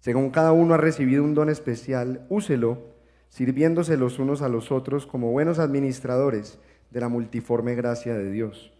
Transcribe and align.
según 0.00 0.30
cada 0.30 0.52
uno 0.52 0.74
ha 0.74 0.76
recibido 0.76 1.24
un 1.24 1.34
don 1.34 1.48
especial, 1.50 2.26
úselo, 2.28 2.94
sirviéndose 3.28 3.96
los 3.96 4.18
unos 4.20 4.40
a 4.40 4.48
los 4.48 4.70
otros 4.70 5.04
como 5.04 5.32
buenos 5.32 5.58
administradores 5.58 6.60
de 6.90 7.00
la 7.00 7.08
multiforme 7.08 7.74
gracia 7.74 8.14
de 8.14 8.30
Dios. 8.30 8.72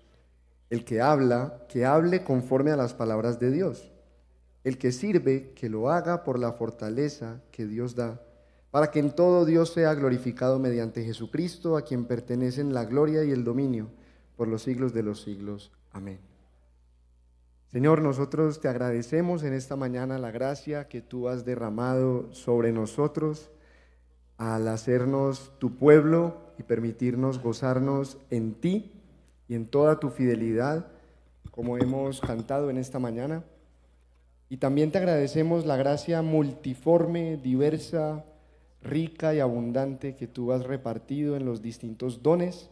El 0.70 0.84
que 0.84 1.00
habla, 1.00 1.66
que 1.68 1.84
hable 1.84 2.22
conforme 2.22 2.70
a 2.70 2.76
las 2.76 2.94
palabras 2.94 3.40
de 3.40 3.50
Dios. 3.50 3.92
El 4.62 4.78
que 4.78 4.92
sirve, 4.92 5.52
que 5.54 5.68
lo 5.68 5.90
haga 5.90 6.22
por 6.22 6.38
la 6.38 6.52
fortaleza 6.52 7.42
que 7.50 7.66
Dios 7.66 7.96
da, 7.96 8.20
para 8.70 8.90
que 8.90 8.98
en 8.98 9.10
todo 9.10 9.44
Dios 9.44 9.72
sea 9.72 9.94
glorificado 9.94 10.58
mediante 10.58 11.04
Jesucristo, 11.04 11.76
a 11.76 11.82
quien 11.82 12.04
pertenecen 12.04 12.72
la 12.72 12.84
gloria 12.84 13.24
y 13.24 13.30
el 13.32 13.42
dominio 13.42 13.90
por 14.36 14.48
los 14.48 14.62
siglos 14.62 14.92
de 14.92 15.02
los 15.02 15.22
siglos. 15.22 15.72
Amén. 15.92 16.35
Señor, 17.76 18.00
nosotros 18.00 18.58
te 18.62 18.68
agradecemos 18.68 19.42
en 19.42 19.52
esta 19.52 19.76
mañana 19.76 20.16
la 20.16 20.30
gracia 20.30 20.88
que 20.88 21.02
tú 21.02 21.28
has 21.28 21.44
derramado 21.44 22.32
sobre 22.32 22.72
nosotros 22.72 23.50
al 24.38 24.66
hacernos 24.68 25.52
tu 25.58 25.76
pueblo 25.76 26.54
y 26.58 26.62
permitirnos 26.62 27.38
gozarnos 27.38 28.16
en 28.30 28.54
ti 28.54 28.92
y 29.46 29.56
en 29.56 29.66
toda 29.66 30.00
tu 30.00 30.08
fidelidad, 30.08 30.86
como 31.50 31.76
hemos 31.76 32.22
cantado 32.22 32.70
en 32.70 32.78
esta 32.78 32.98
mañana. 32.98 33.44
Y 34.48 34.56
también 34.56 34.90
te 34.90 34.96
agradecemos 34.96 35.66
la 35.66 35.76
gracia 35.76 36.22
multiforme, 36.22 37.36
diversa, 37.36 38.24
rica 38.80 39.34
y 39.34 39.40
abundante 39.40 40.16
que 40.16 40.26
tú 40.26 40.50
has 40.52 40.64
repartido 40.64 41.36
en 41.36 41.44
los 41.44 41.60
distintos 41.60 42.22
dones 42.22 42.70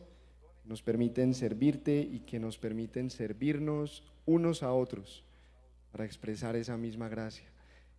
nos 0.64 0.82
permiten 0.82 1.34
servirte 1.34 2.00
y 2.00 2.20
que 2.20 2.40
nos 2.40 2.56
permiten 2.58 3.10
servirnos 3.10 4.02
unos 4.26 4.62
a 4.62 4.72
otros 4.72 5.24
para 5.92 6.04
expresar 6.04 6.56
esa 6.56 6.76
misma 6.76 7.08
gracia. 7.08 7.46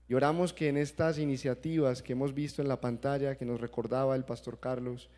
Y 0.08 0.14
oramos 0.14 0.54
que 0.54 0.68
en 0.68 0.78
estas 0.78 1.18
iniciativas 1.18 2.02
que 2.02 2.14
hemos 2.14 2.34
visto 2.34 2.62
en 2.62 2.68
la 2.68 2.80
pantalla, 2.80 3.38
que 3.38 3.45
nos 3.45 3.59
recordaba 3.59 4.16
el 4.16 4.26
pastor 4.26 4.59
Carlos, 4.59 5.09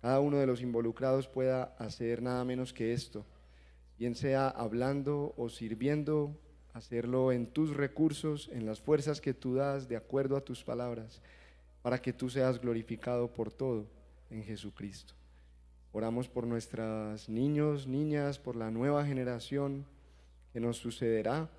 cada 0.00 0.20
uno 0.20 0.38
de 0.38 0.46
los 0.46 0.60
involucrados 0.60 1.28
pueda 1.28 1.74
hacer 1.78 2.22
nada 2.22 2.44
menos 2.44 2.72
que 2.72 2.92
esto, 2.92 3.24
bien 3.98 4.14
sea 4.14 4.48
hablando 4.48 5.34
o 5.36 5.48
sirviendo, 5.48 6.36
hacerlo 6.72 7.32
en 7.32 7.46
tus 7.46 7.76
recursos, 7.76 8.48
en 8.52 8.66
las 8.66 8.80
fuerzas 8.80 9.20
que 9.20 9.32
tú 9.32 9.54
das, 9.54 9.88
de 9.88 9.96
acuerdo 9.96 10.36
a 10.36 10.44
tus 10.44 10.64
palabras, 10.64 11.22
para 11.82 12.00
que 12.00 12.12
tú 12.12 12.28
seas 12.28 12.60
glorificado 12.60 13.32
por 13.32 13.52
todo 13.52 13.86
en 14.30 14.42
Jesucristo. 14.42 15.14
Oramos 15.92 16.28
por 16.28 16.46
nuestros 16.46 17.28
niños, 17.28 17.86
niñas, 17.86 18.38
por 18.38 18.56
la 18.56 18.70
nueva 18.70 19.06
generación 19.06 19.86
que 20.56 20.60
nos 20.60 20.78
sucederá, 20.78 21.50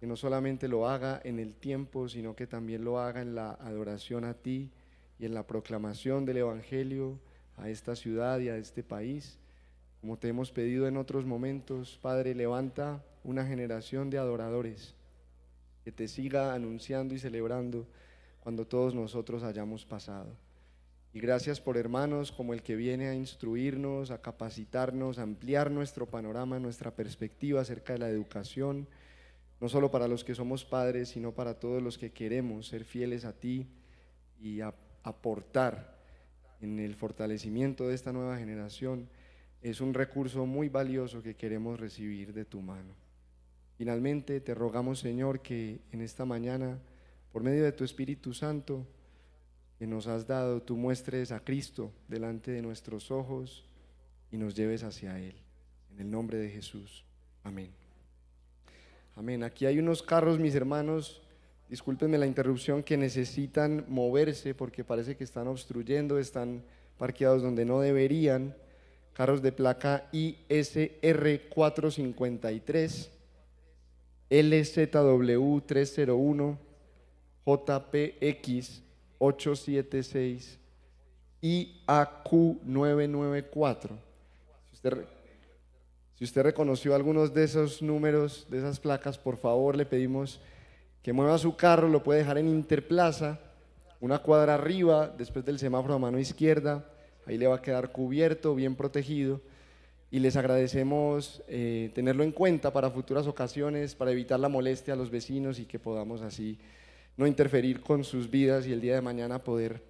que 0.00 0.06
no 0.06 0.16
solamente 0.16 0.66
lo 0.66 0.88
haga 0.88 1.20
en 1.22 1.38
el 1.38 1.52
tiempo, 1.52 2.08
sino 2.08 2.34
que 2.34 2.46
también 2.46 2.82
lo 2.82 2.98
haga 2.98 3.20
en 3.20 3.34
la 3.34 3.50
adoración 3.60 4.24
a 4.24 4.32
ti 4.32 4.70
y 5.18 5.26
en 5.26 5.34
la 5.34 5.46
proclamación 5.46 6.24
del 6.24 6.38
Evangelio 6.38 7.18
a 7.58 7.68
esta 7.68 7.94
ciudad 7.94 8.40
y 8.40 8.48
a 8.48 8.56
este 8.56 8.82
país. 8.82 9.38
Como 10.00 10.16
te 10.16 10.28
hemos 10.28 10.50
pedido 10.50 10.88
en 10.88 10.96
otros 10.96 11.26
momentos, 11.26 11.98
Padre, 12.00 12.34
levanta 12.34 13.04
una 13.22 13.44
generación 13.44 14.08
de 14.08 14.16
adoradores 14.16 14.94
que 15.84 15.92
te 15.92 16.08
siga 16.08 16.54
anunciando 16.54 17.14
y 17.14 17.18
celebrando 17.18 17.86
cuando 18.40 18.66
todos 18.66 18.94
nosotros 18.94 19.42
hayamos 19.42 19.84
pasado. 19.84 20.34
Y 21.14 21.20
gracias 21.20 21.60
por 21.60 21.76
hermanos 21.76 22.32
como 22.32 22.54
el 22.54 22.62
que 22.62 22.74
viene 22.74 23.08
a 23.08 23.14
instruirnos, 23.14 24.10
a 24.10 24.22
capacitarnos, 24.22 25.18
a 25.18 25.22
ampliar 25.22 25.70
nuestro 25.70 26.06
panorama, 26.06 26.58
nuestra 26.58 26.96
perspectiva 26.96 27.60
acerca 27.60 27.92
de 27.92 27.98
la 27.98 28.08
educación, 28.08 28.88
no 29.60 29.68
solo 29.68 29.90
para 29.90 30.08
los 30.08 30.24
que 30.24 30.34
somos 30.34 30.64
padres, 30.64 31.10
sino 31.10 31.32
para 31.32 31.60
todos 31.60 31.82
los 31.82 31.98
que 31.98 32.12
queremos 32.12 32.66
ser 32.66 32.84
fieles 32.84 33.26
a 33.26 33.34
ti 33.34 33.66
y 34.40 34.60
aportar 34.60 35.98
en 36.62 36.78
el 36.78 36.94
fortalecimiento 36.94 37.88
de 37.88 37.94
esta 37.94 38.12
nueva 38.12 38.38
generación. 38.38 39.08
Es 39.60 39.82
un 39.82 39.92
recurso 39.92 40.46
muy 40.46 40.70
valioso 40.70 41.22
que 41.22 41.36
queremos 41.36 41.78
recibir 41.78 42.32
de 42.32 42.46
tu 42.46 42.62
mano. 42.62 42.94
Finalmente, 43.76 44.40
te 44.40 44.54
rogamos, 44.54 45.00
Señor, 45.00 45.40
que 45.40 45.80
en 45.92 46.00
esta 46.00 46.24
mañana, 46.24 46.78
por 47.32 47.42
medio 47.42 47.64
de 47.64 47.72
tu 47.72 47.84
Espíritu 47.84 48.32
Santo, 48.32 48.86
que 49.82 49.88
nos 49.88 50.06
has 50.06 50.28
dado, 50.28 50.62
tú 50.62 50.76
muestres 50.76 51.32
a 51.32 51.40
Cristo 51.40 51.90
delante 52.06 52.52
de 52.52 52.62
nuestros 52.62 53.10
ojos 53.10 53.64
y 54.30 54.36
nos 54.36 54.54
lleves 54.54 54.84
hacia 54.84 55.18
Él. 55.18 55.34
En 55.90 56.02
el 56.02 56.08
nombre 56.08 56.38
de 56.38 56.50
Jesús. 56.50 57.04
Amén. 57.42 57.68
Amén. 59.16 59.42
Aquí 59.42 59.66
hay 59.66 59.80
unos 59.80 60.00
carros, 60.00 60.38
mis 60.38 60.54
hermanos, 60.54 61.20
discúlpenme 61.68 62.16
la 62.16 62.28
interrupción, 62.28 62.84
que 62.84 62.96
necesitan 62.96 63.84
moverse 63.88 64.54
porque 64.54 64.84
parece 64.84 65.16
que 65.16 65.24
están 65.24 65.48
obstruyendo, 65.48 66.16
están 66.16 66.62
parqueados 66.96 67.42
donde 67.42 67.64
no 67.64 67.80
deberían. 67.80 68.54
Carros 69.14 69.42
de 69.42 69.50
placa 69.50 70.08
ISR 70.12 71.48
453, 71.50 73.10
LZW 74.30 75.60
301, 75.66 76.58
JPX 77.44 78.82
876 79.22 80.58
IAQ994. 81.40 83.90
Si 84.68 84.74
usted, 84.74 85.04
si 86.16 86.24
usted 86.24 86.42
reconoció 86.42 86.94
algunos 86.94 87.32
de 87.32 87.44
esos 87.44 87.80
números, 87.82 88.46
de 88.50 88.58
esas 88.58 88.80
placas, 88.80 89.16
por 89.18 89.36
favor 89.36 89.76
le 89.76 89.86
pedimos 89.86 90.40
que 91.02 91.12
mueva 91.12 91.38
su 91.38 91.54
carro, 91.56 91.88
lo 91.88 92.02
puede 92.02 92.18
dejar 92.20 92.38
en 92.38 92.48
Interplaza, 92.48 93.38
una 94.00 94.18
cuadra 94.18 94.54
arriba, 94.54 95.14
después 95.16 95.44
del 95.44 95.60
semáforo 95.60 95.94
a 95.94 95.98
mano 95.98 96.18
izquierda, 96.18 96.90
ahí 97.26 97.38
le 97.38 97.46
va 97.46 97.54
a 97.56 97.62
quedar 97.62 97.92
cubierto, 97.92 98.56
bien 98.56 98.74
protegido. 98.74 99.40
Y 100.10 100.18
les 100.18 100.36
agradecemos 100.36 101.42
eh, 101.48 101.90
tenerlo 101.94 102.24
en 102.24 102.32
cuenta 102.32 102.72
para 102.72 102.90
futuras 102.90 103.26
ocasiones, 103.26 103.94
para 103.94 104.10
evitar 104.10 104.40
la 104.40 104.48
molestia 104.48 104.94
a 104.94 104.96
los 104.96 105.10
vecinos 105.10 105.58
y 105.58 105.64
que 105.64 105.78
podamos 105.78 106.20
así 106.20 106.58
no 107.16 107.26
interferir 107.26 107.80
con 107.80 108.04
sus 108.04 108.30
vidas 108.30 108.66
y 108.66 108.72
el 108.72 108.80
día 108.80 108.94
de 108.94 109.00
mañana 109.00 109.38
poder, 109.38 109.82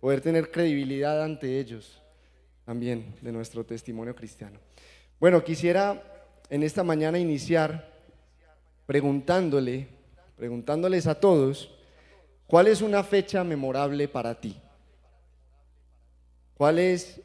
poder 0.00 0.20
tener 0.20 0.50
credibilidad 0.50 1.22
ante 1.22 1.58
ellos 1.58 2.00
también 2.64 3.14
de 3.20 3.32
nuestro 3.32 3.64
testimonio 3.64 4.14
cristiano. 4.14 4.58
Bueno, 5.18 5.42
quisiera 5.42 6.02
en 6.48 6.62
esta 6.62 6.82
mañana 6.82 7.18
iniciar 7.18 7.92
preguntándole, 8.86 9.88
preguntándoles 10.36 11.06
a 11.06 11.18
todos, 11.18 11.74
¿cuál 12.46 12.66
es 12.66 12.82
una 12.82 13.02
fecha 13.02 13.44
memorable 13.44 14.08
para 14.08 14.40
ti? 14.40 14.56
¿Cuál 16.54 16.78
es 16.78 17.20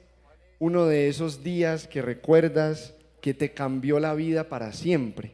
uno 0.59 0.85
de 0.85 1.09
esos 1.09 1.43
días 1.43 1.87
que 1.87 2.01
recuerdas 2.01 2.95
que 3.21 3.33
te 3.33 3.53
cambió 3.53 3.99
la 3.99 4.13
vida 4.13 4.49
para 4.49 4.71
siempre? 4.71 5.33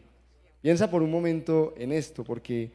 Piensa 0.61 0.89
por 0.89 1.03
un 1.03 1.11
momento 1.11 1.73
en 1.77 1.91
esto, 1.91 2.23
porque 2.23 2.71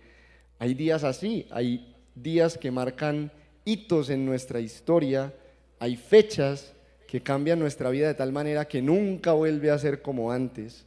hay 0.59 0.75
días 0.75 1.05
así, 1.05 1.47
hay 1.51 1.95
días 2.15 2.59
que 2.59 2.71
marcan 2.71 3.31
hitos 3.65 4.11
en 4.11 4.25
nuestra 4.25 4.61
historia, 4.61 5.33
hay 5.79 5.97
fechas 5.97 6.73
que 7.07 7.23
cambian 7.23 7.59
nuestra 7.59 7.91
vida 7.91 8.09
de 8.09 8.15
tal 8.15 8.33
manera 8.33 8.67
que 8.67 8.83
nunca 8.83 9.33
vuelve 9.33 9.71
a 9.71 9.79
ser 9.79 10.03
como 10.03 10.33
antes, 10.33 10.87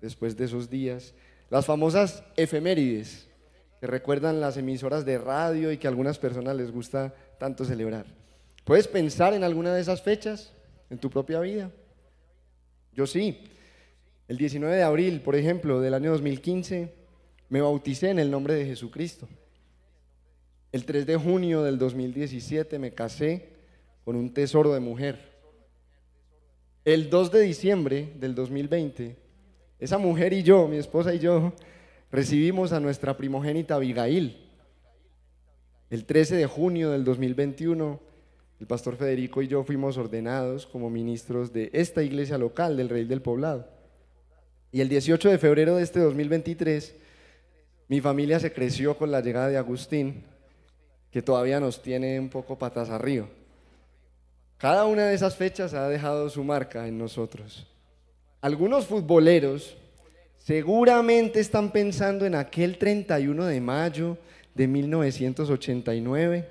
después 0.00 0.36
de 0.36 0.44
esos 0.44 0.70
días. 0.70 1.14
Las 1.50 1.66
famosas 1.66 2.22
efemérides, 2.36 3.28
que 3.80 3.86
recuerdan 3.86 4.40
las 4.40 4.56
emisoras 4.56 5.04
de 5.04 5.18
radio 5.18 5.72
y 5.72 5.78
que 5.78 5.86
a 5.86 5.90
algunas 5.90 6.18
personas 6.18 6.56
les 6.56 6.70
gusta 6.70 7.14
tanto 7.38 7.64
celebrar. 7.64 8.06
¿Puedes 8.64 8.88
pensar 8.88 9.34
en 9.34 9.44
alguna 9.44 9.74
de 9.74 9.80
esas 9.80 10.02
fechas 10.02 10.52
en 10.90 10.98
tu 10.98 11.08
propia 11.08 11.40
vida? 11.40 11.70
Yo 12.92 13.06
sí. 13.06 13.44
El 14.26 14.36
19 14.36 14.76
de 14.76 14.82
abril, 14.82 15.20
por 15.22 15.36
ejemplo, 15.36 15.80
del 15.80 15.94
año 15.94 16.10
2015, 16.10 16.92
me 17.48 17.60
bauticé 17.60 18.10
en 18.10 18.18
el 18.18 18.30
nombre 18.30 18.54
de 18.54 18.66
Jesucristo. 18.66 19.28
El 20.70 20.84
3 20.84 21.06
de 21.06 21.16
junio 21.16 21.62
del 21.62 21.78
2017 21.78 22.78
me 22.78 22.92
casé 22.92 23.48
con 24.04 24.16
un 24.16 24.32
tesoro 24.32 24.74
de 24.74 24.80
mujer. 24.80 25.38
El 26.84 27.10
2 27.10 27.32
de 27.32 27.40
diciembre 27.40 28.12
del 28.18 28.34
2020, 28.34 29.16
esa 29.78 29.98
mujer 29.98 30.32
y 30.32 30.42
yo, 30.42 30.68
mi 30.68 30.76
esposa 30.76 31.14
y 31.14 31.18
yo, 31.18 31.52
recibimos 32.10 32.72
a 32.72 32.80
nuestra 32.80 33.16
primogénita 33.16 33.74
Abigail. 33.76 34.44
El 35.90 36.04
13 36.04 36.36
de 36.36 36.46
junio 36.46 36.90
del 36.90 37.04
2021, 37.04 38.00
el 38.60 38.66
pastor 38.66 38.96
Federico 38.96 39.40
y 39.40 39.48
yo 39.48 39.64
fuimos 39.64 39.96
ordenados 39.96 40.66
como 40.66 40.90
ministros 40.90 41.52
de 41.52 41.70
esta 41.72 42.02
iglesia 42.02 42.36
local 42.36 42.76
del 42.76 42.88
Rey 42.88 43.04
del 43.04 43.22
Poblado. 43.22 43.68
Y 44.70 44.80
el 44.82 44.88
18 44.88 45.30
de 45.30 45.38
febrero 45.38 45.76
de 45.76 45.82
este 45.82 46.00
2023, 46.00 46.94
mi 47.88 48.00
familia 48.02 48.38
se 48.38 48.52
creció 48.52 48.96
con 48.96 49.10
la 49.10 49.22
llegada 49.22 49.48
de 49.48 49.56
Agustín, 49.56 50.22
que 51.10 51.22
todavía 51.22 51.58
nos 51.58 51.82
tiene 51.82 52.20
un 52.20 52.28
poco 52.28 52.58
patas 52.58 52.90
arriba. 52.90 53.26
Cada 54.58 54.84
una 54.84 55.06
de 55.06 55.14
esas 55.14 55.36
fechas 55.36 55.72
ha 55.72 55.88
dejado 55.88 56.28
su 56.28 56.44
marca 56.44 56.86
en 56.86 56.98
nosotros. 56.98 57.66
Algunos 58.42 58.86
futboleros 58.86 59.76
seguramente 60.36 61.40
están 61.40 61.72
pensando 61.72 62.26
en 62.26 62.34
aquel 62.34 62.76
31 62.76 63.46
de 63.46 63.60
mayo 63.60 64.18
de 64.54 64.66
1989 64.66 66.48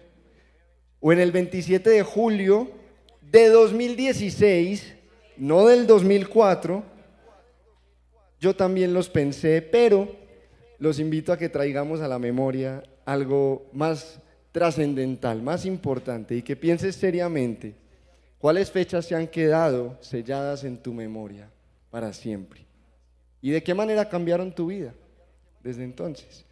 o 1.00 1.14
en 1.14 1.20
el 1.20 1.32
27 1.32 1.90
de 1.90 2.04
julio 2.04 2.72
de 3.22 3.50
2016, 3.50 4.96
no 5.38 5.68
del 5.68 5.86
2004. 5.86 6.84
Yo 8.40 8.56
también 8.56 8.94
los 8.94 9.10
pensé, 9.10 9.62
pero 9.62 10.27
los 10.80 11.00
invito 11.00 11.32
a 11.34 11.38
que 11.38 11.50
traigamos 11.50 12.02
a 12.02 12.08
la 12.08 12.20
memoria 12.20 12.84
algo 13.06 13.70
más 13.74 14.20
trascendental, 14.52 15.42
más 15.42 15.66
importante 15.66 16.36
y 16.36 16.42
que 16.42 16.56
pienses 16.56 16.96
seriamente 16.96 17.76
cuáles 18.38 18.72
fechas 18.72 19.06
se 19.06 19.16
han 19.16 19.28
quedado 19.28 19.98
selladas 20.02 20.64
en 20.64 20.78
tu 20.78 20.94
memoria 20.94 21.50
para 21.90 22.14
siempre 22.14 22.66
y 23.42 23.52
de 23.52 23.64
qué 23.64 23.74
manera 23.74 24.10
cambiaron 24.10 24.54
tu 24.54 24.68
vida 24.68 24.94
desde 25.64 25.84
entonces. 25.84 26.46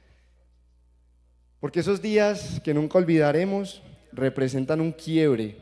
Porque 1.59 1.79
esos 1.79 2.01
días 2.01 2.61
que 2.63 2.73
nunca 2.73 2.97
olvidaremos 2.97 3.81
representan 4.11 4.81
un 4.81 4.91
quiebre 4.91 5.57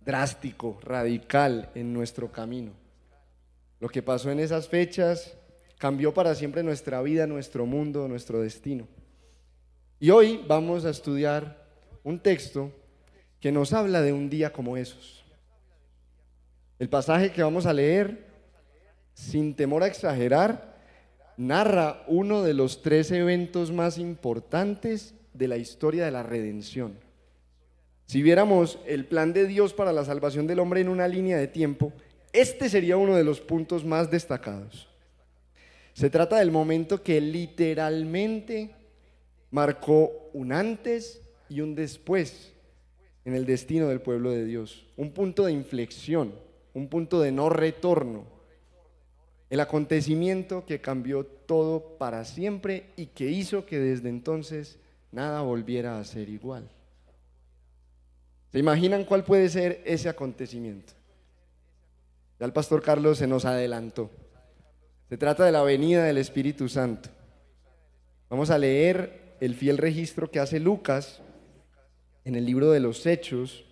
drástico, 0.00 0.78
radical 0.82 1.70
en 1.74 1.92
nuestro 1.92 2.32
camino. 2.32 2.72
Lo 3.80 3.88
que 3.88 4.02
pasó 4.02 4.30
en 4.30 4.40
esas 4.40 4.68
fechas 4.68 5.36
cambió 5.80 6.12
para 6.12 6.34
siempre 6.34 6.62
nuestra 6.62 7.00
vida, 7.00 7.26
nuestro 7.26 7.64
mundo, 7.64 8.06
nuestro 8.06 8.42
destino. 8.42 8.86
Y 9.98 10.10
hoy 10.10 10.44
vamos 10.46 10.84
a 10.84 10.90
estudiar 10.90 11.66
un 12.04 12.18
texto 12.18 12.70
que 13.40 13.50
nos 13.50 13.72
habla 13.72 14.02
de 14.02 14.12
un 14.12 14.28
día 14.28 14.52
como 14.52 14.76
esos. 14.76 15.24
El 16.78 16.90
pasaje 16.90 17.32
que 17.32 17.42
vamos 17.42 17.64
a 17.64 17.72
leer, 17.72 18.26
sin 19.14 19.54
temor 19.54 19.82
a 19.82 19.86
exagerar, 19.86 20.76
narra 21.38 22.04
uno 22.08 22.42
de 22.42 22.52
los 22.52 22.82
tres 22.82 23.10
eventos 23.10 23.72
más 23.72 23.96
importantes 23.96 25.14
de 25.32 25.48
la 25.48 25.56
historia 25.56 26.04
de 26.04 26.10
la 26.10 26.22
redención. 26.22 26.98
Si 28.04 28.20
viéramos 28.20 28.78
el 28.86 29.06
plan 29.06 29.32
de 29.32 29.46
Dios 29.46 29.72
para 29.72 29.94
la 29.94 30.04
salvación 30.04 30.46
del 30.46 30.58
hombre 30.58 30.82
en 30.82 30.90
una 30.90 31.08
línea 31.08 31.38
de 31.38 31.48
tiempo, 31.48 31.94
este 32.34 32.68
sería 32.68 32.98
uno 32.98 33.16
de 33.16 33.24
los 33.24 33.40
puntos 33.40 33.82
más 33.82 34.10
destacados. 34.10 34.89
Se 35.94 36.10
trata 36.10 36.38
del 36.38 36.50
momento 36.50 37.02
que 37.02 37.20
literalmente 37.20 38.70
marcó 39.50 40.30
un 40.32 40.52
antes 40.52 41.22
y 41.48 41.60
un 41.60 41.74
después 41.74 42.52
en 43.24 43.34
el 43.34 43.46
destino 43.46 43.88
del 43.88 44.00
pueblo 44.00 44.30
de 44.30 44.44
Dios. 44.44 44.86
Un 44.96 45.12
punto 45.12 45.44
de 45.44 45.52
inflexión, 45.52 46.34
un 46.74 46.88
punto 46.88 47.20
de 47.20 47.32
no 47.32 47.48
retorno. 47.48 48.24
El 49.50 49.60
acontecimiento 49.60 50.64
que 50.64 50.80
cambió 50.80 51.26
todo 51.26 51.98
para 51.98 52.24
siempre 52.24 52.86
y 52.96 53.06
que 53.06 53.28
hizo 53.28 53.66
que 53.66 53.78
desde 53.78 54.08
entonces 54.08 54.78
nada 55.10 55.42
volviera 55.42 55.98
a 55.98 56.04
ser 56.04 56.28
igual. 56.28 56.70
¿Se 58.52 58.58
imaginan 58.58 59.04
cuál 59.04 59.24
puede 59.24 59.48
ser 59.48 59.82
ese 59.84 60.08
acontecimiento? 60.08 60.92
Ya 62.38 62.46
el 62.46 62.52
pastor 62.52 62.82
Carlos 62.82 63.18
se 63.18 63.26
nos 63.26 63.44
adelantó. 63.44 64.10
Se 65.10 65.18
trata 65.18 65.44
de 65.44 65.50
la 65.50 65.64
venida 65.64 66.04
del 66.04 66.18
Espíritu 66.18 66.68
Santo. 66.68 67.10
Vamos 68.28 68.48
a 68.50 68.58
leer 68.58 69.34
el 69.40 69.56
fiel 69.56 69.76
registro 69.76 70.30
que 70.30 70.38
hace 70.38 70.60
Lucas 70.60 71.20
en 72.24 72.36
el 72.36 72.46
libro 72.46 72.70
de 72.70 72.78
los 72.78 73.04
Hechos 73.06 73.64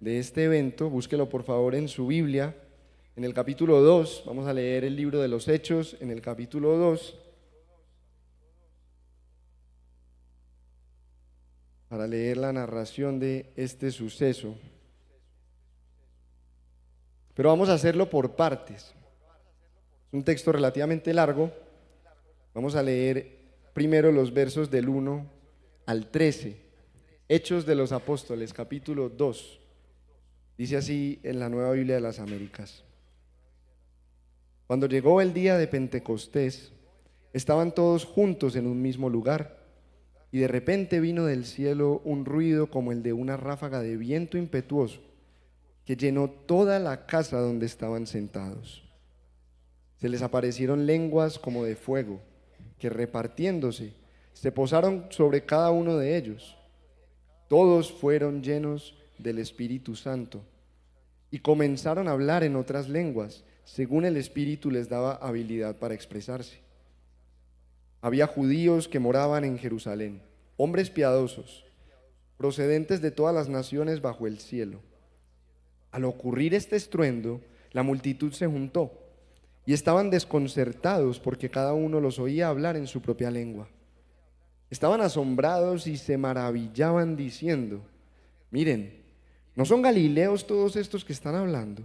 de 0.00 0.18
este 0.18 0.42
evento. 0.42 0.90
Búsquelo 0.90 1.28
por 1.28 1.44
favor 1.44 1.76
en 1.76 1.86
su 1.86 2.08
Biblia. 2.08 2.56
En 3.14 3.22
el 3.22 3.34
capítulo 3.34 3.80
2, 3.82 4.24
vamos 4.26 4.48
a 4.48 4.52
leer 4.52 4.82
el 4.82 4.96
libro 4.96 5.20
de 5.20 5.28
los 5.28 5.46
Hechos 5.46 5.96
en 6.00 6.10
el 6.10 6.20
capítulo 6.20 6.76
2. 6.76 7.16
Para 11.88 12.08
leer 12.08 12.36
la 12.36 12.52
narración 12.52 13.20
de 13.20 13.52
este 13.54 13.92
suceso. 13.92 14.56
Pero 17.34 17.50
vamos 17.50 17.68
a 17.68 17.74
hacerlo 17.74 18.10
por 18.10 18.34
partes. 18.34 18.97
Es 20.08 20.14
un 20.14 20.24
texto 20.24 20.52
relativamente 20.52 21.12
largo. 21.12 21.52
Vamos 22.54 22.74
a 22.74 22.82
leer 22.82 23.40
primero 23.74 24.10
los 24.10 24.32
versos 24.32 24.70
del 24.70 24.88
1 24.88 25.30
al 25.84 26.10
13. 26.10 26.56
Hechos 27.28 27.66
de 27.66 27.74
los 27.74 27.92
Apóstoles, 27.92 28.54
capítulo 28.54 29.10
2. 29.10 29.60
Dice 30.56 30.78
así 30.78 31.20
en 31.24 31.38
la 31.38 31.50
Nueva 31.50 31.72
Biblia 31.72 31.96
de 31.96 32.00
las 32.00 32.20
Américas. 32.20 32.84
Cuando 34.66 34.86
llegó 34.86 35.20
el 35.20 35.34
día 35.34 35.58
de 35.58 35.66
Pentecostés, 35.66 36.72
estaban 37.34 37.74
todos 37.74 38.06
juntos 38.06 38.56
en 38.56 38.66
un 38.66 38.80
mismo 38.80 39.10
lugar, 39.10 39.58
y 40.32 40.38
de 40.38 40.48
repente 40.48 41.00
vino 41.00 41.26
del 41.26 41.44
cielo 41.44 42.00
un 42.04 42.24
ruido 42.24 42.70
como 42.70 42.92
el 42.92 43.02
de 43.02 43.12
una 43.12 43.36
ráfaga 43.36 43.82
de 43.82 43.98
viento 43.98 44.38
impetuoso, 44.38 45.02
que 45.84 45.96
llenó 45.96 46.30
toda 46.30 46.78
la 46.78 47.04
casa 47.04 47.38
donde 47.40 47.66
estaban 47.66 48.06
sentados. 48.06 48.87
Se 50.00 50.08
les 50.08 50.22
aparecieron 50.22 50.86
lenguas 50.86 51.38
como 51.38 51.64
de 51.64 51.74
fuego, 51.74 52.20
que 52.78 52.88
repartiéndose, 52.88 53.92
se 54.32 54.52
posaron 54.52 55.06
sobre 55.10 55.44
cada 55.44 55.70
uno 55.70 55.96
de 55.96 56.16
ellos. 56.16 56.56
Todos 57.48 57.92
fueron 57.92 58.42
llenos 58.42 58.96
del 59.18 59.38
Espíritu 59.38 59.96
Santo 59.96 60.42
y 61.30 61.40
comenzaron 61.40 62.06
a 62.06 62.12
hablar 62.12 62.44
en 62.44 62.54
otras 62.54 62.88
lenguas, 62.88 63.44
según 63.64 64.04
el 64.04 64.16
Espíritu 64.16 64.70
les 64.70 64.88
daba 64.88 65.14
habilidad 65.16 65.76
para 65.76 65.94
expresarse. 65.94 66.60
Había 68.00 68.28
judíos 68.28 68.86
que 68.86 69.00
moraban 69.00 69.44
en 69.44 69.58
Jerusalén, 69.58 70.22
hombres 70.56 70.90
piadosos, 70.90 71.64
procedentes 72.36 73.02
de 73.02 73.10
todas 73.10 73.34
las 73.34 73.48
naciones 73.48 74.00
bajo 74.00 74.28
el 74.28 74.38
cielo. 74.38 74.80
Al 75.90 76.04
ocurrir 76.04 76.54
este 76.54 76.76
estruendo, 76.76 77.40
la 77.72 77.82
multitud 77.82 78.32
se 78.32 78.46
juntó 78.46 79.07
y 79.68 79.74
estaban 79.74 80.08
desconcertados 80.08 81.20
porque 81.20 81.50
cada 81.50 81.74
uno 81.74 82.00
los 82.00 82.18
oía 82.18 82.48
hablar 82.48 82.74
en 82.78 82.86
su 82.86 83.02
propia 83.02 83.30
lengua. 83.30 83.68
Estaban 84.70 85.02
asombrados 85.02 85.86
y 85.86 85.98
se 85.98 86.16
maravillaban 86.16 87.16
diciendo, 87.16 87.82
miren, 88.50 88.94
¿no 89.54 89.66
son 89.66 89.82
galileos 89.82 90.46
todos 90.46 90.76
estos 90.76 91.04
que 91.04 91.12
están 91.12 91.34
hablando? 91.34 91.82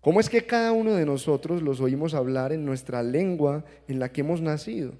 ¿Cómo 0.00 0.20
es 0.20 0.30
que 0.30 0.46
cada 0.46 0.70
uno 0.70 0.94
de 0.94 1.04
nosotros 1.04 1.60
los 1.60 1.80
oímos 1.80 2.14
hablar 2.14 2.52
en 2.52 2.64
nuestra 2.64 3.02
lengua 3.02 3.64
en 3.88 3.98
la 3.98 4.12
que 4.12 4.20
hemos 4.20 4.40
nacido? 4.40 4.92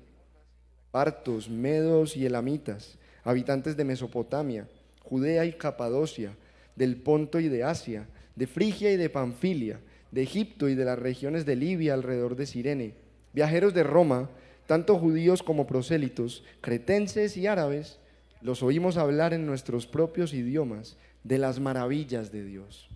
Partos, 0.91 1.49
medos 1.49 2.17
y 2.17 2.27
elamitas, 2.27 2.99
habitantes 3.23 3.77
de 3.77 3.85
Mesopotamia, 3.85 4.67
Judea 5.05 5.45
y 5.45 5.53
Capadocia, 5.53 6.37
del 6.75 6.97
Ponto 6.97 7.39
y 7.39 7.49
de 7.49 7.63
Asia, 7.63 8.09
de 8.35 8.49
Frigia 8.49 8.91
y 8.91 8.97
de 8.97 9.09
Panfilia, 9.09 9.79
de 10.13 10.23
Egipto 10.23 10.69
y 10.69 10.77
de 10.77 10.85
las 10.85 10.99
regiones 10.99 11.45
de 11.45 11.57
Libia 11.57 11.95
alrededor 11.95 12.37
de 12.37 12.47
Sirene, 12.47 12.95
viajeros 13.33 13.75
de 13.75 13.83
Roma, 13.83 14.31
tanto 14.67 14.99
judíos 14.99 15.43
como 15.43 15.67
prosélitos, 15.67 16.45
cretenses 16.61 17.37
y 17.37 17.47
árabes, 17.47 17.99
los 18.43 18.63
oímos 18.63 18.97
hablar 18.97 19.35
en 19.35 19.47
nuestros 19.47 19.87
propios 19.87 20.35
idiomas 20.35 20.97
de 21.25 21.39
las 21.39 21.59
maravillas 21.59 22.31
de 22.31 22.45
Dios. 22.45 22.89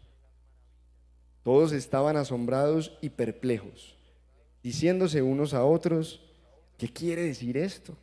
Todos 1.42 1.72
estaban 1.72 2.16
asombrados 2.16 2.98
y 3.00 3.10
perplejos, 3.10 3.96
diciéndose 4.62 5.22
unos 5.22 5.54
a 5.54 5.64
otros, 5.64 6.20
¿qué 6.76 6.88
quiere 6.88 7.22
decir 7.22 7.56
esto? 7.56 7.96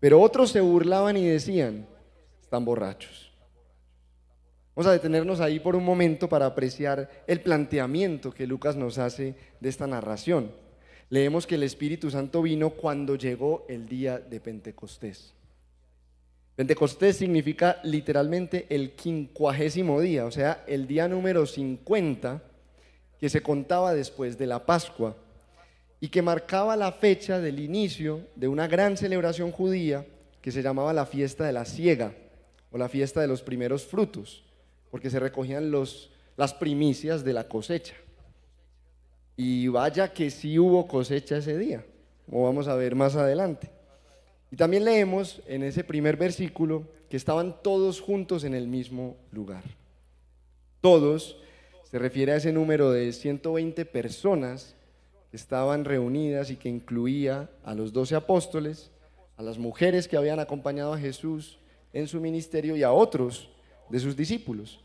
Pero 0.00 0.20
otros 0.20 0.50
se 0.50 0.60
burlaban 0.60 1.16
y 1.16 1.26
decían, 1.26 1.86
están 2.42 2.64
borrachos. 2.64 3.25
Vamos 4.76 4.88
a 4.88 4.92
detenernos 4.92 5.40
ahí 5.40 5.58
por 5.58 5.74
un 5.74 5.86
momento 5.86 6.28
para 6.28 6.44
apreciar 6.44 7.08
el 7.26 7.40
planteamiento 7.40 8.30
que 8.30 8.46
Lucas 8.46 8.76
nos 8.76 8.98
hace 8.98 9.34
de 9.58 9.70
esta 9.70 9.86
narración. 9.86 10.52
Leemos 11.08 11.46
que 11.46 11.54
el 11.54 11.62
Espíritu 11.62 12.10
Santo 12.10 12.42
vino 12.42 12.68
cuando 12.68 13.14
llegó 13.14 13.64
el 13.70 13.88
día 13.88 14.18
de 14.18 14.38
Pentecostés. 14.38 15.32
Pentecostés 16.56 17.16
significa 17.16 17.80
literalmente 17.84 18.66
el 18.68 18.92
quincuagésimo 18.92 19.98
día, 19.98 20.26
o 20.26 20.30
sea, 20.30 20.62
el 20.66 20.86
día 20.86 21.08
número 21.08 21.46
50 21.46 22.42
que 23.18 23.30
se 23.30 23.42
contaba 23.42 23.94
después 23.94 24.36
de 24.36 24.46
la 24.46 24.66
Pascua 24.66 25.16
y 26.00 26.08
que 26.08 26.20
marcaba 26.20 26.76
la 26.76 26.92
fecha 26.92 27.40
del 27.40 27.60
inicio 27.60 28.28
de 28.34 28.48
una 28.48 28.68
gran 28.68 28.98
celebración 28.98 29.52
judía 29.52 30.04
que 30.42 30.52
se 30.52 30.60
llamaba 30.60 30.92
la 30.92 31.06
fiesta 31.06 31.46
de 31.46 31.54
la 31.54 31.64
siega 31.64 32.12
o 32.70 32.76
la 32.76 32.90
fiesta 32.90 33.22
de 33.22 33.26
los 33.26 33.40
primeros 33.40 33.86
frutos, 33.86 34.44
porque 34.90 35.10
se 35.10 35.20
recogían 35.20 35.70
los, 35.70 36.10
las 36.36 36.54
primicias 36.54 37.24
de 37.24 37.32
la 37.32 37.48
cosecha. 37.48 37.94
Y 39.36 39.68
vaya 39.68 40.12
que 40.12 40.30
sí 40.30 40.58
hubo 40.58 40.86
cosecha 40.88 41.36
ese 41.36 41.58
día, 41.58 41.84
como 42.24 42.44
vamos 42.44 42.68
a 42.68 42.74
ver 42.74 42.94
más 42.94 43.16
adelante. 43.16 43.70
Y 44.50 44.56
también 44.56 44.84
leemos 44.84 45.42
en 45.46 45.62
ese 45.62 45.84
primer 45.84 46.16
versículo 46.16 46.84
que 47.10 47.16
estaban 47.16 47.62
todos 47.62 48.00
juntos 48.00 48.44
en 48.44 48.54
el 48.54 48.68
mismo 48.68 49.16
lugar. 49.32 49.64
Todos 50.80 51.36
se 51.84 51.98
refiere 51.98 52.32
a 52.32 52.36
ese 52.36 52.52
número 52.52 52.90
de 52.90 53.12
120 53.12 53.84
personas 53.84 54.74
que 55.30 55.36
estaban 55.36 55.84
reunidas 55.84 56.50
y 56.50 56.56
que 56.56 56.68
incluía 56.68 57.50
a 57.64 57.74
los 57.74 57.92
doce 57.92 58.14
apóstoles, 58.14 58.90
a 59.36 59.42
las 59.42 59.58
mujeres 59.58 60.08
que 60.08 60.16
habían 60.16 60.40
acompañado 60.40 60.94
a 60.94 60.98
Jesús 60.98 61.58
en 61.92 62.08
su 62.08 62.20
ministerio 62.20 62.76
y 62.76 62.82
a 62.82 62.92
otros 62.92 63.50
de 63.88 64.00
sus 64.00 64.16
discípulos. 64.16 64.80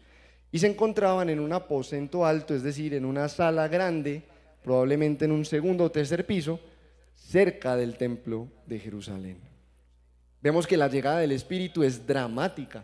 Y 0.52 0.60
se 0.60 0.68
encontraban 0.68 1.30
en 1.30 1.40
un 1.40 1.54
aposento 1.54 2.26
alto, 2.26 2.54
es 2.54 2.64
decir, 2.64 2.94
en 2.94 3.06
una 3.06 3.30
sala 3.30 3.68
grande, 3.68 4.24
probablemente 4.64 5.26
en 5.26 5.32
un 5.32 5.46
segundo 5.46 5.86
o 5.86 5.92
tercer 5.92 6.26
piso, 6.26 6.60
cerca 7.14 7.76
del 7.76 7.98
templo 7.98 8.48
de 8.66 8.80
Jerusalén. 8.80 9.40
Vemos 10.42 10.68
que 10.68 10.78
la 10.78 10.88
llegada 10.88 11.20
del 11.20 11.32
Espíritu 11.32 11.84
es 11.84 12.06
dramática, 12.06 12.84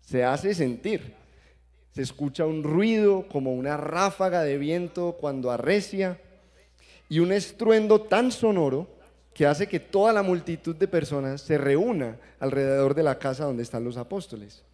se 0.00 0.24
hace 0.24 0.54
sentir. 0.54 1.14
Se 1.90 2.02
escucha 2.02 2.44
un 2.44 2.62
ruido 2.62 3.26
como 3.28 3.52
una 3.52 3.76
ráfaga 3.76 4.42
de 4.42 4.58
viento 4.58 5.16
cuando 5.20 5.50
arrecia 5.50 6.20
y 7.08 7.20
un 7.20 7.30
estruendo 7.30 8.00
tan 8.00 8.32
sonoro 8.32 8.88
que 9.32 9.46
hace 9.46 9.68
que 9.68 9.80
toda 9.80 10.12
la 10.12 10.22
multitud 10.22 10.74
de 10.74 10.88
personas 10.88 11.40
se 11.40 11.58
reúna 11.58 12.18
alrededor 12.40 12.94
de 12.94 13.02
la 13.02 13.18
casa 13.18 13.44
donde 13.44 13.62
están 13.62 13.84
los 13.84 13.96
apóstoles. 13.96 14.64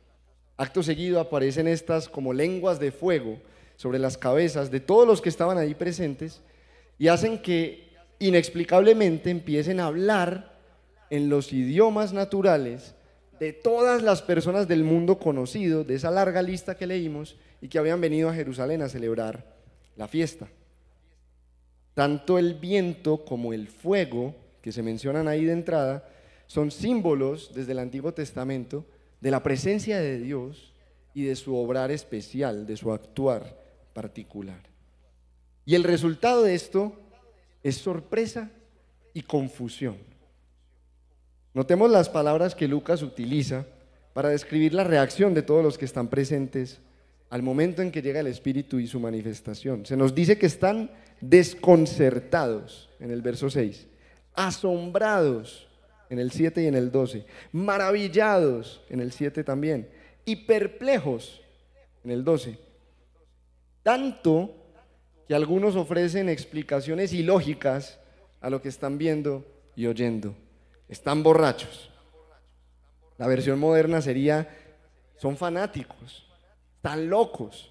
Acto 0.61 0.83
seguido 0.83 1.21
aparecen 1.21 1.67
estas 1.67 2.07
como 2.07 2.35
lenguas 2.35 2.79
de 2.79 2.93
fuego 2.93 3.38
sobre 3.76 3.99
las 3.99 4.19
cabezas 4.19 4.71
de 4.71 4.79
todos 4.79 5.07
los 5.07 5.23
que 5.23 5.31
estaban 5.31 5.57
ahí 5.57 5.75
presentes 5.75 6.43
y 6.99 7.09
hacen 7.09 7.38
que 7.40 7.88
inexplicablemente 8.19 9.31
empiecen 9.31 9.81
a 9.81 9.87
hablar 9.87 10.52
en 11.09 11.31
los 11.31 11.55
idiomas 11.55 12.12
naturales 12.12 12.95
de 13.38 13.55
todas 13.55 14.02
las 14.02 14.21
personas 14.21 14.69
del 14.69 14.85
mundo 14.85 15.19
conocido, 15.19 15.83
de 15.83 15.95
esa 15.95 16.11
larga 16.11 16.43
lista 16.43 16.76
que 16.76 16.87
leímos 16.87 17.37
y 17.62 17.69
que 17.69 17.79
habían 17.79 18.02
venido 18.02 18.29
a 18.29 18.35
Jerusalén 18.35 18.83
a 18.83 18.90
celebrar 18.90 19.47
la 19.97 20.09
fiesta. 20.09 20.47
Tanto 21.95 22.38
el 22.38 22.52
viento 22.52 23.25
como 23.25 23.55
el 23.55 23.69
fuego, 23.69 24.35
que 24.61 24.73
se 24.73 24.83
mencionan 24.83 25.26
ahí 25.26 25.47
de 25.47 25.52
entrada, 25.52 26.07
son 26.47 26.71
símbolos 26.71 27.50
desde 27.55 27.73
el 27.73 27.79
Antiguo 27.79 28.12
Testamento 28.12 28.85
de 29.21 29.31
la 29.31 29.43
presencia 29.43 29.99
de 30.00 30.19
Dios 30.19 30.73
y 31.15 31.25
de 31.25 31.37
su 31.37 31.57
obrar 31.57 31.91
especial, 31.91 32.67
de 32.67 32.77
su 32.77 32.93
actuar 32.93 33.59
particular. 33.93 34.62
Y 35.65 35.75
el 35.75 35.85
resultado 35.85 36.43
de 36.43 36.55
esto 36.55 36.95
es 37.62 37.77
sorpresa 37.77 38.50
y 39.12 39.23
confusión. 39.23 39.97
Notemos 41.53 41.91
las 41.91 42.09
palabras 42.09 42.55
que 42.55 42.69
Lucas 42.69 43.03
utiliza 43.03 43.67
para 44.12 44.29
describir 44.29 44.75
la 44.75 44.85
reacción 44.85 45.35
de 45.35 45.43
todos 45.43 45.62
los 45.62 45.79
que 45.79 45.85
están 45.85 46.09
presentes 46.09 46.81
al 47.29 47.43
momento 47.43 47.83
en 47.83 47.91
que 47.91 48.03
llega 48.03 48.21
el 48.21 48.27
Espíritu 48.27 48.79
y 48.79 48.87
su 48.87 48.99
manifestación. 48.99 49.87
Se 49.87 49.97
nos 49.97 50.15
dice 50.15 50.39
que 50.39 50.47
están 50.47 50.91
desconcertados 51.21 52.91
en 52.99 53.11
el 53.11 53.23
verso 53.23 53.50
6, 53.50 53.87
asombrados 54.35 55.70
en 56.11 56.19
el 56.19 56.33
7 56.33 56.62
y 56.62 56.67
en 56.67 56.75
el 56.75 56.90
12, 56.90 57.25
maravillados 57.52 58.83
en 58.90 59.00
el 59.00 59.12
7 59.12 59.45
también, 59.45 59.88
y 60.25 60.37
perplejos 60.37 61.40
en 62.05 62.11
el 62.11 62.25
12. 62.25 62.59
Tanto 63.83 64.55
que 65.26 65.35
algunos 65.35 65.76
ofrecen 65.76 66.29
explicaciones 66.29 67.12
ilógicas 67.12 68.00
a 68.40 68.50
lo 68.50 68.61
que 68.61 68.69
están 68.69 68.99
viendo 68.99 69.47
y 69.76 69.87
oyendo. 69.87 70.35
Están 70.88 71.23
borrachos. 71.23 71.90
La 73.17 73.29
versión 73.29 73.59
moderna 73.59 74.02
sería, 74.02 74.49
son 75.17 75.37
fanáticos, 75.37 76.26
están 76.76 77.09
locos, 77.09 77.71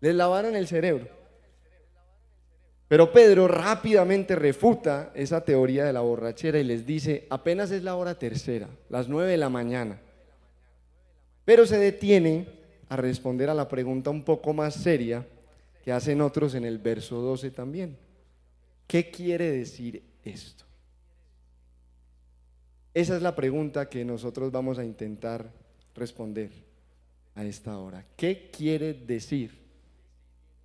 les 0.00 0.14
lavaron 0.14 0.56
el 0.56 0.66
cerebro. 0.66 1.08
Pero 2.88 3.12
Pedro 3.12 3.48
rápidamente 3.48 4.36
refuta 4.36 5.10
esa 5.14 5.44
teoría 5.44 5.84
de 5.84 5.92
la 5.92 6.02
borrachera 6.02 6.58
y 6.60 6.64
les 6.64 6.86
dice, 6.86 7.26
apenas 7.30 7.72
es 7.72 7.82
la 7.82 7.96
hora 7.96 8.18
tercera, 8.18 8.68
las 8.88 9.08
nueve 9.08 9.32
de 9.32 9.36
la 9.38 9.48
mañana. 9.48 10.00
Pero 11.44 11.66
se 11.66 11.78
detiene 11.78 12.46
a 12.88 12.96
responder 12.96 13.50
a 13.50 13.54
la 13.54 13.68
pregunta 13.68 14.10
un 14.10 14.22
poco 14.22 14.52
más 14.52 14.74
seria 14.74 15.26
que 15.84 15.92
hacen 15.92 16.20
otros 16.20 16.54
en 16.54 16.64
el 16.64 16.78
verso 16.78 17.20
12 17.20 17.50
también. 17.50 17.96
¿Qué 18.86 19.10
quiere 19.10 19.50
decir 19.50 20.02
esto? 20.24 20.64
Esa 22.94 23.16
es 23.16 23.22
la 23.22 23.34
pregunta 23.34 23.88
que 23.88 24.04
nosotros 24.04 24.52
vamos 24.52 24.78
a 24.78 24.84
intentar 24.84 25.50
responder 25.94 26.50
a 27.34 27.44
esta 27.44 27.78
hora. 27.78 28.04
¿Qué 28.16 28.48
quiere 28.50 28.94
decir 28.94 29.65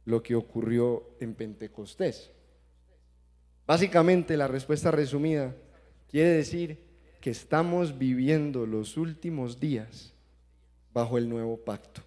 lo 0.05 0.23
que 0.23 0.35
ocurrió 0.35 1.03
en 1.19 1.35
Pentecostés. 1.35 2.31
Básicamente 3.67 4.35
la 4.37 4.47
respuesta 4.47 4.91
resumida 4.91 5.55
quiere 6.09 6.29
decir 6.29 6.79
que 7.21 7.29
estamos 7.29 7.97
viviendo 7.97 8.65
los 8.65 8.97
últimos 8.97 9.59
días 9.59 10.13
bajo 10.93 11.17
el 11.17 11.29
nuevo 11.29 11.57
pacto. 11.57 12.01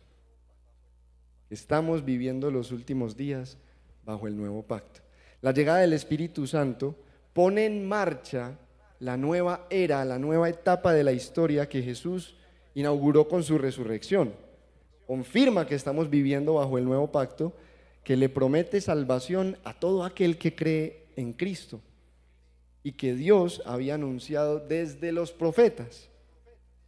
Estamos 1.49 2.05
viviendo 2.05 2.51
los 2.51 2.73
últimos 2.73 3.17
días 3.17 3.57
bajo 4.05 4.27
el 4.27 4.37
nuevo 4.37 4.63
pacto. 4.63 5.01
La 5.41 5.53
llegada 5.53 5.79
del 5.79 5.93
Espíritu 5.93 6.47
Santo 6.47 6.97
pone 7.33 7.67
en 7.67 7.87
marcha 7.87 8.59
la 8.99 9.17
nueva 9.17 9.67
era, 9.71 10.05
la 10.05 10.19
nueva 10.19 10.49
etapa 10.49 10.93
de 10.93 11.05
la 11.05 11.13
historia 11.13 11.69
que 11.69 11.83
Jesús 11.83 12.35
inauguró 12.75 13.29
con 13.29 13.43
su 13.43 13.59
resurrección. 13.59 14.33
Confirma 15.07 15.67
que 15.67 15.75
estamos 15.75 16.09
viviendo 16.09 16.55
bajo 16.55 16.79
el 16.79 16.85
nuevo 16.85 17.13
pacto 17.13 17.53
que 18.05 18.17
le 18.17 18.29
promete 18.29 18.81
salvación 18.81 19.57
a 19.65 19.73
todo 19.73 20.05
aquel 20.05 20.37
que 20.39 20.55
cree 20.55 21.07
en 21.17 21.33
Cristo 21.33 21.81
y 22.83 22.93
que 22.93 23.15
Dios 23.15 23.63
había 23.65 23.95
anunciado 23.95 24.61
desde 24.61 25.11
los 25.11 25.33
profetas. 25.33 26.11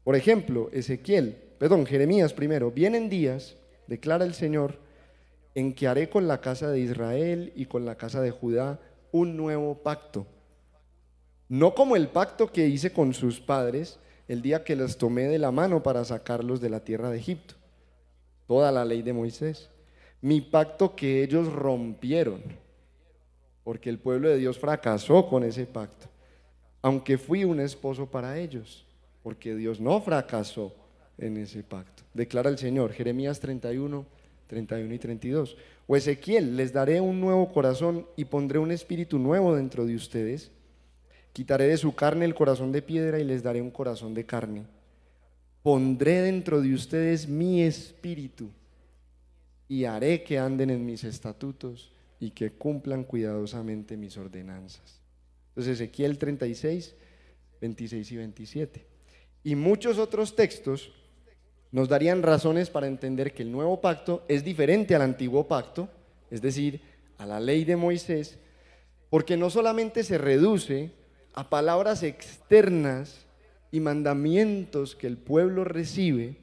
Por 0.05 0.15
ejemplo, 0.15 0.69
Ezequiel, 0.73 1.37
perdón, 1.59 1.87
Jeremías 1.87 2.35
primero, 2.35 2.71
vienen 2.71 3.09
días, 3.09 3.57
declara 3.87 4.27
el 4.27 4.35
Señor, 4.35 4.79
en 5.55 5.73
que 5.73 5.89
haré 5.89 6.11
con 6.11 6.29
la 6.29 6.43
casa 6.43 6.71
de 6.71 6.81
Israel 6.81 7.53
y 7.57 7.65
con 7.65 7.87
la 7.87 7.97
casa 7.97 8.21
de 8.21 8.31
Judá 8.31 8.79
un 9.11 9.39
nuevo 9.39 9.83
pacto. 9.83 10.27
No 11.49 11.75
como 11.75 11.97
el 11.97 12.09
pacto 12.09 12.53
que 12.53 12.69
hice 12.69 12.93
con 12.93 13.15
sus 13.15 13.41
padres 13.41 13.99
el 14.29 14.43
día 14.43 14.65
que 14.65 14.77
los 14.77 14.99
tomé 14.99 15.29
de 15.29 15.39
la 15.39 15.51
mano 15.51 15.83
para 15.83 16.05
sacarlos 16.05 16.61
de 16.61 16.69
la 16.69 16.81
tierra 16.81 17.11
de 17.11 17.19
Egipto. 17.19 17.55
Toda 18.47 18.71
la 18.71 18.85
ley 18.85 19.01
de 19.01 19.15
Moisés 19.15 19.71
mi 20.21 20.41
pacto 20.41 20.95
que 20.95 21.23
ellos 21.23 21.53
rompieron, 21.53 22.43
porque 23.65 23.91
el 23.91 23.99
pueblo 23.99 24.29
de 24.29 24.39
Dios 24.39 24.59
fracasó 24.59 25.29
con 25.29 25.45
ese 25.45 25.67
pacto, 25.67 26.07
aunque 26.83 27.19
fui 27.19 27.45
un 27.45 27.61
esposo 27.61 28.07
para 28.07 28.39
ellos, 28.39 28.87
porque 29.23 29.55
Dios 29.55 29.81
no 29.81 30.01
fracasó 30.01 30.75
en 31.19 31.37
ese 31.37 31.63
pacto. 31.63 32.03
Declara 32.15 32.51
el 32.51 32.59
Señor, 32.59 32.93
Jeremías 32.93 33.41
31, 33.41 34.07
31 34.47 34.95
y 34.95 34.99
32. 34.99 35.57
O 35.87 35.97
Ezequiel, 35.97 36.57
les 36.57 36.73
daré 36.73 37.01
un 37.01 37.21
nuevo 37.21 37.53
corazón 37.53 38.07
y 38.17 38.25
pondré 38.25 38.59
un 38.59 38.71
espíritu 38.71 39.19
nuevo 39.19 39.55
dentro 39.55 39.85
de 39.87 39.95
ustedes. 39.95 40.51
Quitaré 41.33 41.67
de 41.67 41.77
su 41.77 41.95
carne 41.95 42.25
el 42.25 42.35
corazón 42.35 42.73
de 42.73 42.83
piedra 42.83 43.19
y 43.19 43.25
les 43.25 43.43
daré 43.43 43.61
un 43.61 43.71
corazón 43.71 44.15
de 44.15 44.25
carne. 44.25 44.65
Pondré 45.63 46.23
dentro 46.23 46.61
de 46.61 46.73
ustedes 46.73 47.29
mi 47.29 47.63
espíritu 47.63 48.51
y 49.69 49.85
haré 49.85 50.23
que 50.23 50.39
anden 50.39 50.71
en 50.71 50.85
mis 50.85 51.05
estatutos 51.05 51.93
y 52.21 52.31
que 52.31 52.53
cumplan 52.53 53.05
cuidadosamente 53.05 53.97
mis 53.97 54.17
ordenanzas. 54.17 55.01
Entonces 55.49 55.81
Ezequiel 55.81 56.19
36, 56.19 56.95
26 57.61 58.13
y 58.13 58.17
27. 58.17 58.87
Y 59.45 59.55
muchos 59.55 59.99
otros 59.99 60.37
textos 60.37 60.93
nos 61.73 61.89
darían 61.89 62.23
razones 62.23 62.71
para 62.71 62.87
entender 62.87 63.33
que 63.33 63.43
el 63.43 63.53
nuevo 63.53 63.81
pacto 63.81 64.25
es 64.29 64.45
diferente 64.45 64.95
al 64.95 65.03
antiguo 65.03 65.47
pacto, 65.47 65.89
es 66.31 66.41
decir, 66.41 66.81
a 67.19 67.27
la 67.27 67.41
ley 67.41 67.65
de 67.65 67.77
Moisés, 67.77 68.39
porque 69.11 69.37
no 69.37 69.51
solamente 69.51 70.03
se 70.05 70.19
reduce 70.19 70.91
a 71.35 71.49
palabras 71.51 72.03
externas 72.03 73.27
y 73.71 73.81
mandamientos 73.81 74.95
que 74.95 75.07
el 75.07 75.19
pueblo 75.19 75.65
recibe, 75.65 76.37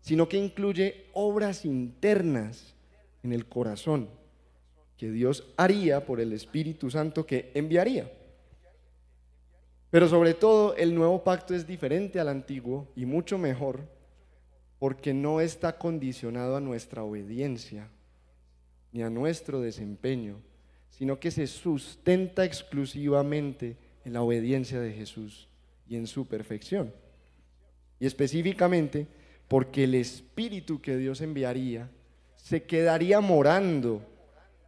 sino 0.00 0.28
que 0.28 0.36
incluye 0.36 1.06
obras 1.12 1.64
internas 1.64 2.74
en 3.22 3.32
el 3.32 3.46
corazón 3.46 4.08
que 4.96 5.10
Dios 5.10 5.46
haría 5.56 6.04
por 6.04 6.20
el 6.20 6.34
Espíritu 6.34 6.90
Santo 6.90 7.24
que 7.24 7.50
enviaría. 7.54 8.12
Pero 9.88 10.08
sobre 10.08 10.34
todo 10.34 10.76
el 10.76 10.94
nuevo 10.94 11.24
pacto 11.24 11.54
es 11.54 11.66
diferente 11.66 12.20
al 12.20 12.28
antiguo 12.28 12.86
y 12.94 13.06
mucho 13.06 13.38
mejor 13.38 13.88
porque 14.78 15.14
no 15.14 15.40
está 15.40 15.78
condicionado 15.78 16.56
a 16.56 16.60
nuestra 16.60 17.02
obediencia 17.02 17.88
ni 18.92 19.02
a 19.02 19.08
nuestro 19.08 19.60
desempeño, 19.60 20.36
sino 20.90 21.18
que 21.18 21.30
se 21.30 21.46
sustenta 21.46 22.44
exclusivamente 22.44 23.78
en 24.04 24.12
la 24.12 24.22
obediencia 24.22 24.80
de 24.80 24.92
Jesús 24.92 25.48
y 25.88 25.96
en 25.96 26.06
su 26.06 26.26
perfección. 26.26 26.92
Y 27.98 28.06
específicamente 28.06 29.06
porque 29.50 29.82
el 29.82 29.96
Espíritu 29.96 30.80
que 30.80 30.96
Dios 30.96 31.20
enviaría 31.20 31.90
se 32.36 32.62
quedaría 32.62 33.20
morando 33.20 34.00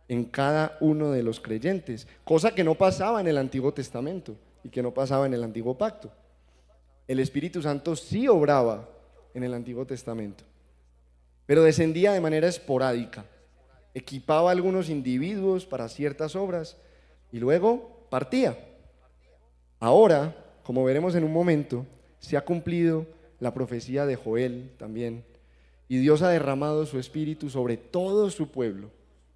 en 0.09 0.25
cada 0.25 0.77
uno 0.81 1.13
de 1.13 1.23
los 1.23 1.39
creyentes, 1.39 2.09
cosa 2.25 2.53
que 2.53 2.65
no 2.65 2.75
pasaba 2.75 3.21
en 3.21 3.29
el 3.29 3.39
Antiguo 3.39 3.73
Testamento 3.73 4.35
y 4.65 4.71
que 4.71 4.83
no 4.83 4.93
pasaba 4.93 5.27
en 5.27 5.35
el 5.35 5.45
Antiguo 5.45 5.79
Pacto. 5.79 6.11
El 7.07 7.21
Espíritu 7.21 7.63
Santo 7.63 7.95
sí 7.95 8.27
obraba 8.27 8.89
en 9.35 9.45
el 9.45 9.55
Antiguo 9.55 9.87
Testamento, 9.87 10.43
pero 11.47 11.63
descendía 11.63 12.13
de 12.13 12.21
manera 12.21 12.49
esporádica, 12.49 13.25
equipaba 13.95 14.49
a 14.49 14.53
algunos 14.53 14.91
individuos 14.91 15.65
para 15.65 15.89
ciertas 15.89 16.35
obras 16.35 16.77
y 17.31 17.39
luego 17.39 18.09
partía. 18.11 18.59
Ahora, 19.79 20.35
como 20.65 20.83
veremos 20.83 21.15
en 21.15 21.23
un 21.23 21.33
momento, 21.33 21.87
se 22.19 22.37
ha 22.37 22.45
cumplido 22.45 23.07
la 23.43 23.53
profecía 23.53 24.07
de 24.07 24.15
Joel 24.15 24.71
también, 24.79 25.25
y 25.89 25.99
Dios 25.99 26.23
ha 26.23 26.29
derramado 26.29 26.87
su 26.87 27.01
espíritu 27.01 27.51
sobre 27.51 27.77
todo 27.77 28.31
su 28.31 28.53
pueblo, 28.53 28.89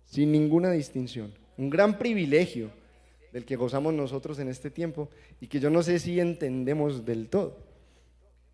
sin 0.04 0.30
ninguna 0.30 0.70
distinción. 0.70 1.34
Un 1.58 1.70
gran 1.70 1.98
privilegio 1.98 2.70
del 3.32 3.44
que 3.44 3.56
gozamos 3.56 3.92
nosotros 3.94 4.38
en 4.38 4.46
este 4.46 4.70
tiempo 4.70 5.08
y 5.40 5.48
que 5.48 5.58
yo 5.58 5.70
no 5.70 5.82
sé 5.82 5.98
si 5.98 6.20
entendemos 6.20 7.04
del 7.04 7.28
todo. 7.28 7.56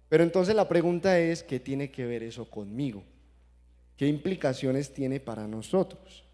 Pero 0.08 0.24
entonces 0.24 0.54
la 0.54 0.70
pregunta 0.70 1.18
es, 1.18 1.42
¿qué 1.42 1.60
tiene 1.60 1.90
que 1.90 2.06
ver 2.06 2.22
eso 2.22 2.46
conmigo? 2.48 3.02
¿Qué 3.98 4.06
implicaciones 4.06 4.94
tiene 4.94 5.20
para 5.20 5.46
nosotros? 5.46 6.24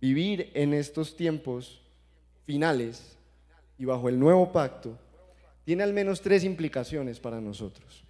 Vivir 0.00 0.50
en 0.54 0.72
estos 0.72 1.16
tiempos 1.16 1.82
finales 2.46 3.18
y 3.78 3.84
bajo 3.84 4.08
el 4.08 4.18
nuevo 4.18 4.52
pacto 4.52 4.98
tiene 5.66 5.82
al 5.82 5.92
menos 5.92 6.22
tres 6.22 6.44
implicaciones 6.44 7.18
para 7.18 7.40
nosotros, 7.40 8.05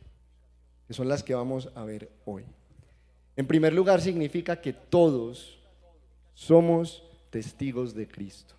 que 0.86 0.94
son 0.94 1.08
las 1.08 1.22
que 1.22 1.34
vamos 1.34 1.70
a 1.74 1.84
ver 1.84 2.10
hoy. 2.24 2.44
En 3.36 3.46
primer 3.46 3.72
lugar, 3.72 4.00
significa 4.00 4.60
que 4.60 4.72
todos 4.72 5.58
somos 6.34 7.02
testigos 7.30 7.94
de 7.94 8.08
Cristo. 8.08 8.54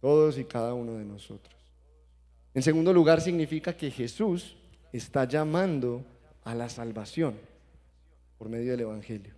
Todos 0.00 0.38
y 0.38 0.44
cada 0.44 0.74
uno 0.74 0.94
de 0.94 1.04
nosotros. 1.04 1.54
En 2.54 2.62
segundo 2.62 2.92
lugar, 2.92 3.20
significa 3.20 3.76
que 3.76 3.90
Jesús 3.90 4.56
está 4.92 5.24
llamando 5.24 6.04
a 6.44 6.54
la 6.54 6.68
salvación 6.68 7.34
por 8.38 8.48
medio 8.48 8.72
del 8.72 8.80
Evangelio. 8.80 9.34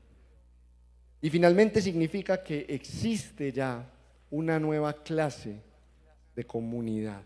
Y 1.21 1.31
finalmente 1.31 1.81
significa 1.81 2.43
que 2.43 2.67
existe 2.69 3.53
ya 3.53 3.91
una 4.31 4.59
nueva 4.59 4.93
clase 4.93 5.61
de 6.35 6.45
comunidad. 6.45 7.23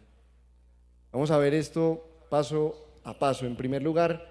Vamos 1.11 1.31
a 1.31 1.39
ver 1.39 1.55
esto 1.55 2.05
paso 2.29 2.88
a 3.05 3.19
paso. 3.19 3.47
En 3.47 3.57
primer 3.57 3.83
lugar, 3.83 4.27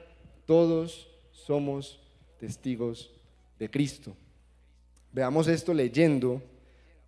todos 0.46 1.10
somos 1.32 2.00
testigos 2.40 3.12
de 3.60 3.70
Cristo. 3.70 4.16
Veamos 5.12 5.48
esto 5.48 5.74
leyendo 5.74 6.42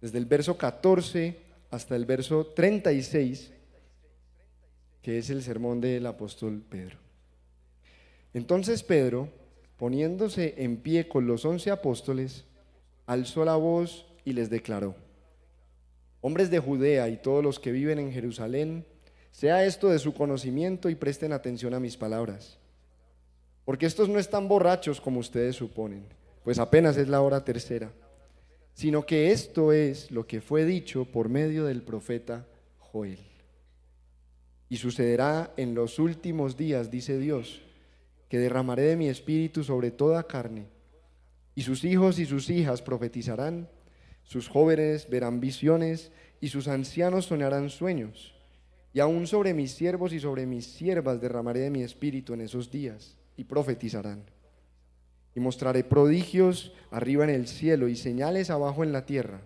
desde 0.01 0.17
el 0.17 0.25
verso 0.25 0.57
14 0.57 1.37
hasta 1.71 1.95
el 1.95 2.05
verso 2.05 2.47
36, 2.47 3.51
que 5.01 5.17
es 5.17 5.29
el 5.29 5.43
sermón 5.43 5.81
del 5.81 6.05
apóstol 6.05 6.63
Pedro. 6.67 6.97
Entonces 8.33 8.83
Pedro, 8.83 9.29
poniéndose 9.77 10.55
en 10.57 10.77
pie 10.77 11.07
con 11.07 11.27
los 11.27 11.45
once 11.45 11.71
apóstoles, 11.71 12.45
alzó 13.05 13.45
la 13.45 13.55
voz 13.55 14.05
y 14.25 14.33
les 14.33 14.49
declaró, 14.49 14.95
hombres 16.21 16.51
de 16.51 16.59
Judea 16.59 17.09
y 17.09 17.17
todos 17.17 17.43
los 17.43 17.59
que 17.59 17.71
viven 17.71 17.99
en 17.99 18.11
Jerusalén, 18.11 18.85
sea 19.31 19.65
esto 19.65 19.89
de 19.89 19.99
su 19.99 20.13
conocimiento 20.13 20.89
y 20.89 20.95
presten 20.95 21.33
atención 21.33 21.73
a 21.73 21.79
mis 21.79 21.97
palabras. 21.97 22.57
Porque 23.65 23.85
estos 23.85 24.09
no 24.09 24.19
están 24.19 24.47
borrachos 24.47 24.99
como 24.99 25.19
ustedes 25.19 25.55
suponen, 25.55 26.03
pues 26.43 26.59
apenas 26.59 26.97
es 26.97 27.07
la 27.07 27.21
hora 27.21 27.43
tercera, 27.45 27.91
sino 28.73 29.05
que 29.05 29.31
esto 29.31 29.71
es 29.71 30.09
lo 30.11 30.25
que 30.25 30.41
fue 30.41 30.65
dicho 30.65 31.05
por 31.05 31.29
medio 31.29 31.65
del 31.65 31.83
profeta 31.83 32.47
Joel. 32.79 33.19
Y 34.69 34.77
sucederá 34.77 35.53
en 35.57 35.75
los 35.75 35.99
últimos 35.99 36.57
días, 36.57 36.89
dice 36.91 37.17
Dios, 37.17 37.61
que 38.27 38.39
derramaré 38.39 38.83
de 38.83 38.95
mi 38.95 39.07
espíritu 39.07 39.63
sobre 39.63 39.91
toda 39.91 40.23
carne, 40.23 40.65
y 41.55 41.63
sus 41.63 41.83
hijos 41.83 42.19
y 42.19 42.25
sus 42.25 42.49
hijas 42.49 42.81
profetizarán, 42.81 43.67
sus 44.23 44.47
jóvenes 44.47 45.09
verán 45.09 45.39
visiones, 45.39 46.11
y 46.41 46.49
sus 46.49 46.67
ancianos 46.67 47.25
soñarán 47.25 47.69
sueños 47.69 48.38
y 48.93 48.99
aún 48.99 49.27
sobre 49.27 49.53
mis 49.53 49.71
siervos 49.71 50.13
y 50.13 50.19
sobre 50.19 50.45
mis 50.45 50.65
siervas 50.65 51.21
derramaré 51.21 51.61
de 51.61 51.69
mi 51.69 51.83
espíritu 51.83 52.33
en 52.33 52.41
esos 52.41 52.71
días, 52.71 53.15
y 53.37 53.45
profetizarán. 53.45 54.23
Y 55.35 55.39
mostraré 55.39 55.83
prodigios 55.83 56.73
arriba 56.91 57.23
en 57.23 57.29
el 57.29 57.47
cielo 57.47 57.87
y 57.87 57.95
señales 57.95 58.49
abajo 58.49 58.83
en 58.83 58.91
la 58.91 59.05
tierra, 59.05 59.41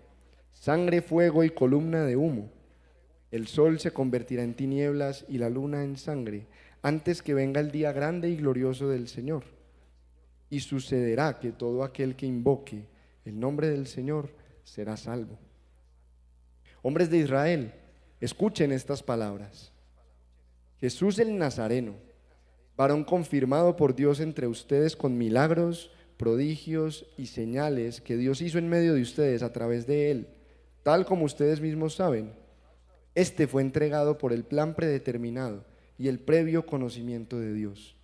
sangre, 0.52 1.02
fuego 1.02 1.44
y 1.44 1.50
columna 1.50 2.04
de 2.04 2.16
humo. 2.16 2.50
El 3.30 3.46
sol 3.46 3.78
se 3.78 3.92
convertirá 3.92 4.42
en 4.42 4.54
tinieblas 4.54 5.24
y 5.28 5.38
la 5.38 5.50
luna 5.50 5.84
en 5.84 5.96
sangre, 5.96 6.46
antes 6.82 7.22
que 7.22 7.34
venga 7.34 7.60
el 7.60 7.70
día 7.70 7.92
grande 7.92 8.30
y 8.30 8.36
glorioso 8.36 8.88
del 8.88 9.08
Señor. 9.08 9.44
Y 10.50 10.60
sucederá 10.60 11.38
que 11.38 11.52
todo 11.52 11.84
aquel 11.84 12.16
que 12.16 12.26
invoque 12.26 12.86
el 13.24 13.38
nombre 13.38 13.68
del 13.68 13.86
Señor 13.86 14.30
será 14.64 14.96
salvo. 14.96 15.38
Hombres 16.82 17.10
de 17.10 17.18
Israel, 17.18 17.72
Escuchen 18.24 18.72
estas 18.72 19.02
palabras. 19.02 19.70
Jesús 20.80 21.18
el 21.18 21.36
Nazareno, 21.36 21.92
varón 22.74 23.04
confirmado 23.04 23.76
por 23.76 23.94
Dios 23.94 24.18
entre 24.18 24.46
ustedes 24.46 24.96
con 24.96 25.18
milagros, 25.18 25.90
prodigios 26.16 27.04
y 27.18 27.26
señales 27.26 28.00
que 28.00 28.16
Dios 28.16 28.40
hizo 28.40 28.56
en 28.56 28.70
medio 28.70 28.94
de 28.94 29.02
ustedes 29.02 29.42
a 29.42 29.52
través 29.52 29.86
de 29.86 30.10
él, 30.10 30.28
tal 30.82 31.04
como 31.04 31.26
ustedes 31.26 31.60
mismos 31.60 31.96
saben. 31.96 32.32
Este 33.14 33.46
fue 33.46 33.60
entregado 33.60 34.16
por 34.16 34.32
el 34.32 34.44
plan 34.44 34.74
predeterminado 34.74 35.62
y 35.98 36.08
el 36.08 36.18
previo 36.18 36.64
conocimiento 36.64 37.38
de 37.38 37.52
Dios. 37.52 37.94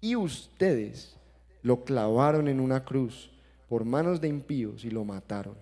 Y 0.00 0.16
ustedes 0.16 1.18
lo 1.60 1.84
clavaron 1.84 2.48
en 2.48 2.58
una 2.58 2.86
cruz 2.86 3.30
por 3.68 3.84
manos 3.84 4.22
de 4.22 4.28
impíos 4.28 4.86
y 4.86 4.90
lo 4.90 5.04
mataron. 5.04 5.58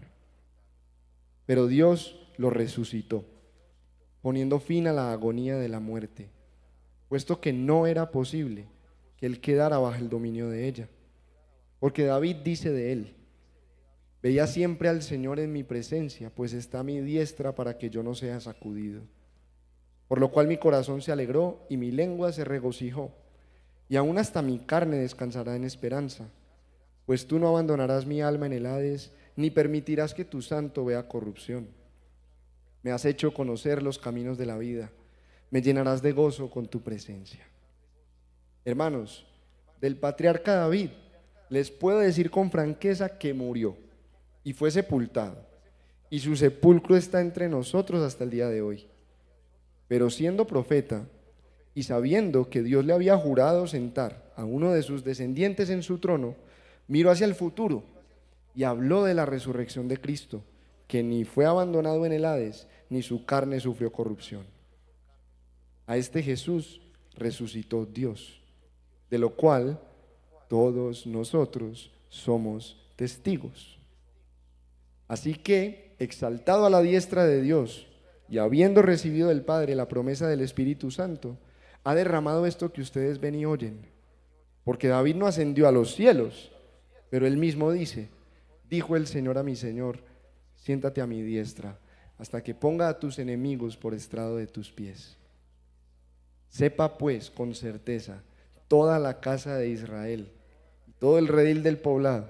Pero 1.44 1.66
Dios 1.66 2.30
lo 2.36 2.50
resucitó 2.50 3.24
poniendo 4.22 4.60
fin 4.60 4.86
a 4.86 4.92
la 4.92 5.12
agonía 5.12 5.56
de 5.56 5.68
la 5.68 5.80
muerte, 5.80 6.28
puesto 7.08 7.40
que 7.40 7.52
no 7.52 7.86
era 7.86 8.10
posible 8.10 8.66
que 9.16 9.26
él 9.26 9.40
quedara 9.40 9.78
bajo 9.78 9.98
el 9.98 10.08
dominio 10.08 10.48
de 10.48 10.66
ella. 10.66 10.88
Porque 11.78 12.04
David 12.04 12.36
dice 12.44 12.70
de 12.70 12.92
él, 12.92 13.14
veía 14.22 14.46
siempre 14.46 14.88
al 14.88 15.02
Señor 15.02 15.40
en 15.40 15.52
mi 15.52 15.62
presencia, 15.62 16.30
pues 16.34 16.52
está 16.52 16.82
mi 16.82 17.00
diestra 17.00 17.54
para 17.54 17.78
que 17.78 17.90
yo 17.90 18.02
no 18.02 18.14
sea 18.14 18.40
sacudido. 18.40 19.02
Por 20.08 20.20
lo 20.20 20.30
cual 20.30 20.46
mi 20.46 20.58
corazón 20.58 21.02
se 21.02 21.12
alegró 21.12 21.66
y 21.68 21.76
mi 21.76 21.90
lengua 21.90 22.32
se 22.32 22.44
regocijó, 22.44 23.12
y 23.88 23.96
aún 23.96 24.18
hasta 24.18 24.42
mi 24.42 24.58
carne 24.58 24.98
descansará 24.98 25.56
en 25.56 25.64
esperanza, 25.64 26.28
pues 27.06 27.26
tú 27.26 27.38
no 27.38 27.48
abandonarás 27.48 28.06
mi 28.06 28.20
alma 28.20 28.46
en 28.46 28.52
el 28.52 28.66
Hades, 28.66 29.12
ni 29.36 29.50
permitirás 29.50 30.14
que 30.14 30.24
tu 30.24 30.42
santo 30.42 30.84
vea 30.84 31.08
corrupción. 31.08 31.68
Me 32.82 32.92
has 32.92 33.04
hecho 33.04 33.32
conocer 33.34 33.82
los 33.82 33.98
caminos 33.98 34.38
de 34.38 34.46
la 34.46 34.58
vida. 34.58 34.90
Me 35.50 35.62
llenarás 35.62 36.02
de 36.02 36.12
gozo 36.12 36.50
con 36.50 36.66
tu 36.66 36.80
presencia. 36.80 37.46
Hermanos, 38.64 39.26
del 39.80 39.96
patriarca 39.96 40.54
David 40.54 40.90
les 41.48 41.70
puedo 41.70 41.98
decir 41.98 42.30
con 42.30 42.50
franqueza 42.50 43.18
que 43.18 43.34
murió 43.34 43.76
y 44.44 44.52
fue 44.52 44.70
sepultado 44.70 45.50
y 46.10 46.18
su 46.18 46.36
sepulcro 46.36 46.96
está 46.96 47.20
entre 47.20 47.48
nosotros 47.48 48.02
hasta 48.02 48.24
el 48.24 48.30
día 48.30 48.48
de 48.48 48.60
hoy. 48.60 48.86
Pero 49.86 50.10
siendo 50.10 50.46
profeta 50.46 51.06
y 51.72 51.84
sabiendo 51.84 52.50
que 52.50 52.62
Dios 52.62 52.84
le 52.84 52.92
había 52.92 53.16
jurado 53.16 53.68
sentar 53.68 54.32
a 54.36 54.44
uno 54.44 54.72
de 54.72 54.82
sus 54.82 55.04
descendientes 55.04 55.70
en 55.70 55.84
su 55.84 55.98
trono, 55.98 56.34
miró 56.88 57.10
hacia 57.10 57.26
el 57.26 57.36
futuro 57.36 57.84
y 58.54 58.64
habló 58.64 59.04
de 59.04 59.14
la 59.14 59.24
resurrección 59.24 59.86
de 59.86 59.98
Cristo, 59.98 60.42
que 60.90 61.04
ni 61.04 61.24
fue 61.24 61.46
abandonado 61.46 62.04
en 62.04 62.10
el 62.10 62.24
Hades, 62.24 62.66
ni 62.88 63.00
su 63.00 63.24
carne 63.24 63.60
sufrió 63.60 63.92
corrupción. 63.92 64.44
A 65.86 65.96
este 65.96 66.20
Jesús 66.20 66.80
resucitó 67.14 67.86
Dios, 67.86 68.42
de 69.08 69.18
lo 69.18 69.36
cual 69.36 69.78
todos 70.48 71.06
nosotros 71.06 71.92
somos 72.08 72.76
testigos. 72.96 73.78
Así 75.06 75.34
que, 75.34 75.94
exaltado 76.00 76.66
a 76.66 76.70
la 76.70 76.80
diestra 76.80 77.24
de 77.24 77.40
Dios 77.40 77.86
y 78.28 78.38
habiendo 78.38 78.82
recibido 78.82 79.28
del 79.28 79.42
Padre 79.42 79.76
la 79.76 79.86
promesa 79.86 80.26
del 80.26 80.40
Espíritu 80.40 80.90
Santo, 80.90 81.38
ha 81.84 81.94
derramado 81.94 82.46
esto 82.46 82.72
que 82.72 82.80
ustedes 82.80 83.20
ven 83.20 83.36
y 83.36 83.46
oyen. 83.46 83.86
Porque 84.64 84.88
David 84.88 85.14
no 85.14 85.28
ascendió 85.28 85.68
a 85.68 85.72
los 85.72 85.94
cielos, 85.94 86.50
pero 87.10 87.28
él 87.28 87.36
mismo 87.36 87.70
dice, 87.70 88.08
dijo 88.68 88.96
el 88.96 89.06
Señor 89.06 89.38
a 89.38 89.44
mi 89.44 89.54
Señor, 89.54 90.09
siéntate 90.60 91.00
a 91.00 91.06
mi 91.06 91.22
diestra 91.22 91.78
hasta 92.18 92.42
que 92.42 92.54
ponga 92.54 92.88
a 92.88 92.98
tus 92.98 93.18
enemigos 93.18 93.76
por 93.76 93.94
estrado 93.94 94.36
de 94.36 94.46
tus 94.46 94.70
pies. 94.70 95.16
Sepa 96.48 96.98
pues 96.98 97.30
con 97.30 97.54
certeza 97.54 98.22
toda 98.68 98.98
la 98.98 99.20
casa 99.20 99.56
de 99.56 99.68
Israel, 99.70 100.30
todo 100.98 101.18
el 101.18 101.28
redil 101.28 101.62
del 101.62 101.78
poblado, 101.78 102.28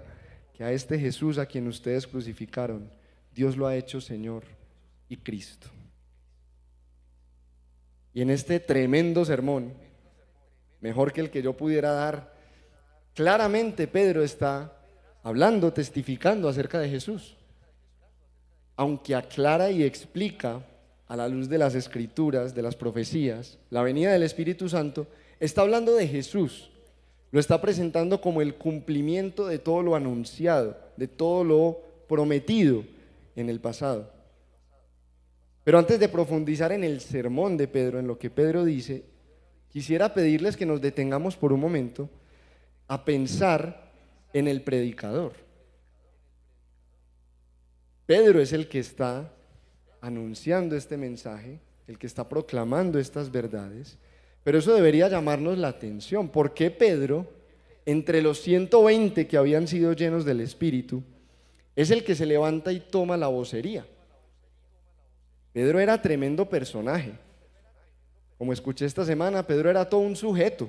que 0.54 0.62
a 0.62 0.72
este 0.72 0.98
Jesús 0.98 1.38
a 1.38 1.46
quien 1.46 1.66
ustedes 1.66 2.06
crucificaron, 2.06 2.90
Dios 3.34 3.56
lo 3.56 3.66
ha 3.66 3.76
hecho 3.76 4.00
Señor 4.00 4.44
y 5.08 5.16
Cristo. 5.16 5.68
Y 8.14 8.22
en 8.22 8.30
este 8.30 8.60
tremendo 8.60 9.24
sermón, 9.24 9.74
mejor 10.80 11.12
que 11.12 11.20
el 11.20 11.30
que 11.30 11.42
yo 11.42 11.56
pudiera 11.56 11.92
dar, 11.92 12.34
claramente 13.14 13.88
Pedro 13.88 14.22
está 14.22 14.76
hablando, 15.22 15.72
testificando 15.72 16.48
acerca 16.48 16.78
de 16.78 16.88
Jesús. 16.88 17.36
Aunque 18.80 19.14
aclara 19.14 19.70
y 19.70 19.82
explica 19.82 20.64
a 21.06 21.14
la 21.14 21.28
luz 21.28 21.50
de 21.50 21.58
las 21.58 21.74
escrituras, 21.74 22.54
de 22.54 22.62
las 22.62 22.76
profecías, 22.76 23.58
la 23.68 23.82
venida 23.82 24.10
del 24.10 24.22
Espíritu 24.22 24.70
Santo, 24.70 25.06
está 25.38 25.60
hablando 25.60 25.94
de 25.94 26.08
Jesús. 26.08 26.70
Lo 27.30 27.40
está 27.40 27.60
presentando 27.60 28.22
como 28.22 28.40
el 28.40 28.54
cumplimiento 28.54 29.46
de 29.46 29.58
todo 29.58 29.82
lo 29.82 29.96
anunciado, 29.96 30.78
de 30.96 31.08
todo 31.08 31.44
lo 31.44 31.82
prometido 32.08 32.82
en 33.36 33.50
el 33.50 33.60
pasado. 33.60 34.10
Pero 35.62 35.78
antes 35.78 36.00
de 36.00 36.08
profundizar 36.08 36.72
en 36.72 36.82
el 36.82 37.02
sermón 37.02 37.58
de 37.58 37.68
Pedro, 37.68 37.98
en 37.98 38.06
lo 38.06 38.18
que 38.18 38.30
Pedro 38.30 38.64
dice, 38.64 39.04
quisiera 39.68 40.14
pedirles 40.14 40.56
que 40.56 40.64
nos 40.64 40.80
detengamos 40.80 41.36
por 41.36 41.52
un 41.52 41.60
momento 41.60 42.08
a 42.88 43.04
pensar 43.04 43.92
en 44.32 44.48
el 44.48 44.62
predicador. 44.62 45.49
Pedro 48.10 48.40
es 48.40 48.52
el 48.52 48.66
que 48.66 48.80
está 48.80 49.30
anunciando 50.00 50.74
este 50.74 50.96
mensaje, 50.96 51.60
el 51.86 51.96
que 51.96 52.08
está 52.08 52.28
proclamando 52.28 52.98
estas 52.98 53.30
verdades, 53.30 53.98
pero 54.42 54.58
eso 54.58 54.74
debería 54.74 55.08
llamarnos 55.08 55.56
la 55.58 55.68
atención. 55.68 56.28
¿Por 56.28 56.52
qué 56.52 56.72
Pedro, 56.72 57.30
entre 57.86 58.20
los 58.20 58.40
120 58.40 59.28
que 59.28 59.36
habían 59.36 59.68
sido 59.68 59.92
llenos 59.92 60.24
del 60.24 60.40
Espíritu, 60.40 61.04
es 61.76 61.92
el 61.92 62.02
que 62.02 62.16
se 62.16 62.26
levanta 62.26 62.72
y 62.72 62.80
toma 62.80 63.16
la 63.16 63.28
vocería? 63.28 63.86
Pedro 65.52 65.78
era 65.78 66.02
tremendo 66.02 66.50
personaje. 66.50 67.12
Como 68.38 68.52
escuché 68.52 68.86
esta 68.86 69.04
semana, 69.04 69.46
Pedro 69.46 69.70
era 69.70 69.88
todo 69.88 70.00
un 70.00 70.16
sujeto. 70.16 70.68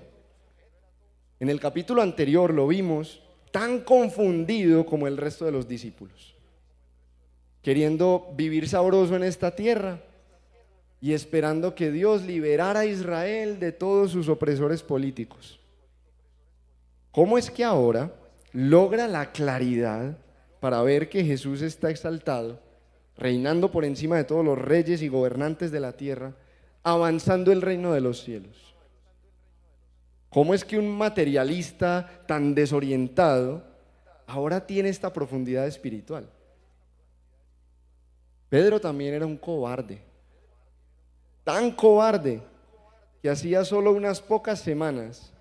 En 1.39 1.49
el 1.49 1.59
capítulo 1.59 2.03
anterior 2.03 2.53
lo 2.53 2.67
vimos 2.67 3.19
tan 3.49 3.79
confundido 3.79 4.85
como 4.85 5.07
el 5.07 5.17
resto 5.17 5.45
de 5.45 5.51
los 5.51 5.67
discípulos, 5.67 6.35
queriendo 7.61 8.31
vivir 8.35 8.67
sabroso 8.67 9.15
en 9.15 9.23
esta 9.23 9.55
tierra 9.55 9.99
y 10.99 11.13
esperando 11.13 11.73
que 11.75 11.91
Dios 11.91 12.23
liberara 12.23 12.81
a 12.81 12.85
Israel 12.85 13.59
de 13.59 13.71
todos 13.71 14.11
sus 14.11 14.29
opresores 14.29 14.83
políticos. 14.83 15.59
¿Cómo 17.11 17.37
es 17.37 17.49
que 17.49 17.63
ahora 17.63 18.13
logra 18.53 19.07
la 19.07 19.31
claridad 19.31 20.17
para 20.59 20.81
ver 20.83 21.09
que 21.09 21.23
Jesús 21.23 21.61
está 21.61 21.89
exaltado, 21.89 22.59
reinando 23.17 23.71
por 23.71 23.83
encima 23.83 24.17
de 24.17 24.23
todos 24.23 24.45
los 24.45 24.57
reyes 24.57 25.01
y 25.01 25.07
gobernantes 25.07 25.71
de 25.71 25.79
la 25.79 25.93
tierra, 25.93 26.33
avanzando 26.83 27.51
el 27.51 27.61
reino 27.61 27.93
de 27.93 28.01
los 28.01 28.23
cielos? 28.23 28.75
¿Cómo 30.29 30.53
es 30.53 30.63
que 30.63 30.79
un 30.79 30.89
materialista 30.89 32.23
tan 32.27 32.55
desorientado 32.55 33.63
ahora 34.27 34.65
tiene 34.65 34.87
esta 34.87 35.11
profundidad 35.11 35.67
espiritual? 35.67 36.29
Pedro 38.51 38.81
también 38.81 39.13
era 39.13 39.25
un 39.25 39.37
cobarde, 39.37 39.99
tan 41.45 41.71
cobarde 41.71 42.41
que 43.21 43.29
hacía 43.29 43.63
solo 43.63 43.93
unas 43.93 44.19
pocas 44.19 44.59
semanas 44.59 45.31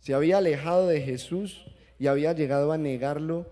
se 0.00 0.14
había 0.14 0.38
alejado 0.38 0.88
de 0.88 1.00
Jesús 1.00 1.64
y 1.96 2.08
había 2.08 2.32
llegado 2.32 2.72
a 2.72 2.76
negarlo 2.76 3.46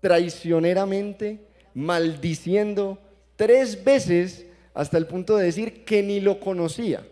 traicioneramente, 0.00 1.40
maldiciendo 1.74 2.98
tres 3.34 3.82
veces 3.82 4.46
hasta 4.74 4.96
el 4.96 5.08
punto 5.08 5.36
de 5.36 5.46
decir 5.46 5.84
que 5.84 6.04
ni 6.04 6.20
lo 6.20 6.38
conocía 6.38 7.02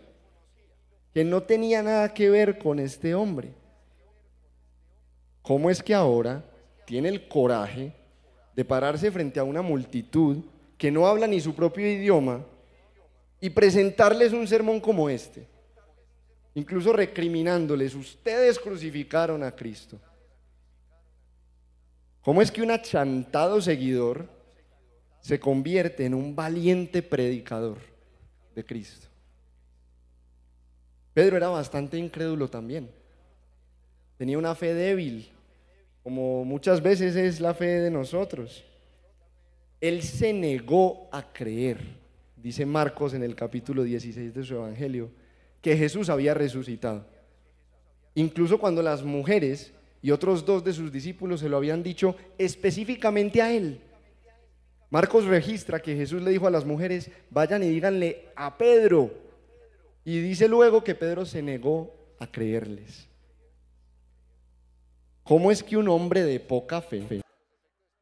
que 1.13 1.25
no 1.25 1.41
tenía 1.41 1.81
nada 1.81 2.13
que 2.13 2.29
ver 2.29 2.59
con 2.59 2.77
este 2.77 3.15
hombre. 3.15 3.51
¿Cómo 5.41 5.71
es 5.71 5.81
que 5.81 5.95
ahora 5.95 6.45
tiene 6.85 7.09
el 7.09 7.27
coraje 7.27 7.91
de 8.55 8.63
pararse 8.63 9.11
frente 9.11 9.39
a 9.39 9.43
una 9.43 9.63
multitud 9.63 10.43
que 10.77 10.91
no 10.91 11.07
habla 11.07 11.27
ni 11.27 11.41
su 11.41 11.55
propio 11.55 11.89
idioma 11.89 12.45
y 13.39 13.49
presentarles 13.49 14.33
un 14.33 14.47
sermón 14.47 14.79
como 14.79 15.09
este? 15.09 15.47
Incluso 16.53 16.91
recriminándoles, 16.93 17.93
ustedes 17.93 18.57
crucificaron 18.57 19.43
a 19.43 19.51
Cristo. 19.51 19.99
¿Cómo 22.21 22.41
es 22.41 22.51
que 22.51 22.61
un 22.61 22.71
achantado 22.71 23.61
seguidor 23.61 24.27
se 25.21 25.39
convierte 25.39 26.05
en 26.05 26.13
un 26.13 26.35
valiente 26.35 27.01
predicador 27.01 27.77
de 28.53 28.65
Cristo? 28.65 29.07
Pedro 31.13 31.37
era 31.37 31.49
bastante 31.49 31.97
incrédulo 31.97 32.47
también. 32.49 32.91
Tenía 34.17 34.37
una 34.37 34.53
fe 34.55 34.73
débil, 34.73 35.31
como 36.03 36.43
muchas 36.43 36.81
veces 36.81 37.15
es 37.15 37.39
la 37.39 37.53
fe 37.53 37.81
de 37.81 37.89
nosotros. 37.89 38.63
Él 39.79 40.01
se 40.01 40.33
negó 40.33 41.07
a 41.11 41.31
creer, 41.31 41.79
dice 42.35 42.65
Marcos 42.65 43.13
en 43.13 43.23
el 43.23 43.35
capítulo 43.35 43.83
16 43.83 44.33
de 44.33 44.43
su 44.43 44.55
Evangelio, 44.55 45.11
que 45.61 45.77
Jesús 45.77 46.09
había 46.09 46.33
resucitado. 46.33 47.05
Incluso 48.15 48.59
cuando 48.59 48.81
las 48.81 49.03
mujeres 49.03 49.73
y 50.01 50.11
otros 50.11 50.45
dos 50.45 50.63
de 50.63 50.73
sus 50.73 50.91
discípulos 50.91 51.41
se 51.41 51.49
lo 51.49 51.57
habían 51.57 51.83
dicho 51.83 52.15
específicamente 52.37 53.41
a 53.41 53.53
él. 53.53 53.81
Marcos 54.89 55.25
registra 55.25 55.81
que 55.81 55.95
Jesús 55.95 56.21
le 56.21 56.31
dijo 56.31 56.47
a 56.47 56.51
las 56.51 56.65
mujeres, 56.65 57.11
vayan 57.29 57.61
y 57.61 57.67
díganle 57.67 58.29
a 58.35 58.57
Pedro 58.57 59.11
y 60.05 60.21
dice 60.21 60.47
luego 60.47 60.83
que 60.83 60.95
Pedro 60.95 61.25
se 61.25 61.41
negó 61.41 61.93
a 62.19 62.31
creerles. 62.31 63.07
¿Cómo 65.23 65.51
es 65.51 65.61
que 65.61 65.75
un 65.75 65.89
hombre 65.89 66.23
de 66.23 66.39
poca 66.39 66.81
fe? 66.81 67.21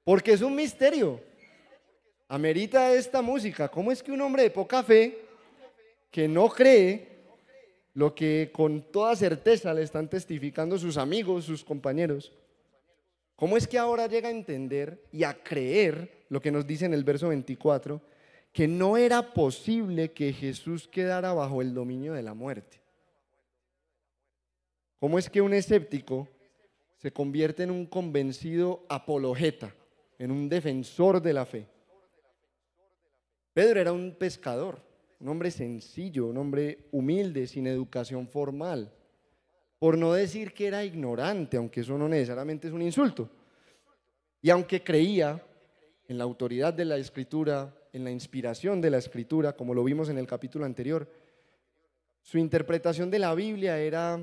Porque 0.03 0.33
es 0.33 0.41
un 0.41 0.55
misterio. 0.55 1.19
Amerita 2.27 2.93
esta 2.93 3.21
música. 3.21 3.67
¿Cómo 3.69 3.91
es 3.91 4.01
que 4.01 4.11
un 4.11 4.21
hombre 4.21 4.43
de 4.43 4.49
poca 4.49 4.83
fe 4.83 5.19
que 6.11 6.27
no 6.27 6.49
cree 6.49 7.15
lo 7.93 8.13
que 8.13 8.51
con 8.53 8.81
toda 8.91 9.15
certeza 9.15 9.73
le 9.73 9.83
están 9.83 10.09
testificando 10.09 10.77
sus 10.77 10.97
amigos, 10.97 11.45
sus 11.45 11.63
compañeros, 11.63 12.33
¿cómo 13.35 13.55
es 13.55 13.67
que 13.67 13.77
ahora 13.77 14.07
llega 14.07 14.27
a 14.27 14.31
entender 14.31 15.01
y 15.11 15.23
a 15.23 15.33
creer 15.41 16.25
lo 16.29 16.41
que 16.41 16.51
nos 16.51 16.67
dice 16.67 16.85
en 16.85 16.93
el 16.93 17.03
verso 17.03 17.29
24? 17.29 18.01
que 18.55 18.69
no 18.69 18.95
era 18.95 19.33
posible 19.33 20.13
que 20.13 20.31
Jesús 20.31 20.87
quedara 20.87 21.33
bajo 21.33 21.61
el 21.61 21.73
dominio 21.73 22.13
de 22.13 22.23
la 22.23 22.33
muerte. 22.33 22.79
¿Cómo 24.97 25.19
es 25.19 25.29
que 25.29 25.41
un 25.41 25.53
escéptico 25.53 26.29
se 26.95 27.11
convierte 27.11 27.63
en 27.63 27.71
un 27.71 27.85
convencido 27.85 28.85
apologeta, 28.87 29.75
en 30.17 30.31
un 30.31 30.47
defensor 30.47 31.21
de 31.21 31.33
la 31.33 31.45
fe? 31.45 31.67
Pedro 33.55 33.79
era 33.79 33.93
un 33.93 34.13
pescador, 34.15 34.81
un 35.17 35.29
hombre 35.29 35.49
sencillo, 35.49 36.25
un 36.25 36.35
hombre 36.35 36.89
humilde, 36.91 37.47
sin 37.47 37.67
educación 37.67 38.27
formal. 38.27 38.91
Por 39.79 39.97
no 39.97 40.11
decir 40.11 40.53
que 40.53 40.67
era 40.67 40.83
ignorante, 40.83 41.55
aunque 41.55 41.79
eso 41.79 41.97
no 41.97 42.09
necesariamente 42.09 42.67
es 42.67 42.73
un 42.73 42.81
insulto. 42.81 43.29
Y 44.41 44.49
aunque 44.49 44.83
creía 44.83 45.41
en 46.05 46.17
la 46.17 46.25
autoridad 46.25 46.73
de 46.73 46.83
la 46.83 46.97
escritura, 46.97 47.73
en 47.93 48.03
la 48.03 48.11
inspiración 48.11 48.81
de 48.81 48.89
la 48.89 48.97
escritura, 48.97 49.53
como 49.53 49.73
lo 49.73 49.85
vimos 49.85 50.09
en 50.09 50.17
el 50.17 50.27
capítulo 50.27 50.65
anterior, 50.65 51.09
su 52.21 52.37
interpretación 52.37 53.09
de 53.09 53.19
la 53.19 53.33
Biblia 53.35 53.79
era, 53.79 54.19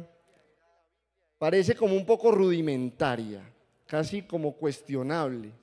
parece 1.38 1.74
como 1.74 1.96
un 1.96 2.04
poco 2.04 2.32
rudimentaria, 2.32 3.40
casi 3.86 4.20
como 4.20 4.52
cuestionable. 4.56 5.61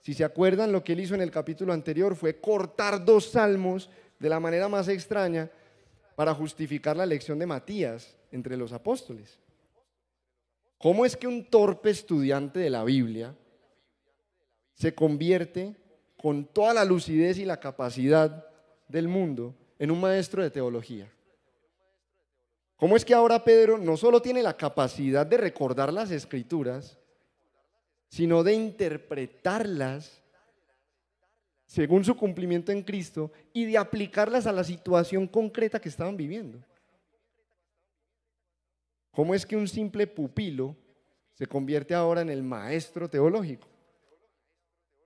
Si 0.00 0.14
se 0.14 0.24
acuerdan, 0.24 0.72
lo 0.72 0.82
que 0.82 0.92
él 0.92 1.00
hizo 1.00 1.14
en 1.14 1.20
el 1.20 1.30
capítulo 1.30 1.72
anterior 1.72 2.16
fue 2.16 2.40
cortar 2.40 3.04
dos 3.04 3.26
salmos 3.30 3.90
de 4.18 4.28
la 4.28 4.40
manera 4.40 4.68
más 4.68 4.88
extraña 4.88 5.50
para 6.16 6.34
justificar 6.34 6.96
la 6.96 7.04
elección 7.04 7.38
de 7.38 7.46
Matías 7.46 8.16
entre 8.32 8.56
los 8.56 8.72
apóstoles. 8.72 9.38
¿Cómo 10.78 11.04
es 11.04 11.16
que 11.16 11.26
un 11.26 11.44
torpe 11.44 11.90
estudiante 11.90 12.60
de 12.60 12.70
la 12.70 12.84
Biblia 12.84 13.34
se 14.74 14.94
convierte 14.94 15.76
con 16.16 16.44
toda 16.46 16.74
la 16.74 16.84
lucidez 16.84 17.38
y 17.38 17.44
la 17.44 17.60
capacidad 17.60 18.46
del 18.86 19.08
mundo 19.08 19.54
en 19.78 19.90
un 19.90 20.00
maestro 20.00 20.42
de 20.42 20.50
teología? 20.50 21.10
¿Cómo 22.76 22.96
es 22.96 23.04
que 23.04 23.14
ahora 23.14 23.42
Pedro 23.42 23.76
no 23.76 23.96
solo 23.96 24.22
tiene 24.22 24.40
la 24.40 24.56
capacidad 24.56 25.26
de 25.26 25.36
recordar 25.36 25.92
las 25.92 26.12
escrituras, 26.12 26.96
sino 28.08 28.42
de 28.42 28.54
interpretarlas 28.54 30.22
según 31.66 32.02
su 32.02 32.16
cumplimiento 32.16 32.72
en 32.72 32.82
Cristo 32.82 33.30
y 33.52 33.66
de 33.66 33.76
aplicarlas 33.76 34.46
a 34.46 34.52
la 34.52 34.64
situación 34.64 35.26
concreta 35.26 35.80
que 35.80 35.90
estaban 35.90 36.16
viviendo. 36.16 36.58
¿Cómo 39.10 39.34
es 39.34 39.44
que 39.44 39.56
un 39.56 39.68
simple 39.68 40.06
pupilo 40.06 40.76
se 41.34 41.46
convierte 41.46 41.94
ahora 41.94 42.22
en 42.22 42.30
el 42.30 42.42
maestro 42.42 43.10
teológico? 43.10 43.68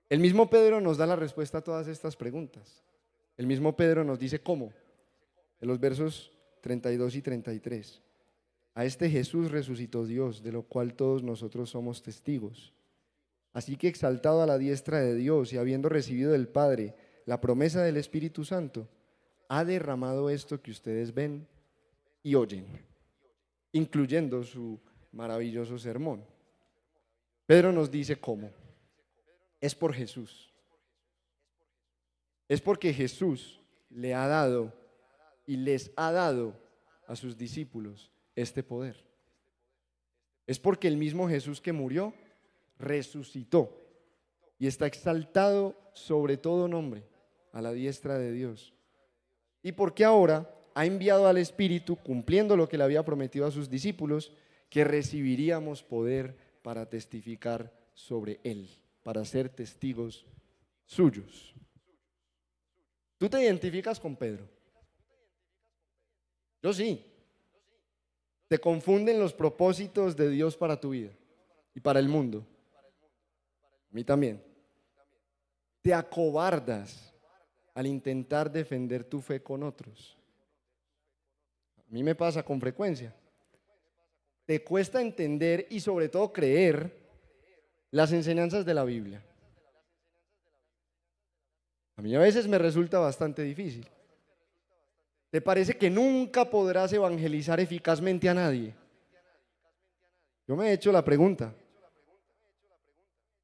El 0.09 0.19
mismo 0.19 0.49
Pedro 0.49 0.79
nos 0.79 0.97
da 0.97 1.05
la 1.07 1.15
respuesta 1.15 1.57
a 1.57 1.63
todas 1.63 1.87
estas 1.87 2.15
preguntas. 2.15 2.83
El 3.35 3.47
mismo 3.47 3.75
Pedro 3.75 4.03
nos 4.03 4.19
dice 4.19 4.39
cómo. 4.39 4.71
En 5.59 5.67
los 5.67 5.79
versos 5.79 6.31
32 6.61 7.15
y 7.15 7.21
33. 7.21 8.01
A 8.75 8.85
este 8.85 9.09
Jesús 9.09 9.51
resucitó 9.51 10.05
Dios, 10.05 10.43
de 10.43 10.51
lo 10.51 10.63
cual 10.63 10.93
todos 10.93 11.23
nosotros 11.23 11.69
somos 11.71 12.01
testigos. 12.01 12.73
Así 13.53 13.77
que 13.77 13.87
exaltado 13.87 14.41
a 14.41 14.47
la 14.47 14.57
diestra 14.57 14.99
de 14.99 15.15
Dios 15.15 15.53
y 15.53 15.57
habiendo 15.57 15.87
recibido 15.87 16.31
del 16.31 16.47
Padre 16.47 16.95
la 17.25 17.39
promesa 17.39 17.83
del 17.83 17.97
Espíritu 17.97 18.43
Santo, 18.43 18.89
ha 19.47 19.63
derramado 19.63 20.29
esto 20.29 20.61
que 20.61 20.71
ustedes 20.71 21.13
ven 21.13 21.47
y 22.23 22.35
oyen, 22.35 22.65
incluyendo 23.71 24.43
su 24.43 24.79
maravilloso 25.11 25.77
sermón. 25.77 26.25
Pedro 27.45 27.71
nos 27.71 27.91
dice 27.91 28.15
cómo. 28.15 28.49
Es 29.61 29.75
por 29.75 29.93
Jesús. 29.93 30.51
Es 32.49 32.59
porque 32.59 32.93
Jesús 32.93 33.61
le 33.89 34.13
ha 34.13 34.27
dado 34.27 34.73
y 35.45 35.57
les 35.57 35.91
ha 35.95 36.11
dado 36.11 36.59
a 37.07 37.15
sus 37.15 37.37
discípulos 37.37 38.11
este 38.35 38.63
poder. 38.63 39.05
Es 40.47 40.59
porque 40.59 40.87
el 40.87 40.97
mismo 40.97 41.29
Jesús 41.29 41.61
que 41.61 41.71
murió 41.71 42.13
resucitó 42.83 43.77
y 44.59 44.67
está 44.67 44.85
exaltado 44.85 45.75
sobre 45.93 46.37
todo 46.37 46.67
nombre 46.67 47.03
a 47.51 47.61
la 47.61 47.71
diestra 47.73 48.17
de 48.17 48.31
Dios. 48.31 48.73
Y 49.61 49.71
porque 49.71 50.05
ahora 50.05 50.53
ha 50.75 50.85
enviado 50.85 51.27
al 51.27 51.37
Espíritu, 51.37 51.95
cumpliendo 51.97 52.57
lo 52.57 52.67
que 52.67 52.77
le 52.77 52.83
había 52.83 53.05
prometido 53.05 53.45
a 53.45 53.51
sus 53.51 53.69
discípulos, 53.69 54.33
que 54.69 54.83
recibiríamos 54.83 55.83
poder 55.83 56.35
para 56.63 56.89
testificar 56.89 57.71
sobre 57.93 58.39
Él, 58.43 58.69
para 59.03 59.23
ser 59.23 59.49
testigos 59.49 60.25
suyos. 60.85 61.53
¿Tú 63.17 63.29
te 63.29 63.41
identificas 63.41 63.99
con 63.99 64.15
Pedro? 64.15 64.49
Yo 66.61 66.73
sí. 66.73 67.05
Te 68.47 68.59
confunden 68.59 69.19
los 69.19 69.33
propósitos 69.33 70.15
de 70.15 70.29
Dios 70.29 70.57
para 70.57 70.79
tu 70.79 70.91
vida 70.91 71.11
y 71.73 71.79
para 71.79 71.99
el 71.99 72.07
mundo. 72.07 72.45
A 73.93 73.95
mí 73.95 74.03
también. 74.03 74.43
Te 75.83 75.93
acobardas 75.93 77.13
al 77.75 77.85
intentar 77.85 78.51
defender 78.51 79.03
tu 79.03 79.21
fe 79.21 79.43
con 79.43 79.61
otros. 79.61 80.17
A 81.77 81.93
mí 81.93 82.01
me 82.01 82.15
pasa 82.15 82.41
con 82.41 82.59
frecuencia. 82.59 83.13
Te 84.45 84.63
cuesta 84.63 84.99
entender 84.99 85.67
y 85.69 85.79
sobre 85.79 86.09
todo 86.09 86.33
creer 86.33 86.91
las 87.91 88.11
enseñanzas 88.11 88.65
de 88.65 88.73
la 88.73 88.83
Biblia. 88.83 89.23
A 91.95 92.01
mí 92.01 92.15
a 92.15 92.19
veces 92.19 92.47
me 92.47 92.57
resulta 92.57 92.97
bastante 92.97 93.43
difícil. 93.43 93.87
¿Te 95.29 95.39
parece 95.39 95.77
que 95.77 95.91
nunca 95.91 96.49
podrás 96.49 96.91
evangelizar 96.93 97.59
eficazmente 97.59 98.27
a 98.27 98.33
nadie? 98.33 98.73
Yo 100.47 100.55
me 100.55 100.69
he 100.69 100.73
hecho 100.73 100.91
la 100.91 101.05
pregunta. 101.05 101.53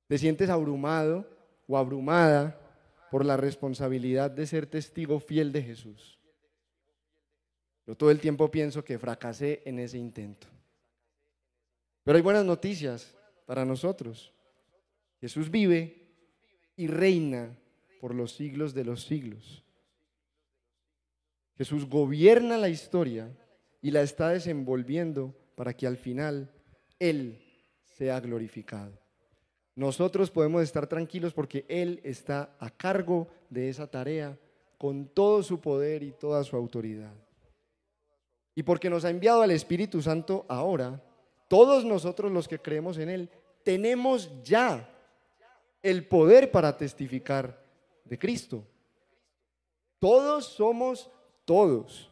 ¿Te 0.09 0.17
sientes 0.17 0.49
abrumado 0.49 1.29
o 1.67 1.77
abrumada 1.77 2.59
por 3.11 3.23
la 3.23 3.37
responsabilidad 3.37 4.31
de 4.31 4.47
ser 4.47 4.65
testigo 4.65 5.19
fiel 5.19 5.51
de 5.51 5.61
Jesús? 5.61 6.17
Yo 7.85 7.95
todo 7.95 8.09
el 8.09 8.19
tiempo 8.19 8.49
pienso 8.49 8.83
que 8.83 8.97
fracasé 8.97 9.61
en 9.65 9.77
ese 9.77 9.99
intento. 9.99 10.47
Pero 12.03 12.15
hay 12.15 12.23
buenas 12.23 12.43
noticias 12.43 13.15
para 13.45 13.65
nosotros. 13.65 14.33
Jesús 15.21 15.51
vive 15.51 16.07
y 16.75 16.87
reina 16.87 17.55
por 18.01 18.15
los 18.15 18.31
siglos 18.31 18.73
de 18.73 18.85
los 18.85 19.03
siglos. 19.03 19.63
Jesús 21.55 21.87
gobierna 21.87 22.57
la 22.57 22.69
historia 22.69 23.29
y 23.79 23.91
la 23.91 24.01
está 24.01 24.29
desenvolviendo 24.29 25.35
para 25.53 25.75
que 25.77 25.85
al 25.85 25.97
final 25.97 26.51
Él 26.97 27.43
sea 27.83 28.19
glorificado. 28.19 29.08
Nosotros 29.79 30.29
podemos 30.29 30.61
estar 30.61 30.87
tranquilos 30.87 31.33
porque 31.33 31.63
Él 31.69 32.01
está 32.03 32.53
a 32.59 32.69
cargo 32.69 33.29
de 33.49 33.69
esa 33.69 33.87
tarea 33.87 34.37
con 34.77 35.05
todo 35.05 35.41
su 35.41 35.61
poder 35.61 36.03
y 36.03 36.11
toda 36.11 36.43
su 36.43 36.57
autoridad. 36.57 37.13
Y 38.53 38.63
porque 38.63 38.89
nos 38.89 39.05
ha 39.05 39.09
enviado 39.09 39.41
al 39.41 39.51
Espíritu 39.51 40.01
Santo 40.01 40.45
ahora, 40.49 41.01
todos 41.47 41.85
nosotros 41.85 42.29
los 42.29 42.45
que 42.45 42.59
creemos 42.59 42.97
en 42.97 43.07
Él, 43.07 43.29
tenemos 43.63 44.29
ya 44.43 44.85
el 45.81 46.05
poder 46.05 46.51
para 46.51 46.75
testificar 46.75 47.63
de 48.03 48.19
Cristo. 48.19 48.65
Todos 49.97 50.43
somos, 50.43 51.09
todos, 51.45 52.11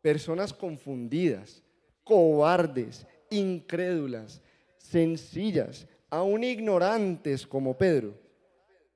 personas 0.00 0.52
confundidas, 0.52 1.60
cobardes, 2.04 3.04
incrédulas, 3.30 4.40
sencillas, 4.78 5.88
aún 6.10 6.44
ignorantes 6.44 7.46
como 7.46 7.78
Pedro, 7.78 8.14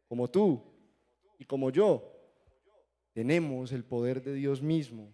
como 0.08 0.28
tú 0.28 0.62
y 1.38 1.44
como 1.44 1.70
yo, 1.70 2.10
tenemos 3.12 3.72
el 3.72 3.84
poder 3.84 4.22
de 4.22 4.34
Dios 4.34 4.60
mismo 4.60 5.12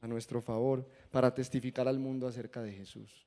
a 0.00 0.08
nuestro 0.08 0.40
favor 0.40 0.88
para 1.10 1.32
testificar 1.32 1.86
al 1.86 1.98
mundo 1.98 2.26
acerca 2.26 2.62
de 2.62 2.72
Jesús. 2.72 3.26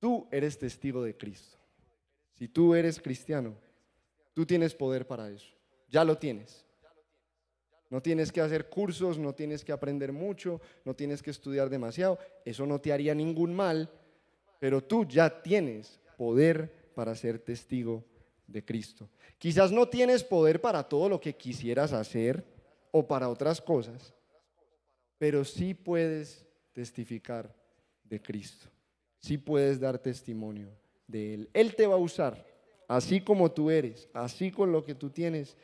Tú 0.00 0.26
eres 0.32 0.58
testigo 0.58 1.02
de 1.02 1.16
Cristo. 1.16 1.58
Si 2.34 2.48
tú 2.48 2.74
eres 2.74 3.00
cristiano, 3.00 3.56
tú 4.32 4.46
tienes 4.46 4.74
poder 4.74 5.06
para 5.06 5.30
eso. 5.30 5.52
Ya 5.88 6.04
lo 6.04 6.16
tienes. 6.16 6.64
No 7.90 8.02
tienes 8.02 8.30
que 8.30 8.40
hacer 8.40 8.68
cursos, 8.68 9.18
no 9.18 9.34
tienes 9.34 9.64
que 9.64 9.72
aprender 9.72 10.12
mucho, 10.12 10.60
no 10.84 10.94
tienes 10.94 11.22
que 11.22 11.30
estudiar 11.30 11.68
demasiado. 11.70 12.18
Eso 12.44 12.66
no 12.66 12.80
te 12.80 12.92
haría 12.92 13.14
ningún 13.14 13.54
mal 13.54 13.90
pero 14.58 14.82
tú 14.82 15.04
ya 15.04 15.42
tienes 15.42 16.00
poder 16.16 16.90
para 16.94 17.14
ser 17.14 17.38
testigo 17.38 18.04
de 18.46 18.64
Cristo. 18.64 19.08
Quizás 19.38 19.70
no 19.70 19.88
tienes 19.88 20.24
poder 20.24 20.60
para 20.60 20.82
todo 20.82 21.08
lo 21.08 21.20
que 21.20 21.36
quisieras 21.36 21.92
hacer 21.92 22.44
o 22.90 23.06
para 23.06 23.28
otras 23.28 23.60
cosas, 23.60 24.14
pero 25.18 25.44
sí 25.44 25.74
puedes 25.74 26.46
testificar 26.72 27.54
de 28.02 28.20
Cristo. 28.20 28.66
Sí 29.20 29.36
puedes 29.36 29.78
dar 29.78 29.98
testimonio 29.98 30.70
de 31.06 31.34
Él. 31.34 31.50
Él 31.52 31.74
te 31.74 31.86
va 31.86 31.94
a 31.94 31.98
usar, 31.98 32.44
así 32.86 33.20
como 33.20 33.50
tú 33.50 33.70
eres, 33.70 34.08
así 34.12 34.50
con 34.50 34.72
lo 34.72 34.84
que 34.84 34.94
tú 34.94 35.10
tienes, 35.10 35.56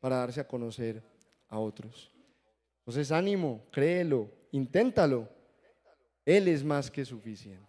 para 0.00 0.16
darse 0.16 0.40
a 0.40 0.46
conocer 0.46 1.02
a 1.48 1.58
otros. 1.58 2.12
Entonces 2.80 3.10
ánimo, 3.12 3.66
créelo, 3.70 4.30
inténtalo. 4.52 5.28
Él 6.24 6.48
es 6.48 6.62
más 6.62 6.90
que 6.90 7.04
suficiente. 7.04 7.67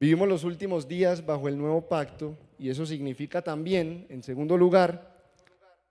Vivimos 0.00 0.26
los 0.26 0.44
últimos 0.44 0.88
días 0.88 1.26
bajo 1.26 1.46
el 1.46 1.58
nuevo 1.58 1.86
pacto 1.86 2.34
y 2.58 2.70
eso 2.70 2.86
significa 2.86 3.42
también, 3.42 4.06
en 4.08 4.22
segundo 4.22 4.56
lugar, 4.56 5.14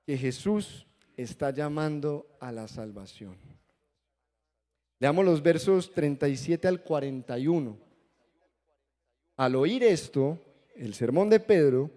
que 0.04 0.17
Jesús 0.17 0.88
está 1.15 1.52
llamando 1.52 2.26
a 2.39 2.52
la 2.52 2.67
salvación. 2.67 3.38
Leamos 4.98 5.24
los 5.24 5.43
versos 5.43 5.93
37 5.93 6.67
al 6.67 6.82
41. 6.82 7.78
Al 9.38 9.56
oír 9.56 9.84
esto, 9.84 10.39
el 10.76 10.95
sermón 10.95 11.30
de 11.30 11.39
Pedro, 11.39 11.91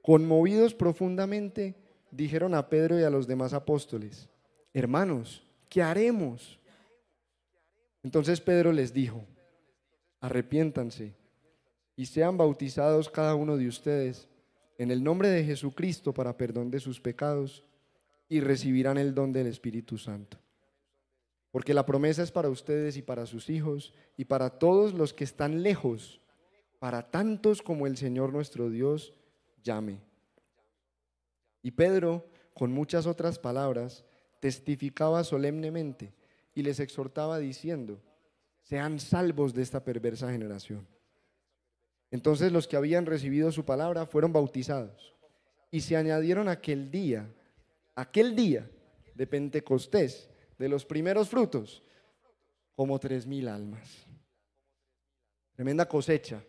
conmovidos 0.00 0.72
profundamente, 0.72 1.74
dijeron 2.10 2.54
a 2.54 2.70
Pedro 2.70 2.98
y 2.98 3.02
a 3.02 3.10
los 3.10 3.26
demás 3.26 3.52
apóstoles, 3.52 4.30
hermanos, 4.72 5.42
¿qué 5.68 5.82
haremos? 5.82 6.58
Entonces 8.02 8.40
Pedro 8.40 8.72
les 8.72 8.94
dijo, 8.94 9.22
arrepiéntanse 10.18 11.20
y 11.96 12.06
sean 12.06 12.36
bautizados 12.36 13.08
cada 13.08 13.34
uno 13.34 13.56
de 13.56 13.68
ustedes 13.68 14.28
en 14.78 14.90
el 14.90 15.04
nombre 15.04 15.28
de 15.28 15.44
Jesucristo 15.44 16.12
para 16.12 16.36
perdón 16.36 16.70
de 16.70 16.80
sus 16.80 17.00
pecados 17.00 17.64
y 18.28 18.40
recibirán 18.40 18.98
el 18.98 19.14
don 19.14 19.32
del 19.32 19.46
Espíritu 19.46 19.98
Santo. 19.98 20.38
Porque 21.50 21.74
la 21.74 21.84
promesa 21.84 22.22
es 22.22 22.32
para 22.32 22.48
ustedes 22.48 22.96
y 22.96 23.02
para 23.02 23.26
sus 23.26 23.50
hijos 23.50 23.92
y 24.16 24.24
para 24.24 24.58
todos 24.58 24.94
los 24.94 25.12
que 25.12 25.24
están 25.24 25.62
lejos, 25.62 26.20
para 26.78 27.10
tantos 27.10 27.60
como 27.60 27.86
el 27.86 27.96
Señor 27.96 28.32
nuestro 28.32 28.70
Dios 28.70 29.12
llame. 29.62 30.00
Y 31.62 31.72
Pedro, 31.72 32.26
con 32.54 32.72
muchas 32.72 33.06
otras 33.06 33.38
palabras, 33.38 34.04
testificaba 34.40 35.22
solemnemente 35.24 36.14
y 36.54 36.62
les 36.62 36.80
exhortaba 36.80 37.38
diciendo, 37.38 38.00
sean 38.62 38.98
salvos 38.98 39.54
de 39.54 39.62
esta 39.62 39.84
perversa 39.84 40.32
generación. 40.32 40.86
Entonces 42.12 42.52
los 42.52 42.68
que 42.68 42.76
habían 42.76 43.06
recibido 43.06 43.50
su 43.50 43.64
palabra 43.64 44.06
fueron 44.06 44.32
bautizados 44.32 45.14
y 45.70 45.80
se 45.80 45.96
añadieron 45.96 46.46
aquel 46.46 46.90
día, 46.90 47.26
aquel 47.96 48.36
día 48.36 48.70
de 49.14 49.26
Pentecostés, 49.26 50.28
de 50.58 50.68
los 50.68 50.84
primeros 50.84 51.30
frutos, 51.30 51.82
como 52.76 53.00
tres 53.00 53.26
mil 53.26 53.48
almas. 53.48 54.06
Tremenda 55.56 55.88
cosecha 55.88 56.44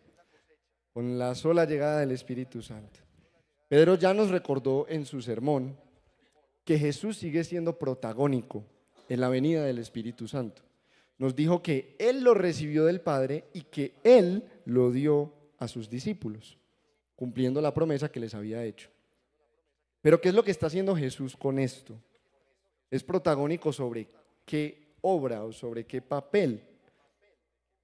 con 0.91 1.17
la 1.17 1.34
sola 1.34 1.65
llegada 1.65 2.02
del 2.02 2.12
Espíritu 2.12 2.62
Santo. 2.62 2.99
Pedro 3.69 3.95
ya 3.95 4.13
nos 4.13 4.30
recordó 4.30 4.86
en 4.89 5.06
su 5.06 5.21
sermón 5.21 5.78
que 6.65 6.78
Jesús 6.78 7.17
sigue 7.17 7.43
siendo 7.45 7.80
protagónico 7.80 8.65
en 9.08 9.21
la 9.21 9.30
venida 9.30 9.63
del 9.63 9.80
Espíritu 9.80 10.28
Santo. 10.28 10.62
Nos 11.17 11.38
dijo 11.38 11.63
que 11.63 11.95
Él 11.99 12.21
lo 12.21 12.34
recibió 12.34 12.84
del 12.84 12.99
Padre 12.99 13.45
y 13.54 13.62
que 13.62 13.93
Él 14.04 14.43
lo 14.65 14.91
dio 14.91 15.43
a 15.63 15.67
sus 15.67 15.89
discípulos, 15.89 16.58
cumpliendo 17.15 17.62
la 17.62 17.73
promesa 17.73 18.12
que 18.12 18.19
les 18.19 18.34
había 18.34 18.63
hecho. 18.63 18.89
Pero 20.02 20.19
¿qué 20.19 20.30
es 20.30 20.36
lo 20.36 20.43
que 20.43 20.52
está 20.52 20.67
haciendo 20.67 20.95
Jesús 20.95 21.36
con 21.36 21.60
esto? 21.60 21.95
Es 22.91 23.04
protagónico 23.04 23.71
sobre 23.71 24.10
qué 24.45 24.95
obra 25.02 25.43
o 25.43 25.52
sobre 25.52 25.86
qué 25.86 26.02
papel. 26.02 26.62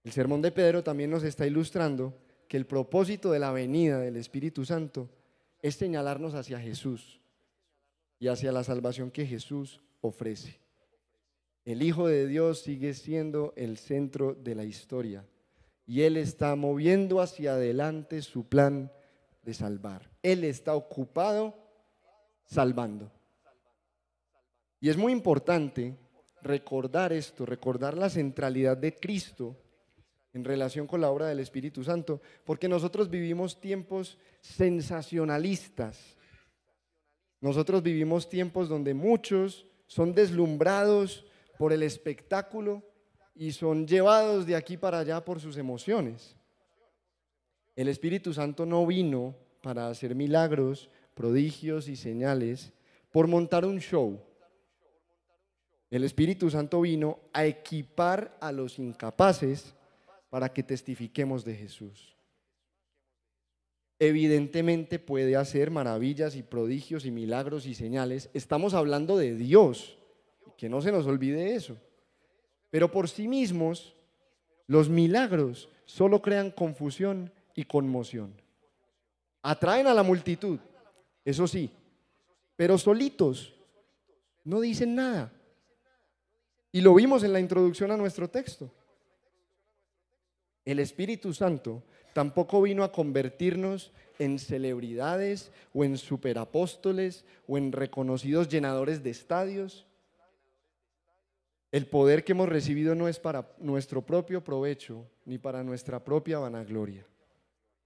El 0.04 0.12
sermón 0.12 0.42
de 0.42 0.52
Pedro 0.52 0.84
también 0.84 1.10
nos 1.10 1.24
está 1.24 1.48
ilustrando 1.48 2.14
que 2.48 2.58
el 2.58 2.66
propósito 2.66 3.32
de 3.32 3.40
la 3.40 3.52
venida 3.52 4.00
del 4.00 4.18
Espíritu 4.18 4.66
Santo 4.66 5.10
es 5.62 5.76
señalarnos 5.76 6.34
hacia 6.34 6.60
Jesús 6.60 7.20
y 8.20 8.28
hacia 8.28 8.52
la 8.52 8.64
salvación 8.64 9.12
que 9.12 9.26
Jesús 9.26 9.82
ofrece. 10.02 10.60
El 11.66 11.84
Hijo 11.84 12.08
de 12.08 12.28
Dios 12.28 12.62
sigue 12.62 12.94
siendo 12.94 13.54
el 13.56 13.78
centro 13.78 14.34
de 14.34 14.56
la 14.56 14.64
historia 14.64 15.26
y 15.90 16.04
Él 16.04 16.18
está 16.18 16.56
moviendo 16.56 17.20
hacia 17.20 17.54
adelante 17.54 18.22
su 18.22 18.48
plan 18.48 18.92
de 19.42 19.56
salvar. 19.56 20.08
Él 20.22 20.44
está 20.44 20.76
ocupado 20.76 21.58
salvando. 22.46 23.12
Y 24.80 24.90
es 24.90 24.98
muy 24.98 25.12
importante 25.12 25.98
recordar 26.44 27.12
esto, 27.12 27.44
recordar 27.44 27.98
la 27.98 28.12
centralidad 28.12 28.78
de 28.78 28.94
Cristo 28.94 29.58
en 30.32 30.44
relación 30.46 30.86
con 30.86 31.02
la 31.02 31.10
obra 31.10 31.26
del 31.26 31.40
Espíritu 31.40 31.84
Santo, 31.84 32.22
porque 32.46 32.70
nosotros 32.70 33.10
vivimos 33.10 33.60
tiempos 33.60 34.20
sensacionalistas. 34.42 36.16
Nosotros 37.42 37.82
vivimos 37.82 38.30
tiempos 38.30 38.70
donde 38.70 38.94
muchos 38.94 39.66
son 39.88 40.14
deslumbrados 40.14 41.26
por 41.58 41.74
el 41.74 41.82
espectáculo 41.82 42.84
y 43.40 43.54
son 43.54 43.88
llevados 43.88 44.46
de 44.46 44.54
aquí 44.54 44.76
para 44.76 45.00
allá 45.00 45.24
por 45.24 45.40
sus 45.40 45.56
emociones. 45.56 46.36
El 47.74 47.88
Espíritu 47.88 48.34
Santo 48.34 48.66
no 48.66 48.86
vino 48.86 49.34
para 49.64 49.88
hacer 49.88 50.14
milagros, 50.14 50.90
prodigios 51.14 51.88
y 51.88 51.96
señales 51.96 52.74
por 53.14 53.28
montar 53.28 53.64
un 53.64 53.80
show. 53.80 54.20
El 55.90 56.04
Espíritu 56.04 56.50
Santo 56.50 56.82
vino 56.82 57.18
a 57.32 57.46
equipar 57.46 58.38
a 58.42 58.52
los 58.52 58.78
incapaces 58.78 59.74
para 60.30 60.50
que 60.50 60.62
testifiquemos 60.62 61.46
de 61.46 61.56
Jesús. 61.56 62.18
Evidentemente 64.00 65.00
puede 65.00 65.38
hacer 65.38 65.72
maravillas 65.72 66.36
y 66.36 66.44
prodigios 66.44 67.06
y 67.06 67.12
milagros 67.12 67.66
y 67.68 67.74
señales. 67.74 68.30
Estamos 68.34 68.74
hablando 68.74 69.18
de 69.18 69.34
Dios. 69.36 69.98
Que 70.58 70.68
no 70.68 70.82
se 70.82 70.92
nos 70.92 71.06
olvide 71.06 71.56
eso. 71.56 71.78
Pero 72.70 72.92
por 72.92 73.10
sí 73.10 73.28
mismos, 73.28 73.94
los 74.68 74.90
milagros 74.90 75.70
solo 75.86 76.22
crean 76.22 76.52
confusión 76.52 77.32
y 77.56 77.64
conmoción. 77.64 78.34
Atraen 79.42 79.88
a 79.88 79.94
la 79.94 80.04
multitud, 80.04 80.60
eso 81.26 81.48
sí, 81.48 81.72
pero 82.56 82.78
solitos 82.78 83.54
no 84.44 84.60
dicen 84.60 84.96
nada. 84.96 85.32
Y 86.72 86.82
lo 86.82 86.94
vimos 86.94 87.24
en 87.24 87.34
la 87.34 87.40
introducción 87.40 87.92
a 87.92 87.98
nuestro 87.98 88.30
texto. 88.30 88.70
El 90.66 90.80
Espíritu 90.80 91.34
Santo 91.34 91.82
tampoco 92.14 92.62
vino 92.62 92.84
a 92.84 92.92
convertirnos 92.92 93.92
en 94.20 94.38
celebridades 94.38 95.52
o 95.74 95.84
en 95.84 95.98
superapóstoles 95.98 97.26
o 97.48 97.58
en 97.58 97.72
reconocidos 97.72 98.50
llenadores 98.50 99.02
de 99.02 99.10
estadios. 99.10 99.88
El 101.72 101.86
poder 101.86 102.24
que 102.24 102.32
hemos 102.32 102.50
recibido 102.50 102.96
no 102.96 103.08
es 103.08 103.20
para 103.20 103.54
nuestro 103.60 104.02
propio 104.02 104.44
provecho 104.44 105.06
ni 105.26 105.38
para 105.38 105.64
nuestra 105.64 106.04
propia 106.04 106.40
vanagloria. 106.40 107.06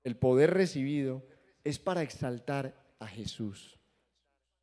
El 0.06 0.16
poder 0.16 0.54
recibido 0.54 1.22
es 1.66 1.80
para 1.80 2.02
exaltar 2.02 2.74
a 3.00 3.08
Jesús. 3.08 3.78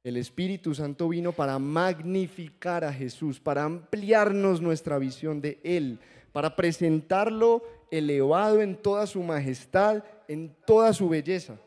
El 0.02 0.16
Espíritu 0.16 0.74
Santo 0.74 1.06
vino 1.10 1.32
para 1.32 1.58
magnificar 1.58 2.84
a 2.84 2.92
Jesús, 2.92 3.38
para 3.38 3.64
ampliarnos 3.64 4.62
nuestra 4.62 4.98
visión 4.98 5.42
de 5.42 5.60
Él, 5.62 5.98
para 6.32 6.56
presentarlo 6.56 7.62
elevado 7.90 8.62
en 8.62 8.76
toda 8.76 9.06
su 9.06 9.22
majestad, 9.22 10.02
en 10.28 10.56
toda 10.66 10.94
su 10.94 11.10
belleza, 11.10 11.60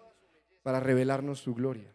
para 0.63 0.80
revelarnos 0.80 1.39
su 1.39 1.54
gloria. 1.54 1.94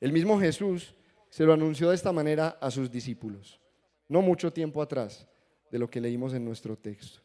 El 0.00 0.12
mismo 0.12 0.38
Jesús 0.38 0.94
se 1.28 1.44
lo 1.44 1.52
anunció 1.52 1.88
de 1.88 1.96
esta 1.96 2.12
manera 2.12 2.56
a 2.60 2.70
sus 2.70 2.88
discípulos 2.88 3.60
no 4.08 4.22
mucho 4.22 4.52
tiempo 4.52 4.82
atrás 4.82 5.28
de 5.70 5.78
lo 5.78 5.88
que 5.88 6.00
leímos 6.00 6.34
en 6.34 6.44
nuestro 6.44 6.76
texto. 6.76 7.20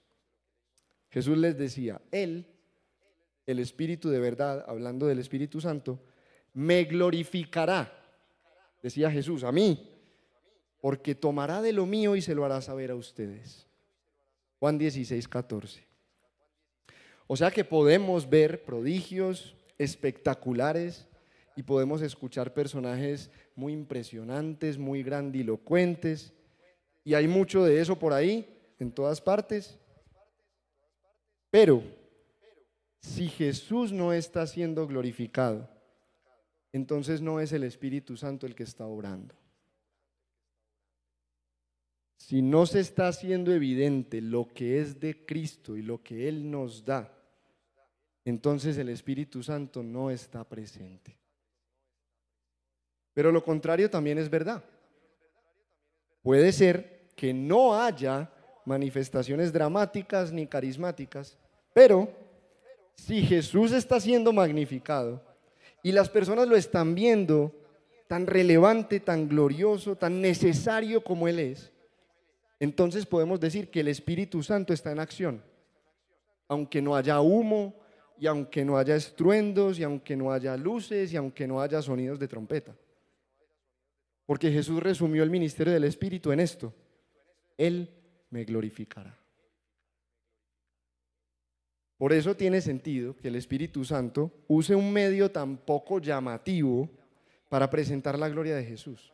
Jesús 1.09 1.37
les 1.37 1.57
decía, 1.57 2.01
Él, 2.11 2.45
el 3.45 3.59
Espíritu 3.59 4.09
de 4.09 4.19
verdad, 4.19 4.65
hablando 4.67 5.05
del 5.05 5.19
Espíritu 5.19 5.61
Santo, 5.61 5.99
me 6.53 6.83
glorificará, 6.83 7.91
decía 8.81 9.09
Jesús, 9.11 9.43
a 9.43 9.51
mí, 9.51 9.89
porque 10.81 11.15
tomará 11.15 11.61
de 11.61 11.73
lo 11.73 11.85
mío 11.85 12.15
y 12.15 12.21
se 12.21 12.35
lo 12.35 12.45
hará 12.45 12.61
saber 12.61 12.91
a 12.91 12.95
ustedes. 12.95 13.67
Juan 14.59 14.77
16, 14.77 15.27
14. 15.27 15.85
O 17.27 17.37
sea 17.37 17.51
que 17.51 17.63
podemos 17.63 18.29
ver 18.29 18.65
prodigios 18.65 19.55
espectaculares 19.77 21.07
y 21.55 21.63
podemos 21.63 22.01
escuchar 22.01 22.53
personajes 22.53 23.29
muy 23.55 23.73
impresionantes, 23.73 24.77
muy 24.77 25.03
grandilocuentes, 25.03 26.33
y 27.03 27.13
hay 27.13 27.27
mucho 27.27 27.63
de 27.63 27.79
eso 27.81 27.97
por 27.97 28.13
ahí, 28.13 28.49
en 28.79 28.91
todas 28.91 29.21
partes. 29.21 29.77
Pero 31.49 31.83
si 32.99 33.27
Jesús 33.27 33.91
no 33.91 34.13
está 34.13 34.47
siendo 34.47 34.87
glorificado, 34.87 35.69
entonces 36.71 37.21
no 37.21 37.39
es 37.39 37.51
el 37.51 37.63
Espíritu 37.63 38.17
Santo 38.17 38.47
el 38.47 38.55
que 38.55 38.63
está 38.63 38.85
obrando. 38.85 39.35
Si 42.17 42.41
no 42.41 42.65
se 42.65 42.79
está 42.79 43.09
haciendo 43.09 43.51
evidente 43.51 44.21
lo 44.21 44.47
que 44.47 44.79
es 44.79 44.99
de 44.99 45.25
Cristo 45.25 45.75
y 45.75 45.81
lo 45.81 46.01
que 46.01 46.29
Él 46.29 46.49
nos 46.49 46.85
da, 46.85 47.13
entonces 48.25 48.77
el 48.77 48.89
Espíritu 48.89 49.43
Santo 49.43 49.83
no 49.83 50.09
está 50.09 50.47
presente. 50.47 51.19
Pero 53.13 53.31
lo 53.31 53.43
contrario 53.43 53.89
también 53.89 54.17
es 54.17 54.29
verdad. 54.29 54.63
Puede 56.21 56.53
ser 56.53 56.92
que 57.15 57.33
no 57.33 57.79
haya 57.79 58.29
manifestaciones 58.65 59.51
dramáticas 59.51 60.31
ni 60.31 60.47
carismáticas, 60.47 61.37
pero 61.73 62.09
si 62.95 63.21
Jesús 63.23 63.71
está 63.71 63.99
siendo 63.99 64.31
magnificado 64.31 65.21
y 65.81 65.91
las 65.91 66.09
personas 66.09 66.47
lo 66.47 66.55
están 66.55 66.95
viendo 66.95 67.51
tan 68.07 68.27
relevante, 68.27 68.99
tan 68.99 69.27
glorioso, 69.27 69.95
tan 69.95 70.21
necesario 70.21 71.03
como 71.03 71.27
Él 71.27 71.39
es, 71.39 71.71
entonces 72.59 73.05
podemos 73.05 73.39
decir 73.39 73.69
que 73.69 73.81
el 73.81 73.89
Espíritu 73.89 74.41
Santo 74.41 74.73
está 74.73 74.91
en 74.91 74.99
acción. 74.99 75.43
Aunque 76.47 76.81
no 76.81 76.95
haya 76.95 77.19
humo, 77.19 77.75
y 78.17 78.27
aunque 78.27 78.63
no 78.63 78.77
haya 78.77 78.95
estruendos, 78.95 79.79
y 79.79 79.83
aunque 79.83 80.15
no 80.15 80.31
haya 80.31 80.55
luces, 80.55 81.11
y 81.11 81.17
aunque 81.17 81.47
no 81.47 81.59
haya 81.59 81.81
sonidos 81.81 82.19
de 82.19 82.27
trompeta. 82.27 82.73
Porque 84.25 84.51
Jesús 84.51 84.81
resumió 84.81 85.23
el 85.23 85.29
ministerio 85.29 85.73
del 85.73 85.83
Espíritu 85.83 86.31
en 86.31 86.39
esto. 86.39 86.73
Él 87.57 87.89
me 88.29 88.43
glorificará. 88.43 89.17
Por 91.97 92.11
eso 92.11 92.35
tiene 92.35 92.59
sentido 92.59 93.15
que 93.15 93.29
el 93.29 93.35
Espíritu 93.35 93.85
Santo 93.85 94.31
use 94.47 94.75
un 94.75 94.91
medio 94.91 95.31
tan 95.31 95.57
poco 95.57 95.99
llamativo 95.99 96.89
para 97.49 97.69
presentar 97.69 98.17
la 98.19 98.27
gloria 98.29 98.55
de 98.55 98.65
Jesús. 98.65 99.13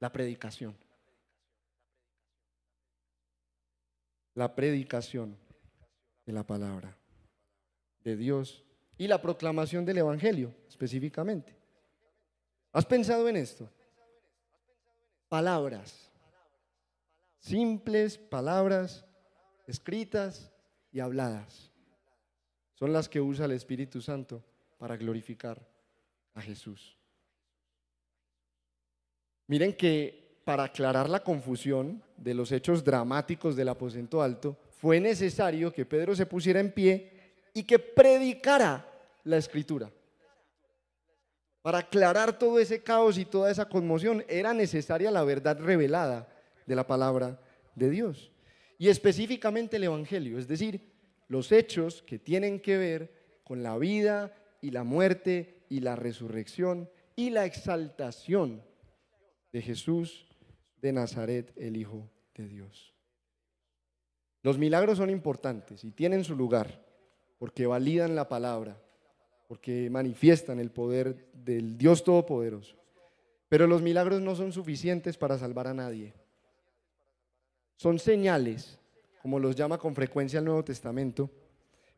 La 0.00 0.12
predicación. 0.12 0.76
La 4.34 4.54
predicación 4.54 5.36
de 6.26 6.32
la 6.32 6.44
palabra 6.44 6.96
de 8.02 8.16
Dios 8.16 8.64
y 8.98 9.06
la 9.06 9.22
proclamación 9.22 9.84
del 9.84 9.98
Evangelio 9.98 10.54
específicamente. 10.68 11.56
¿Has 12.72 12.84
pensado 12.84 13.28
en 13.28 13.36
esto? 13.36 13.70
Palabras, 15.28 16.10
simples 17.44 18.16
palabras 18.16 19.04
escritas 19.66 20.50
y 20.90 21.00
habladas, 21.00 21.70
son 22.72 22.92
las 22.92 23.08
que 23.08 23.20
usa 23.20 23.44
el 23.44 23.52
Espíritu 23.52 24.00
Santo 24.00 24.42
para 24.78 24.96
glorificar 24.96 25.60
a 26.34 26.40
Jesús. 26.40 26.96
Miren 29.46 29.76
que 29.76 30.40
para 30.44 30.64
aclarar 30.64 31.08
la 31.08 31.22
confusión 31.22 32.02
de 32.16 32.32
los 32.32 32.50
hechos 32.50 32.82
dramáticos 32.82 33.56
del 33.56 33.68
aposento 33.68 34.22
alto, 34.22 34.56
fue 34.80 34.98
necesario 34.98 35.72
que 35.72 35.86
Pedro 35.86 36.16
se 36.16 36.26
pusiera 36.26 36.60
en 36.60 36.72
pie 36.72 37.34
y 37.52 37.64
que 37.64 37.78
predicara 37.78 38.86
la 39.24 39.36
escritura. 39.36 39.90
Para 41.60 41.78
aclarar 41.78 42.38
todo 42.38 42.58
ese 42.58 42.82
caos 42.82 43.16
y 43.18 43.24
toda 43.24 43.50
esa 43.50 43.68
conmoción 43.68 44.24
era 44.28 44.52
necesaria 44.54 45.10
la 45.10 45.24
verdad 45.24 45.58
revelada 45.58 46.33
de 46.66 46.74
la 46.74 46.86
palabra 46.86 47.40
de 47.74 47.90
Dios. 47.90 48.32
Y 48.78 48.88
específicamente 48.88 49.76
el 49.76 49.84
Evangelio, 49.84 50.38
es 50.38 50.48
decir, 50.48 50.92
los 51.28 51.52
hechos 51.52 52.02
que 52.02 52.18
tienen 52.18 52.60
que 52.60 52.76
ver 52.76 53.40
con 53.44 53.62
la 53.62 53.76
vida 53.78 54.34
y 54.60 54.70
la 54.70 54.84
muerte 54.84 55.64
y 55.68 55.80
la 55.80 55.96
resurrección 55.96 56.90
y 57.16 57.30
la 57.30 57.44
exaltación 57.44 58.62
de 59.52 59.62
Jesús 59.62 60.26
de 60.80 60.92
Nazaret, 60.92 61.52
el 61.56 61.76
Hijo 61.76 62.10
de 62.34 62.48
Dios. 62.48 62.94
Los 64.42 64.58
milagros 64.58 64.98
son 64.98 65.10
importantes 65.10 65.84
y 65.84 65.90
tienen 65.92 66.24
su 66.24 66.36
lugar 66.36 66.84
porque 67.38 67.66
validan 67.66 68.14
la 68.14 68.28
palabra, 68.28 68.80
porque 69.48 69.88
manifiestan 69.90 70.60
el 70.60 70.70
poder 70.70 71.30
del 71.32 71.78
Dios 71.78 72.04
Todopoderoso. 72.04 72.76
Pero 73.48 73.66
los 73.66 73.82
milagros 73.82 74.20
no 74.20 74.34
son 74.34 74.52
suficientes 74.52 75.16
para 75.16 75.38
salvar 75.38 75.66
a 75.68 75.74
nadie. 75.74 76.14
Son 77.76 77.98
señales, 77.98 78.78
como 79.22 79.38
los 79.38 79.56
llama 79.56 79.78
con 79.78 79.94
frecuencia 79.94 80.38
el 80.38 80.44
Nuevo 80.44 80.64
Testamento, 80.64 81.30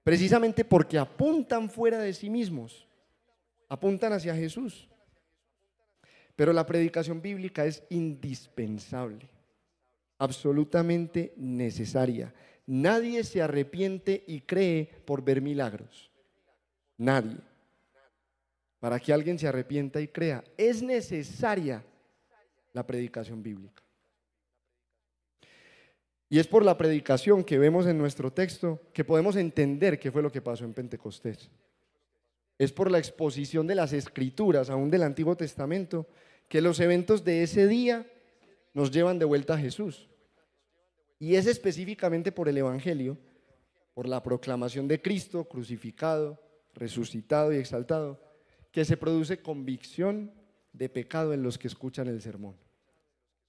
precisamente 0.02 0.64
porque 0.64 0.98
apuntan 0.98 1.68
fuera 1.68 1.98
de 1.98 2.14
sí 2.14 2.30
mismos, 2.30 2.86
apuntan 3.68 4.12
hacia 4.12 4.34
Jesús. 4.34 4.88
Pero 6.36 6.52
la 6.52 6.66
predicación 6.66 7.20
bíblica 7.22 7.64
es 7.64 7.82
indispensable, 7.88 9.28
absolutamente 10.18 11.32
necesaria. 11.36 12.32
Nadie 12.66 13.24
se 13.24 13.42
arrepiente 13.42 14.22
y 14.26 14.40
cree 14.40 14.86
por 15.04 15.24
ver 15.24 15.40
milagros. 15.40 16.10
Nadie. 16.98 17.38
Para 18.78 19.00
que 19.00 19.12
alguien 19.12 19.38
se 19.38 19.48
arrepienta 19.48 20.00
y 20.00 20.08
crea, 20.08 20.44
es 20.56 20.82
necesaria 20.82 21.82
la 22.72 22.86
predicación 22.86 23.42
bíblica. 23.42 23.82
Y 26.28 26.38
es 26.38 26.48
por 26.48 26.64
la 26.64 26.76
predicación 26.76 27.44
que 27.44 27.58
vemos 27.58 27.86
en 27.86 27.98
nuestro 27.98 28.32
texto 28.32 28.80
que 28.92 29.04
podemos 29.04 29.36
entender 29.36 29.98
qué 29.98 30.10
fue 30.10 30.22
lo 30.22 30.32
que 30.32 30.42
pasó 30.42 30.64
en 30.64 30.74
Pentecostés. 30.74 31.50
Es 32.58 32.72
por 32.72 32.90
la 32.90 32.98
exposición 32.98 33.66
de 33.66 33.74
las 33.74 33.92
escrituras, 33.92 34.70
aún 34.70 34.90
del 34.90 35.04
Antiguo 35.04 35.36
Testamento, 35.36 36.08
que 36.48 36.60
los 36.60 36.80
eventos 36.80 37.22
de 37.22 37.42
ese 37.42 37.68
día 37.68 38.06
nos 38.74 38.90
llevan 38.90 39.18
de 39.18 39.24
vuelta 39.24 39.54
a 39.54 39.58
Jesús. 39.58 40.08
Y 41.18 41.36
es 41.36 41.46
específicamente 41.46 42.32
por 42.32 42.48
el 42.48 42.58
Evangelio, 42.58 43.18
por 43.94 44.08
la 44.08 44.22
proclamación 44.22 44.88
de 44.88 45.00
Cristo 45.00 45.44
crucificado, 45.44 46.42
resucitado 46.74 47.52
y 47.52 47.56
exaltado, 47.56 48.20
que 48.72 48.84
se 48.84 48.96
produce 48.96 49.40
convicción 49.40 50.32
de 50.72 50.88
pecado 50.88 51.32
en 51.32 51.42
los 51.42 51.56
que 51.56 51.68
escuchan 51.68 52.08
el 52.08 52.20
sermón. 52.20 52.56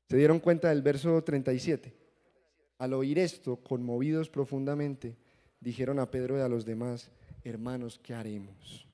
¿Se 0.09 0.15
dieron 0.15 0.39
cuenta 0.39 0.69
del 0.69 0.82
verso 0.82 1.21
37? 1.23 2.07
Al 2.78 2.93
oír 2.93 3.19
esto, 3.19 3.57
conmovidos 3.57 4.30
profundamente, 4.30 5.15
dijeron 5.59 5.99
a 5.99 6.09
Pedro 6.11 6.38
y 6.38 6.41
a 6.41 6.47
los 6.47 6.65
demás, 6.65 7.11
hermanos, 7.43 7.99
¿qué 8.03 8.13
haremos? 8.13 8.88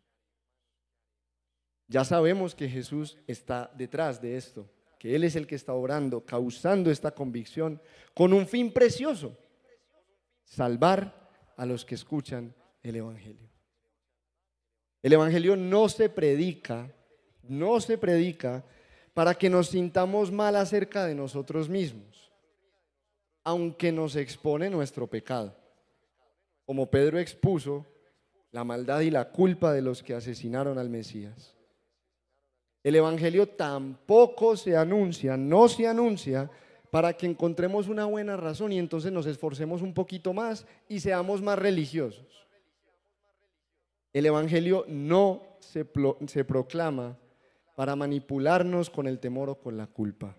Ya 1.88 2.04
sabemos 2.06 2.56
que 2.56 2.70
Jesús 2.70 3.18
está 3.28 3.72
detrás 3.76 4.22
de 4.22 4.38
esto 4.38 4.70
que 5.04 5.18
Él 5.18 5.26
es 5.26 5.36
el 5.36 5.48
que 5.48 5.56
está 5.56 5.74
orando, 5.74 6.26
causando 6.26 6.90
esta 6.90 7.12
convicción 7.12 7.82
con 8.14 8.32
un 8.32 8.48
fin 8.48 8.72
precioso, 8.72 9.38
salvar 10.46 11.30
a 11.58 11.66
los 11.66 11.84
que 11.84 11.96
escuchan 11.96 12.56
el 12.82 12.96
Evangelio. 12.96 13.50
El 15.02 15.12
Evangelio 15.12 15.58
no 15.58 15.90
se 15.90 16.08
predica, 16.08 16.90
no 17.42 17.82
se 17.82 17.98
predica 17.98 18.64
para 19.14 19.36
que 19.36 19.50
nos 19.50 19.68
sintamos 19.68 20.32
mal 20.32 20.56
acerca 20.56 21.04
de 21.04 21.16
nosotros 21.16 21.68
mismos, 21.68 22.32
aunque 23.44 23.92
nos 23.92 24.16
expone 24.16 24.70
nuestro 24.70 25.08
pecado. 25.08 25.56
Como 26.66 26.90
Pedro 26.90 27.20
expuso 27.20 27.86
la 28.52 28.64
maldad 28.64 29.02
y 29.02 29.10
la 29.10 29.30
culpa 29.32 29.74
de 29.74 29.82
los 29.82 30.04
que 30.04 30.14
asesinaron 30.14 30.78
al 30.78 30.90
Mesías. 30.90 31.56
El 32.84 32.96
Evangelio 32.96 33.48
tampoco 33.48 34.56
se 34.56 34.78
anuncia, 34.78 35.38
no 35.38 35.68
se 35.68 35.88
anuncia 35.88 36.52
para 36.92 37.14
que 37.14 37.26
encontremos 37.26 37.88
una 37.88 38.06
buena 38.06 38.38
razón 38.38 38.72
y 38.72 38.78
entonces 38.78 39.12
nos 39.12 39.26
esforcemos 39.26 39.82
un 39.82 39.94
poquito 39.94 40.34
más 40.34 40.68
y 40.88 41.00
seamos 41.00 41.42
más 41.42 41.58
religiosos. 41.58 42.48
El 44.14 44.28
Evangelio 44.28 44.86
no 44.88 45.42
se, 45.60 45.86
proclama 45.86 47.18
para 47.76 47.96
manipularnos 47.96 48.92
con 48.92 49.08
el 49.08 49.20
temor 49.20 49.50
o 49.50 49.60
con 49.60 49.76
la 49.76 49.88
culpa. 49.88 50.36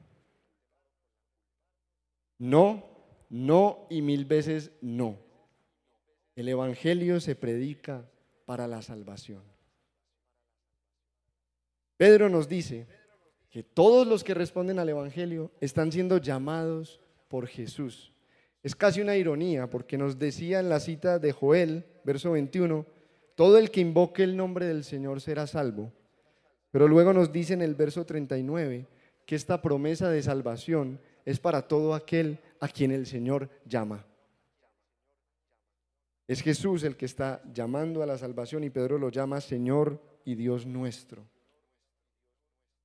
No, 2.38 2.84
no 3.34 3.88
y 3.90 4.00
mil 4.00 4.26
veces 4.26 4.70
no. 4.80 5.18
El 6.36 6.48
Evangelio 6.48 7.18
se 7.18 7.34
predica 7.34 8.08
para 8.46 8.68
la 8.68 8.80
salvación. 8.80 9.42
Pedro 11.96 12.28
nos 12.28 12.48
dice 12.48 12.86
que 13.50 13.64
todos 13.64 14.06
los 14.06 14.22
que 14.22 14.34
responden 14.34 14.78
al 14.78 14.88
Evangelio 14.88 15.50
están 15.60 15.90
siendo 15.90 16.18
llamados 16.18 17.00
por 17.26 17.48
Jesús. 17.48 18.12
Es 18.62 18.76
casi 18.76 19.00
una 19.00 19.16
ironía 19.16 19.68
porque 19.68 19.98
nos 19.98 20.16
decía 20.16 20.60
en 20.60 20.68
la 20.68 20.78
cita 20.78 21.18
de 21.18 21.32
Joel, 21.32 21.86
verso 22.04 22.30
21, 22.30 22.86
todo 23.34 23.58
el 23.58 23.72
que 23.72 23.80
invoque 23.80 24.22
el 24.22 24.36
nombre 24.36 24.66
del 24.66 24.84
Señor 24.84 25.20
será 25.20 25.48
salvo. 25.48 25.92
Pero 26.70 26.86
luego 26.86 27.12
nos 27.12 27.32
dice 27.32 27.54
en 27.54 27.62
el 27.62 27.74
verso 27.74 28.06
39 28.06 28.86
que 29.26 29.34
esta 29.34 29.60
promesa 29.60 30.08
de 30.08 30.22
salvación 30.22 31.00
es 31.24 31.40
para 31.40 31.62
todo 31.62 31.94
aquel 31.94 32.38
a 32.64 32.68
quien 32.68 32.92
el 32.92 33.04
Señor 33.04 33.50
llama. 33.66 34.06
Es 36.26 36.40
Jesús 36.40 36.82
el 36.82 36.96
que 36.96 37.04
está 37.04 37.42
llamando 37.52 38.02
a 38.02 38.06
la 38.06 38.16
salvación 38.16 38.64
y 38.64 38.70
Pedro 38.70 38.96
lo 38.96 39.10
llama 39.10 39.42
Señor 39.42 40.00
y 40.24 40.34
Dios 40.34 40.64
nuestro. 40.64 41.28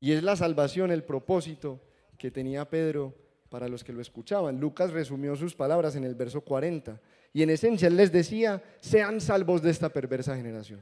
Y 0.02 0.12
es 0.12 0.22
la 0.22 0.36
salvación 0.36 0.92
el 0.92 1.06
propósito 1.06 1.80
que 2.18 2.30
tenía 2.30 2.70
Pedro 2.70 3.16
para 3.48 3.70
los 3.70 3.86
que 3.86 3.94
lo 3.94 4.02
escuchaban. 4.02 4.60
Lucas 4.60 4.92
resumió 4.92 5.38
sus 5.38 5.56
palabras 5.56 5.96
en 5.96 6.04
el 6.04 6.16
verso 6.16 6.42
40 6.42 7.00
y 7.32 7.44
en 7.44 7.50
esencia 7.50 7.88
él 7.88 7.96
les 7.96 8.12
decía, 8.12 8.62
sean 8.82 9.22
salvos 9.22 9.62
de 9.62 9.70
esta 9.70 9.88
perversa 9.88 10.36
generación. 10.36 10.82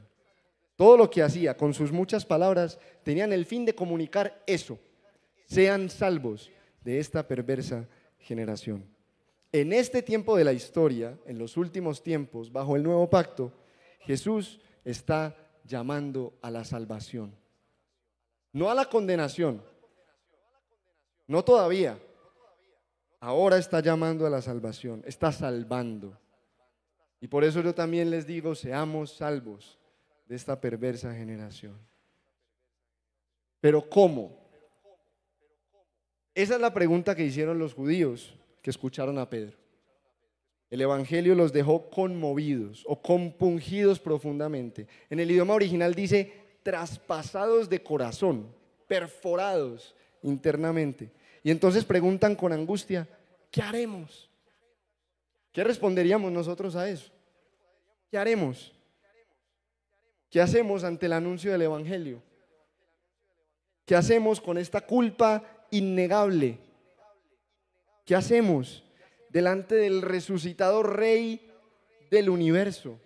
Todo 0.74 0.96
lo 0.96 1.08
que 1.08 1.22
hacía 1.22 1.56
con 1.56 1.72
sus 1.72 1.92
muchas 1.92 2.26
palabras 2.26 2.80
tenían 3.04 3.32
el 3.32 3.46
fin 3.46 3.64
de 3.64 3.76
comunicar 3.76 4.42
eso, 4.44 4.76
sean 5.46 5.88
salvos 5.88 6.50
de 6.82 6.98
esta 6.98 7.28
perversa 7.28 7.86
generación. 8.18 8.84
En 9.52 9.72
este 9.72 10.02
tiempo 10.02 10.36
de 10.36 10.44
la 10.44 10.52
historia, 10.52 11.18
en 11.26 11.38
los 11.38 11.56
últimos 11.56 12.02
tiempos, 12.02 12.52
bajo 12.52 12.76
el 12.76 12.82
nuevo 12.82 13.08
pacto, 13.08 13.52
Jesús 14.00 14.60
está 14.84 15.36
llamando 15.64 16.34
a 16.42 16.50
la 16.50 16.64
salvación 16.64 17.32
no 18.52 18.70
a 18.70 18.74
la 18.74 18.86
condenación, 18.86 19.62
no 21.26 21.44
todavía. 21.44 21.98
Ahora 23.20 23.58
está 23.58 23.80
llamando 23.80 24.26
a 24.26 24.30
la 24.30 24.40
salvación, 24.40 25.02
está 25.06 25.32
salvando. 25.32 26.16
Y 27.20 27.26
por 27.26 27.42
eso 27.44 27.60
yo 27.60 27.74
también 27.74 28.10
les 28.10 28.26
digo, 28.26 28.54
seamos 28.54 29.12
salvos 29.12 29.78
de 30.26 30.36
esta 30.36 30.60
perversa 30.60 31.14
generación. 31.14 31.76
Pero 33.60 33.88
¿cómo? 33.88 34.47
Esa 36.38 36.54
es 36.54 36.60
la 36.60 36.72
pregunta 36.72 37.16
que 37.16 37.24
hicieron 37.24 37.58
los 37.58 37.74
judíos 37.74 38.32
que 38.62 38.70
escucharon 38.70 39.18
a 39.18 39.28
Pedro. 39.28 39.56
El 40.70 40.80
Evangelio 40.80 41.34
los 41.34 41.52
dejó 41.52 41.90
conmovidos 41.90 42.84
o 42.86 43.02
compungidos 43.02 43.98
profundamente. 43.98 44.86
En 45.10 45.18
el 45.18 45.32
idioma 45.32 45.54
original 45.54 45.96
dice 45.96 46.32
traspasados 46.62 47.68
de 47.68 47.82
corazón, 47.82 48.54
perforados 48.86 49.96
internamente. 50.22 51.10
Y 51.42 51.50
entonces 51.50 51.84
preguntan 51.84 52.36
con 52.36 52.52
angustia, 52.52 53.08
¿qué 53.50 53.60
haremos? 53.60 54.30
¿Qué 55.50 55.64
responderíamos 55.64 56.30
nosotros 56.30 56.76
a 56.76 56.88
eso? 56.88 57.10
¿Qué 58.12 58.16
haremos? 58.16 58.72
¿Qué 60.30 60.40
hacemos 60.40 60.84
ante 60.84 61.06
el 61.06 61.14
anuncio 61.14 61.50
del 61.50 61.62
Evangelio? 61.62 62.22
¿Qué 63.84 63.96
hacemos 63.96 64.40
con 64.40 64.56
esta 64.56 64.82
culpa 64.82 65.57
innegable? 65.70 66.58
¿Qué 68.04 68.14
hacemos 68.14 68.84
delante 69.28 69.74
del 69.74 70.02
resucitado 70.02 70.82
Rey 70.82 71.50
del 72.10 72.30
universo? 72.30 72.98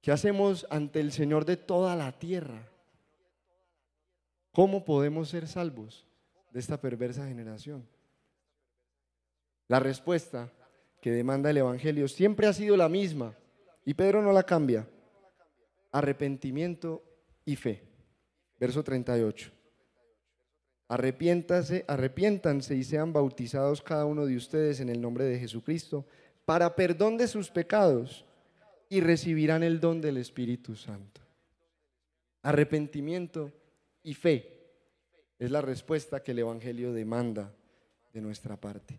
¿Qué 0.00 0.12
hacemos 0.12 0.66
ante 0.70 1.00
el 1.00 1.12
Señor 1.12 1.44
de 1.44 1.56
toda 1.56 1.96
la 1.96 2.12
tierra? 2.12 2.68
¿Cómo 4.52 4.84
podemos 4.84 5.28
ser 5.28 5.46
salvos 5.46 6.06
de 6.50 6.60
esta 6.60 6.80
perversa 6.80 7.26
generación? 7.26 7.86
La 9.68 9.78
respuesta 9.78 10.50
que 11.00 11.10
demanda 11.10 11.50
el 11.50 11.58
Evangelio 11.58 12.08
siempre 12.08 12.46
ha 12.46 12.52
sido 12.52 12.76
la 12.76 12.88
misma 12.88 13.36
y 13.84 13.94
Pedro 13.94 14.22
no 14.22 14.32
la 14.32 14.42
cambia. 14.42 14.88
Arrepentimiento 15.92 17.02
y 17.44 17.56
fe. 17.56 17.82
Verso 18.58 18.82
38. 18.82 19.59
Arrepiéntase, 20.90 21.84
arrepiéntanse 21.86 22.74
y 22.74 22.82
sean 22.82 23.12
bautizados 23.12 23.80
cada 23.80 24.06
uno 24.06 24.26
de 24.26 24.34
ustedes 24.34 24.80
en 24.80 24.88
el 24.88 25.00
nombre 25.00 25.24
de 25.24 25.38
Jesucristo 25.38 26.04
para 26.44 26.74
perdón 26.74 27.16
de 27.16 27.28
sus 27.28 27.48
pecados 27.48 28.24
y 28.88 29.00
recibirán 29.00 29.62
el 29.62 29.78
don 29.78 30.00
del 30.00 30.16
Espíritu 30.16 30.74
Santo. 30.74 31.20
Arrepentimiento 32.42 33.52
y 34.02 34.14
fe 34.14 34.66
es 35.38 35.52
la 35.52 35.60
respuesta 35.60 36.24
que 36.24 36.32
el 36.32 36.40
Evangelio 36.40 36.92
demanda 36.92 37.54
de 38.12 38.20
nuestra 38.20 38.56
parte. 38.56 38.98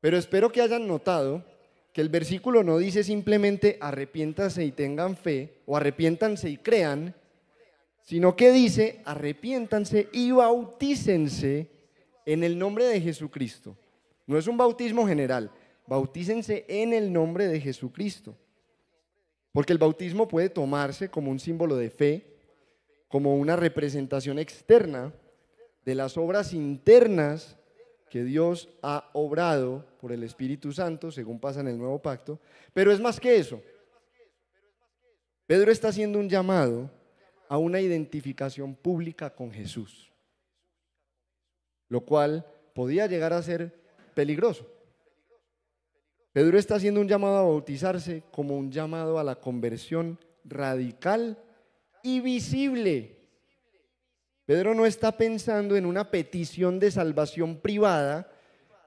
Pero 0.00 0.16
espero 0.16 0.50
que 0.50 0.60
hayan 0.60 0.88
notado 0.88 1.44
que 1.92 2.00
el 2.00 2.08
versículo 2.08 2.64
no 2.64 2.78
dice 2.78 3.04
simplemente 3.04 3.78
arrepiéntanse 3.80 4.64
y 4.64 4.72
tengan 4.72 5.16
fe 5.16 5.62
o 5.66 5.76
arrepiéntanse 5.76 6.50
y 6.50 6.56
crean, 6.56 7.14
sino 8.08 8.34
que 8.34 8.52
dice 8.52 9.02
arrepiéntanse 9.04 10.08
y 10.14 10.30
bautícense 10.30 11.68
en 12.24 12.42
el 12.42 12.58
nombre 12.58 12.86
de 12.86 13.02
Jesucristo. 13.02 13.76
No 14.26 14.38
es 14.38 14.46
un 14.46 14.56
bautismo 14.56 15.06
general, 15.06 15.50
bautícense 15.86 16.64
en 16.68 16.94
el 16.94 17.12
nombre 17.12 17.48
de 17.48 17.60
Jesucristo. 17.60 18.34
Porque 19.52 19.74
el 19.74 19.78
bautismo 19.78 20.26
puede 20.26 20.48
tomarse 20.48 21.10
como 21.10 21.30
un 21.30 21.38
símbolo 21.38 21.76
de 21.76 21.90
fe, 21.90 22.24
como 23.08 23.36
una 23.36 23.56
representación 23.56 24.38
externa 24.38 25.12
de 25.84 25.94
las 25.94 26.16
obras 26.16 26.54
internas 26.54 27.58
que 28.08 28.24
Dios 28.24 28.70
ha 28.80 29.10
obrado 29.12 29.84
por 30.00 30.12
el 30.12 30.22
Espíritu 30.22 30.72
Santo, 30.72 31.10
según 31.10 31.38
pasa 31.38 31.60
en 31.60 31.68
el 31.68 31.76
nuevo 31.76 32.00
pacto, 32.00 32.40
pero 32.72 32.90
es 32.90 33.00
más 33.00 33.20
que 33.20 33.36
eso. 33.36 33.60
Pedro 35.46 35.70
está 35.70 35.88
haciendo 35.88 36.18
un 36.18 36.30
llamado 36.30 36.96
a 37.48 37.58
una 37.58 37.80
identificación 37.80 38.74
pública 38.74 39.30
con 39.34 39.50
Jesús, 39.50 40.12
lo 41.88 42.02
cual 42.02 42.46
podía 42.74 43.06
llegar 43.06 43.32
a 43.32 43.42
ser 43.42 43.74
peligroso. 44.14 44.66
Pedro 46.32 46.58
está 46.58 46.76
haciendo 46.76 47.00
un 47.00 47.08
llamado 47.08 47.38
a 47.38 47.42
bautizarse 47.42 48.22
como 48.30 48.56
un 48.56 48.70
llamado 48.70 49.18
a 49.18 49.24
la 49.24 49.36
conversión 49.36 50.18
radical 50.44 51.38
y 52.02 52.20
visible. 52.20 53.16
Pedro 54.44 54.74
no 54.74 54.86
está 54.86 55.12
pensando 55.12 55.76
en 55.76 55.84
una 55.84 56.10
petición 56.10 56.78
de 56.78 56.90
salvación 56.90 57.56
privada 57.56 58.30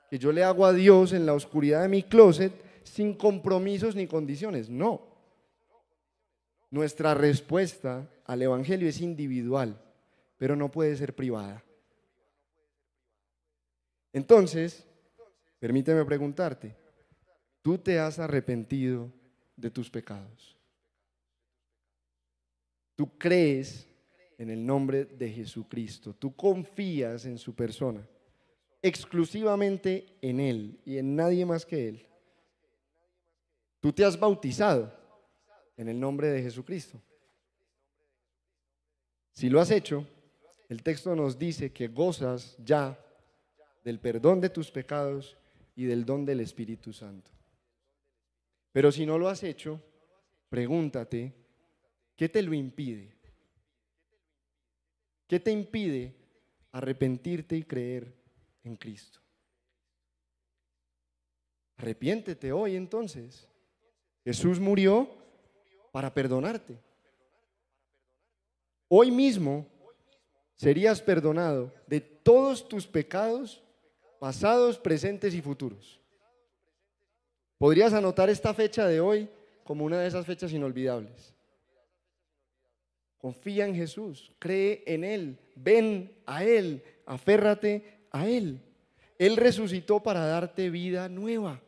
que 0.09 0.17
yo 0.17 0.31
le 0.31 0.43
hago 0.43 0.65
a 0.65 0.73
Dios 0.73 1.13
en 1.13 1.25
la 1.25 1.33
oscuridad 1.33 1.81
de 1.81 1.87
mi 1.87 2.03
closet 2.03 2.53
sin 2.83 3.13
compromisos 3.13 3.95
ni 3.95 4.07
condiciones. 4.07 4.69
No. 4.69 5.01
Nuestra 6.69 7.13
respuesta 7.13 8.09
al 8.31 8.41
Evangelio 8.41 8.87
es 8.87 9.01
individual, 9.01 9.77
pero 10.37 10.55
no 10.55 10.71
puede 10.71 10.95
ser 10.95 11.13
privada. 11.13 11.61
Entonces, 14.13 14.87
permíteme 15.59 16.05
preguntarte, 16.05 16.73
tú 17.61 17.77
te 17.77 17.99
has 17.99 18.19
arrepentido 18.19 19.11
de 19.57 19.69
tus 19.69 19.89
pecados. 19.89 20.57
Tú 22.95 23.17
crees 23.17 23.85
en 24.37 24.49
el 24.49 24.65
nombre 24.65 25.03
de 25.03 25.29
Jesucristo. 25.29 26.13
Tú 26.13 26.33
confías 26.33 27.25
en 27.25 27.37
su 27.37 27.53
persona, 27.53 28.07
exclusivamente 28.81 30.05
en 30.21 30.39
Él 30.39 30.79
y 30.85 30.97
en 30.99 31.17
nadie 31.17 31.45
más 31.45 31.65
que 31.65 31.89
Él. 31.89 32.07
Tú 33.81 33.91
te 33.91 34.05
has 34.05 34.17
bautizado 34.17 34.97
en 35.75 35.89
el 35.89 35.99
nombre 35.99 36.29
de 36.29 36.41
Jesucristo. 36.41 37.01
Si 39.33 39.49
lo 39.49 39.59
has 39.59 39.71
hecho, 39.71 40.05
el 40.69 40.83
texto 40.83 41.15
nos 41.15 41.37
dice 41.37 41.71
que 41.71 41.87
gozas 41.87 42.55
ya 42.63 42.99
del 43.83 43.99
perdón 43.99 44.41
de 44.41 44.49
tus 44.49 44.71
pecados 44.71 45.37
y 45.75 45.85
del 45.85 46.05
don 46.05 46.25
del 46.25 46.39
Espíritu 46.39 46.93
Santo. 46.93 47.31
Pero 48.71 48.91
si 48.91 49.05
no 49.05 49.17
lo 49.17 49.27
has 49.27 49.43
hecho, 49.43 49.81
pregúntate, 50.49 51.33
¿qué 52.15 52.29
te 52.29 52.41
lo 52.41 52.53
impide? 52.53 53.17
¿Qué 55.27 55.39
te 55.39 55.51
impide 55.51 56.15
arrepentirte 56.71 57.55
y 57.55 57.63
creer 57.63 58.13
en 58.63 58.75
Cristo? 58.75 59.19
Arrepiéntete 61.77 62.51
hoy 62.51 62.75
entonces. 62.75 63.47
Jesús 64.23 64.59
murió 64.59 65.09
para 65.91 66.13
perdonarte. 66.13 66.77
Hoy 68.93 69.09
mismo 69.09 69.65
serías 70.53 71.01
perdonado 71.01 71.73
de 71.87 72.01
todos 72.01 72.67
tus 72.67 72.85
pecados 72.85 73.63
pasados, 74.19 74.77
presentes 74.77 75.33
y 75.33 75.41
futuros. 75.41 76.01
Podrías 77.57 77.93
anotar 77.93 78.29
esta 78.29 78.53
fecha 78.53 78.85
de 78.85 78.99
hoy 78.99 79.29
como 79.63 79.85
una 79.85 79.97
de 79.97 80.09
esas 80.09 80.25
fechas 80.25 80.51
inolvidables. 80.51 81.33
Confía 83.17 83.65
en 83.65 83.75
Jesús, 83.75 84.29
cree 84.39 84.83
en 84.85 85.05
Él, 85.05 85.39
ven 85.55 86.11
a 86.25 86.43
Él, 86.43 86.83
aférrate 87.05 88.07
a 88.11 88.27
Él. 88.27 88.59
Él 89.17 89.37
resucitó 89.37 90.03
para 90.03 90.25
darte 90.25 90.69
vida 90.69 91.07
nueva. 91.07 91.61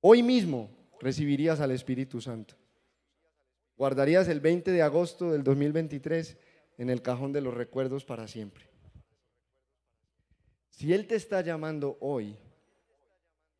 Hoy 0.00 0.22
mismo 0.22 0.70
recibirías 1.00 1.60
al 1.60 1.72
Espíritu 1.72 2.18
Santo. 2.22 2.56
Guardarías 3.76 4.28
el 4.28 4.40
20 4.40 4.70
de 4.70 4.82
agosto 4.82 5.32
del 5.32 5.44
2023 5.44 6.36
en 6.78 6.90
el 6.90 7.02
cajón 7.02 7.32
de 7.32 7.42
los 7.42 7.54
recuerdos 7.54 8.04
para 8.04 8.26
siempre. 8.26 8.64
Si 10.70 10.92
Él 10.92 11.06
te 11.06 11.14
está 11.14 11.40
llamando 11.42 11.96
hoy, 12.00 12.36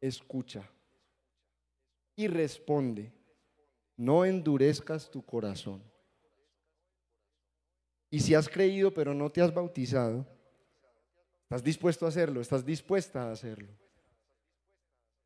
escucha 0.01 0.69
y 2.15 2.29
responde. 2.29 3.13
No 3.97 4.25
endurezcas 4.25 5.11
tu 5.11 5.25
corazón. 5.25 5.83
Y 8.11 8.21
si 8.21 8.35
has 8.35 8.49
creído 8.49 8.93
pero 8.93 9.15
no 9.15 9.31
te 9.31 9.41
has 9.41 9.53
bautizado, 9.53 10.27
estás 11.45 11.63
dispuesto 11.63 12.05
a 12.07 12.11
hacerlo, 12.11 12.41
estás 12.41 12.65
dispuesta 12.65 13.29
a 13.29 13.33
hacerlo. 13.33 13.73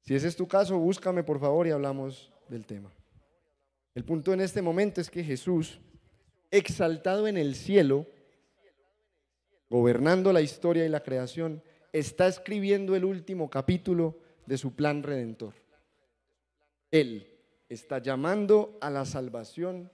Si 0.02 0.14
ese 0.14 0.28
es 0.28 0.36
tu 0.36 0.48
caso, 0.48 0.78
búscame 0.78 1.22
por 1.22 1.38
favor 1.38 1.66
y 1.66 1.70
hablamos 1.70 2.32
del 2.48 2.64
tema. 2.66 2.92
El 3.94 4.04
punto 4.04 4.32
en 4.32 4.40
este 4.40 4.62
momento 4.62 5.00
es 5.00 5.10
que 5.10 5.24
Jesús, 5.24 5.80
exaltado 6.50 7.26
en 7.26 7.36
el 7.36 7.54
cielo, 7.54 8.06
gobernando 9.68 10.32
la 10.32 10.40
historia 10.40 10.84
y 10.84 10.88
la 10.88 11.02
creación, 11.02 11.62
está 11.92 12.28
escribiendo 12.28 12.94
el 12.94 13.04
último 13.04 13.50
capítulo 13.50 14.18
de 14.46 14.58
su 14.58 14.74
plan 14.74 15.02
redentor. 15.02 15.54
Él 16.90 17.26
está 17.68 17.98
llamando 17.98 18.78
a 18.80 18.90
la 18.90 19.04
salvación 19.04 19.90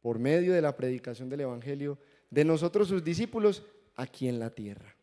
por 0.00 0.18
medio 0.18 0.52
de 0.52 0.62
la 0.62 0.76
predicación 0.76 1.28
del 1.28 1.40
Evangelio 1.40 1.98
de 2.30 2.44
nosotros 2.44 2.88
sus 2.88 3.02
discípulos 3.02 3.64
aquí 3.96 4.28
en 4.28 4.38
la 4.38 4.50
tierra. 4.50 4.96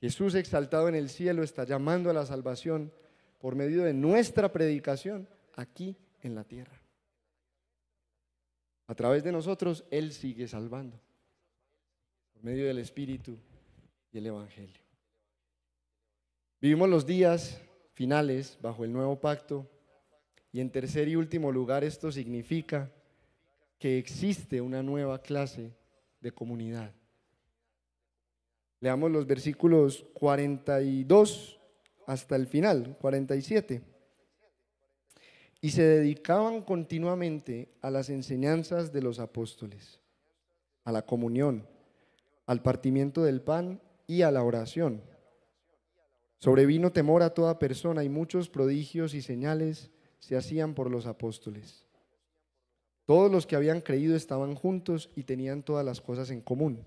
Jesús 0.00 0.34
exaltado 0.34 0.88
en 0.88 0.94
el 0.94 1.08
cielo 1.08 1.42
está 1.42 1.64
llamando 1.64 2.10
a 2.10 2.12
la 2.12 2.26
salvación 2.26 2.92
por 3.38 3.54
medio 3.54 3.82
de 3.82 3.94
nuestra 3.94 4.52
predicación 4.52 5.28
aquí 5.54 5.96
en 6.22 6.34
la 6.34 6.44
tierra. 6.44 6.77
A 8.88 8.94
través 8.94 9.22
de 9.22 9.32
nosotros 9.32 9.84
Él 9.90 10.12
sigue 10.12 10.48
salvando 10.48 10.98
por 12.32 12.42
medio 12.42 12.66
del 12.66 12.78
Espíritu 12.78 13.36
y 14.10 14.18
el 14.18 14.26
Evangelio. 14.26 14.80
Vivimos 16.60 16.88
los 16.88 17.06
días 17.06 17.60
finales 17.92 18.58
bajo 18.62 18.84
el 18.84 18.92
nuevo 18.92 19.20
pacto 19.20 19.70
y 20.50 20.60
en 20.60 20.70
tercer 20.70 21.06
y 21.06 21.16
último 21.16 21.52
lugar 21.52 21.84
esto 21.84 22.10
significa 22.10 22.90
que 23.78 23.98
existe 23.98 24.60
una 24.60 24.82
nueva 24.82 25.20
clase 25.20 25.70
de 26.20 26.32
comunidad. 26.32 26.92
Leamos 28.80 29.10
los 29.10 29.26
versículos 29.26 30.06
42 30.14 31.60
hasta 32.06 32.36
el 32.36 32.46
final, 32.46 32.96
47. 33.00 33.82
Y 35.60 35.70
se 35.70 35.82
dedicaban 35.82 36.62
continuamente 36.62 37.68
a 37.80 37.90
las 37.90 38.10
enseñanzas 38.10 38.92
de 38.92 39.02
los 39.02 39.18
apóstoles, 39.18 40.00
a 40.84 40.92
la 40.92 41.02
comunión, 41.02 41.66
al 42.46 42.62
partimiento 42.62 43.24
del 43.24 43.40
pan 43.40 43.80
y 44.06 44.22
a 44.22 44.30
la 44.30 44.42
oración. 44.42 45.02
Sobrevino 46.38 46.92
temor 46.92 47.22
a 47.22 47.34
toda 47.34 47.58
persona 47.58 48.04
y 48.04 48.08
muchos 48.08 48.48
prodigios 48.48 49.14
y 49.14 49.22
señales 49.22 49.90
se 50.20 50.36
hacían 50.36 50.74
por 50.74 50.90
los 50.90 51.06
apóstoles. 51.06 51.84
Todos 53.06 53.32
los 53.32 53.46
que 53.46 53.56
habían 53.56 53.80
creído 53.80 54.14
estaban 54.14 54.54
juntos 54.54 55.10
y 55.16 55.24
tenían 55.24 55.62
todas 55.62 55.84
las 55.84 56.00
cosas 56.00 56.30
en 56.30 56.40
común. 56.40 56.86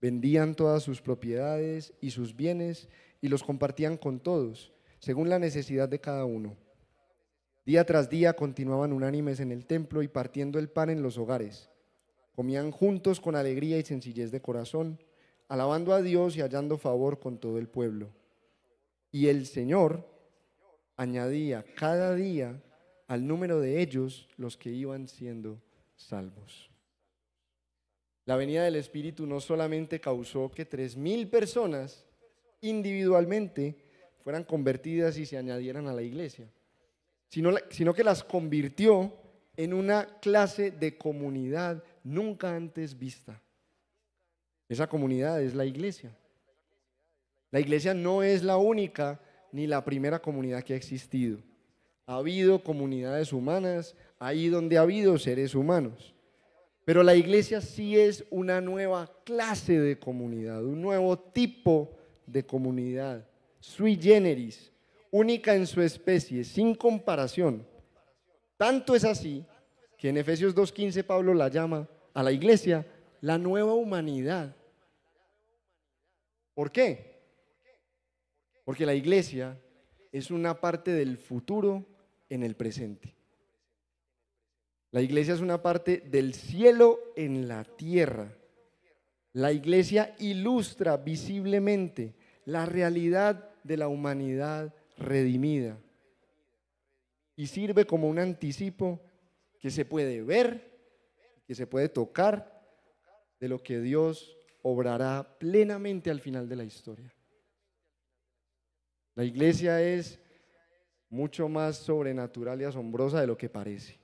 Vendían 0.00 0.54
todas 0.54 0.82
sus 0.82 1.00
propiedades 1.00 1.94
y 2.00 2.10
sus 2.10 2.36
bienes 2.36 2.88
y 3.20 3.28
los 3.28 3.42
compartían 3.42 3.96
con 3.96 4.20
todos, 4.20 4.72
según 4.98 5.28
la 5.28 5.38
necesidad 5.38 5.88
de 5.88 6.00
cada 6.00 6.24
uno. 6.24 6.56
Día 7.68 7.84
tras 7.84 8.08
día 8.08 8.32
continuaban 8.32 8.94
unánimes 8.94 9.40
en 9.40 9.52
el 9.52 9.66
templo 9.66 10.02
y 10.02 10.08
partiendo 10.08 10.58
el 10.58 10.70
pan 10.70 10.88
en 10.88 11.02
los 11.02 11.18
hogares. 11.18 11.68
Comían 12.34 12.70
juntos 12.70 13.20
con 13.20 13.36
alegría 13.36 13.76
y 13.76 13.82
sencillez 13.82 14.30
de 14.30 14.40
corazón, 14.40 14.98
alabando 15.48 15.92
a 15.92 16.00
Dios 16.00 16.34
y 16.34 16.40
hallando 16.40 16.78
favor 16.78 17.20
con 17.20 17.36
todo 17.36 17.58
el 17.58 17.68
pueblo. 17.68 18.08
Y 19.12 19.26
el 19.26 19.44
Señor 19.44 20.08
añadía 20.96 21.62
cada 21.76 22.14
día 22.14 22.58
al 23.06 23.26
número 23.26 23.60
de 23.60 23.82
ellos 23.82 24.30
los 24.38 24.56
que 24.56 24.70
iban 24.70 25.06
siendo 25.06 25.60
salvos. 25.94 26.70
La 28.24 28.36
venida 28.36 28.64
del 28.64 28.76
Espíritu 28.76 29.26
no 29.26 29.40
solamente 29.40 30.00
causó 30.00 30.50
que 30.50 30.64
tres 30.64 30.96
mil 30.96 31.28
personas 31.28 32.06
individualmente 32.62 33.76
fueran 34.24 34.44
convertidas 34.44 35.18
y 35.18 35.26
se 35.26 35.36
añadieran 35.36 35.86
a 35.86 35.92
la 35.92 36.00
iglesia, 36.00 36.48
sino, 37.28 37.54
sino 37.70 37.94
que 37.94 38.04
las 38.04 38.24
convirtió 38.24 39.12
en 39.56 39.74
una 39.74 40.06
clase 40.20 40.70
de 40.70 40.96
comunidad 40.96 41.82
nunca 42.04 42.54
antes 42.54 42.98
vista. 42.98 43.40
Esa 44.68 44.86
comunidad 44.88 45.42
es 45.42 45.54
la 45.54 45.64
iglesia. 45.64 46.16
La 47.50 47.60
iglesia 47.60 47.94
no 47.94 48.22
es 48.22 48.42
la 48.42 48.56
única 48.58 49.20
ni 49.52 49.66
la 49.66 49.84
primera 49.84 50.20
comunidad 50.20 50.62
que 50.62 50.74
ha 50.74 50.76
existido. 50.76 51.38
Ha 52.06 52.16
habido 52.16 52.62
comunidades 52.62 53.32
humanas 53.32 53.94
ahí 54.18 54.48
donde 54.48 54.78
ha 54.78 54.82
habido 54.82 55.18
seres 55.18 55.54
humanos. 55.54 56.14
Pero 56.84 57.02
la 57.02 57.14
iglesia 57.14 57.60
sí 57.60 57.98
es 57.98 58.24
una 58.30 58.60
nueva 58.60 59.10
clase 59.24 59.78
de 59.78 59.98
comunidad, 59.98 60.64
un 60.64 60.80
nuevo 60.80 61.18
tipo 61.18 61.94
de 62.26 62.46
comunidad, 62.46 63.26
sui 63.60 63.96
generis, 64.00 64.72
única 65.10 65.54
en 65.54 65.66
su 65.66 65.80
especie, 65.82 66.44
sin 66.44 66.74
comparación. 66.74 67.66
Tanto 68.56 68.94
es 68.94 69.04
así 69.04 69.44
que 69.96 70.08
en 70.08 70.16
Efesios 70.16 70.54
2.15 70.54 71.04
Pablo 71.04 71.34
la 71.34 71.48
llama 71.48 71.88
a 72.14 72.22
la 72.22 72.32
iglesia 72.32 72.86
la 73.20 73.38
nueva 73.38 73.74
humanidad. 73.74 74.54
¿Por 76.54 76.72
qué? 76.72 77.22
Porque 78.64 78.86
la 78.86 78.94
iglesia 78.94 79.60
es 80.12 80.30
una 80.30 80.60
parte 80.60 80.92
del 80.92 81.18
futuro 81.18 81.86
en 82.28 82.42
el 82.42 82.56
presente. 82.56 83.14
La 84.90 85.02
iglesia 85.02 85.34
es 85.34 85.40
una 85.40 85.62
parte 85.62 85.98
del 85.98 86.34
cielo 86.34 86.98
en 87.14 87.46
la 87.46 87.64
tierra. 87.64 88.34
La 89.32 89.52
iglesia 89.52 90.14
ilustra 90.18 90.96
visiblemente 90.96 92.14
la 92.44 92.64
realidad 92.66 93.50
de 93.62 93.76
la 93.76 93.88
humanidad 93.88 94.74
redimida 94.98 95.78
y 97.36 97.46
sirve 97.46 97.86
como 97.86 98.08
un 98.08 98.18
anticipo 98.18 99.00
que 99.58 99.70
se 99.70 99.84
puede 99.84 100.22
ver, 100.22 100.78
que 101.46 101.54
se 101.54 101.66
puede 101.66 101.88
tocar 101.88 102.58
de 103.40 103.48
lo 103.48 103.62
que 103.62 103.80
Dios 103.80 104.36
obrará 104.62 105.38
plenamente 105.38 106.10
al 106.10 106.20
final 106.20 106.48
de 106.48 106.56
la 106.56 106.64
historia. 106.64 107.14
La 109.14 109.24
iglesia 109.24 109.82
es 109.82 110.20
mucho 111.08 111.48
más 111.48 111.76
sobrenatural 111.76 112.60
y 112.60 112.64
asombrosa 112.64 113.20
de 113.20 113.26
lo 113.26 113.36
que 113.36 113.48
parece. 113.48 113.98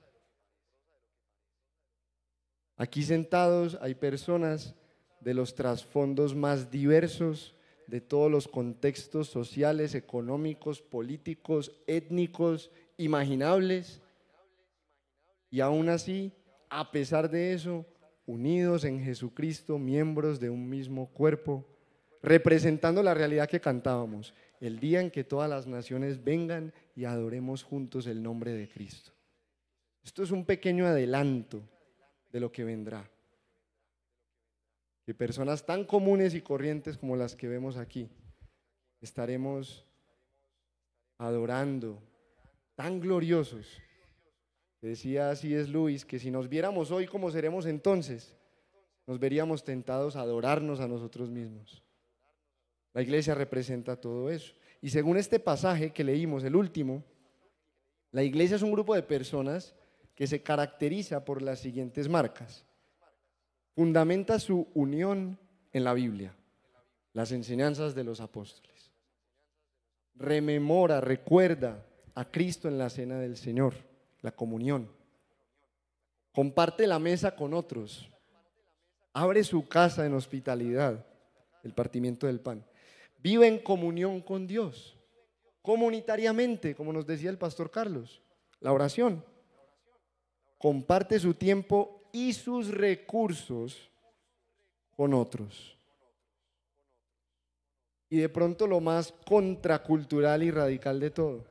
Aquí 2.77 3.03
sentados 3.03 3.77
hay 3.81 3.95
personas 3.95 4.75
de 5.21 5.33
los 5.33 5.55
trasfondos 5.55 6.35
más 6.35 6.69
diversos, 6.69 7.54
de 7.87 8.01
todos 8.01 8.31
los 8.31 8.47
contextos 8.47 9.27
sociales, 9.27 9.95
económicos, 9.95 10.81
políticos, 10.81 11.71
étnicos, 11.87 12.71
imaginables. 12.97 14.01
Y 15.49 15.59
aún 15.59 15.89
así, 15.89 16.31
a 16.69 16.91
pesar 16.91 17.29
de 17.29 17.53
eso, 17.53 17.85
unidos 18.25 18.83
en 18.83 19.03
Jesucristo, 19.03 19.77
miembros 19.77 20.39
de 20.39 20.49
un 20.49 20.69
mismo 20.69 21.07
cuerpo, 21.11 21.65
representando 22.21 23.03
la 23.03 23.13
realidad 23.13 23.47
que 23.47 23.61
cantábamos, 23.61 24.33
el 24.59 24.79
día 24.79 25.01
en 25.01 25.11
que 25.11 25.23
todas 25.23 25.49
las 25.49 25.67
naciones 25.67 26.23
vengan 26.23 26.73
y 26.95 27.05
adoremos 27.05 27.63
juntos 27.63 28.07
el 28.07 28.23
nombre 28.23 28.53
de 28.53 28.67
Cristo. 28.67 29.11
Esto 30.03 30.23
es 30.23 30.31
un 30.31 30.45
pequeño 30.45 30.85
adelanto 30.85 31.61
de 32.31 32.39
lo 32.39 32.51
que 32.51 32.63
vendrá. 32.63 33.09
Que 35.05 35.13
personas 35.13 35.65
tan 35.65 35.85
comunes 35.85 36.33
y 36.33 36.41
corrientes 36.41 36.97
como 36.97 37.15
las 37.15 37.35
que 37.35 37.47
vemos 37.47 37.77
aquí, 37.77 38.09
estaremos 39.01 39.85
adorando, 41.17 42.01
tan 42.75 42.99
gloriosos. 42.99 43.81
Decía 44.81 45.29
así 45.29 45.53
es 45.53 45.69
Luis, 45.69 46.05
que 46.05 46.19
si 46.19 46.31
nos 46.31 46.49
viéramos 46.49 46.91
hoy 46.91 47.07
como 47.07 47.31
seremos 47.31 47.65
entonces, 47.65 48.35
nos 49.07 49.19
veríamos 49.19 49.63
tentados 49.63 50.15
a 50.15 50.21
adorarnos 50.21 50.79
a 50.79 50.87
nosotros 50.87 51.29
mismos. 51.29 51.83
La 52.93 53.01
iglesia 53.01 53.35
representa 53.35 53.99
todo 53.99 54.29
eso. 54.29 54.53
Y 54.81 54.89
según 54.89 55.17
este 55.17 55.39
pasaje 55.39 55.91
que 55.91 56.03
leímos, 56.03 56.43
el 56.43 56.55
último, 56.55 57.03
la 58.11 58.23
iglesia 58.23 58.55
es 58.55 58.61
un 58.61 58.71
grupo 58.71 58.95
de 58.95 59.03
personas 59.03 59.75
que 60.15 60.27
se 60.27 60.41
caracteriza 60.41 61.25
por 61.25 61.41
las 61.41 61.59
siguientes 61.59 62.07
marcas. 62.07 62.65
Fundamenta 63.75 64.39
su 64.39 64.67
unión 64.73 65.37
en 65.73 65.83
la 65.83 65.93
Biblia, 65.93 66.33
las 67.13 67.31
enseñanzas 67.31 67.93
de 67.93 68.03
los 68.03 68.21
apóstoles. 68.21 68.91
Rememora, 70.15 71.01
recuerda 71.01 71.85
a 72.13 72.31
Cristo 72.31 72.67
en 72.69 72.77
la 72.77 72.89
cena 72.89 73.19
del 73.19 73.35
Señor, 73.35 73.73
la 74.21 74.31
comunión. 74.31 74.89
Comparte 76.31 76.87
la 76.87 76.99
mesa 76.99 77.35
con 77.35 77.53
otros. 77.53 78.09
Abre 79.13 79.43
su 79.43 79.67
casa 79.67 80.05
en 80.05 80.13
hospitalidad, 80.13 81.05
el 81.63 81.73
partimiento 81.73 82.27
del 82.27 82.39
pan 82.39 82.65
Vive 83.25 83.47
en 83.47 83.57
comunión 83.57 84.21
con 84.21 84.45
Dios, 84.45 84.95
comunitariamente, 85.63 86.75
como 86.75 86.93
nos 86.93 87.07
decía 87.07 87.31
el 87.31 87.39
pastor 87.39 87.71
Carlos, 87.71 88.21
la 88.59 88.71
oración. 88.71 89.25
Comparte 90.59 91.19
su 91.19 91.33
tiempo 91.33 91.94
y 92.15 92.31
sus 92.31 92.69
recursos 92.69 93.91
con 94.95 95.13
otros. 95.13 95.77
Y 98.09 98.19
de 98.19 98.29
pronto 98.29 98.67
lo 98.67 98.79
más 98.79 99.13
contracultural 99.27 100.41
y 100.41 100.49
radical 100.49 101.01
de 101.01 101.09
todo, 101.11 101.43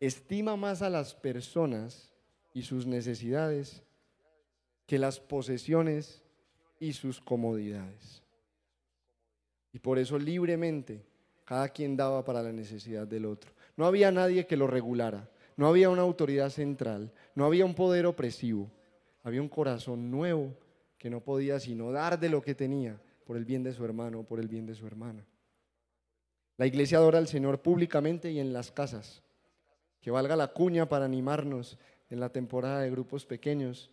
estima 0.00 0.56
más 0.56 0.82
a 0.82 0.90
las 0.90 1.14
personas 1.14 2.12
y 2.52 2.62
sus 2.62 2.84
necesidades 2.84 3.84
que 4.88 4.98
las 4.98 5.20
posesiones 5.20 6.20
y 6.80 6.94
sus 6.94 7.20
comodidades. 7.20 8.24
Y 9.72 9.78
por 9.78 10.00
eso 10.00 10.18
libremente 10.18 11.06
cada 11.44 11.68
quien 11.68 11.96
daba 11.96 12.24
para 12.24 12.42
la 12.42 12.50
necesidad 12.50 13.06
del 13.06 13.24
otro. 13.24 13.52
No 13.76 13.86
había 13.86 14.10
nadie 14.10 14.48
que 14.48 14.56
lo 14.56 14.66
regulara, 14.66 15.30
no 15.56 15.68
había 15.68 15.90
una 15.90 16.02
autoridad 16.02 16.50
central, 16.50 17.12
no 17.36 17.44
había 17.44 17.64
un 17.64 17.76
poder 17.76 18.06
opresivo, 18.06 18.68
había 19.22 19.42
un 19.42 19.48
corazón 19.48 20.10
nuevo 20.10 20.54
que 20.98 21.10
no 21.10 21.20
podía 21.20 21.58
sino 21.60 21.92
dar 21.92 22.18
de 22.18 22.28
lo 22.28 22.42
que 22.42 22.54
tenía 22.54 23.00
por 23.24 23.36
el 23.36 23.44
bien 23.44 23.62
de 23.62 23.72
su 23.72 23.84
hermano, 23.84 24.24
por 24.24 24.40
el 24.40 24.48
bien 24.48 24.66
de 24.66 24.74
su 24.74 24.86
hermana. 24.86 25.24
La 26.56 26.66
iglesia 26.66 26.98
adora 26.98 27.18
al 27.18 27.28
Señor 27.28 27.62
públicamente 27.62 28.30
y 28.30 28.38
en 28.38 28.52
las 28.52 28.70
casas. 28.70 29.22
Que 30.00 30.10
valga 30.10 30.36
la 30.36 30.48
cuña 30.48 30.88
para 30.88 31.04
animarnos 31.04 31.78
en 32.10 32.20
la 32.20 32.30
temporada 32.30 32.80
de 32.80 32.90
grupos 32.90 33.24
pequeños. 33.24 33.90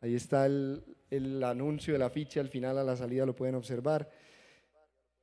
Ahí 0.00 0.14
está 0.14 0.46
el, 0.46 0.82
el 1.10 1.42
anuncio 1.44 1.92
de 1.92 1.98
la 1.98 2.10
ficha, 2.10 2.40
al 2.40 2.48
final 2.48 2.78
a 2.78 2.84
la 2.84 2.96
salida 2.96 3.26
lo 3.26 3.36
pueden 3.36 3.54
observar. 3.54 4.10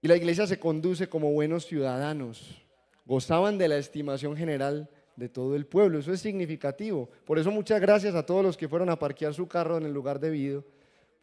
Y 0.01 0.07
la 0.07 0.15
iglesia 0.15 0.47
se 0.47 0.59
conduce 0.59 1.09
como 1.09 1.33
buenos 1.33 1.65
ciudadanos. 1.65 2.61
Gozaban 3.05 3.57
de 3.57 3.67
la 3.67 3.77
estimación 3.77 4.37
general 4.37 4.89
de 5.15 5.29
todo 5.29 5.55
el 5.55 5.65
pueblo. 5.65 5.99
Eso 5.99 6.11
es 6.11 6.19
significativo. 6.19 7.09
Por 7.25 7.39
eso 7.39 7.51
muchas 7.51 7.79
gracias 7.79 8.15
a 8.15 8.25
todos 8.25 8.43
los 8.43 8.57
que 8.57 8.67
fueron 8.67 8.89
a 8.89 8.99
parquear 8.99 9.33
su 9.33 9.47
carro 9.47 9.77
en 9.77 9.85
el 9.85 9.93
lugar 9.93 10.19
debido, 10.19 10.63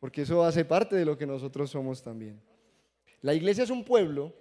porque 0.01 0.23
eso 0.23 0.45
hace 0.45 0.65
parte 0.65 0.97
de 0.97 1.05
lo 1.05 1.17
que 1.17 1.27
nosotros 1.27 1.71
somos 1.71 2.03
también. 2.03 2.41
La 3.21 3.35
iglesia 3.35 3.65
es 3.65 3.71
un 3.71 3.85
pueblo 3.85 4.33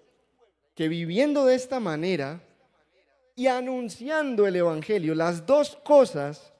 que 0.75 0.87
viviendo 0.87 1.45
de 1.45 1.55
esta 1.55 1.79
manera 1.79 2.41
y 3.35 3.47
anunciando 3.47 4.47
el 4.47 4.55
Evangelio, 4.55 5.15
las 5.15 5.45
dos 5.45 5.77
cosas, 5.83 6.53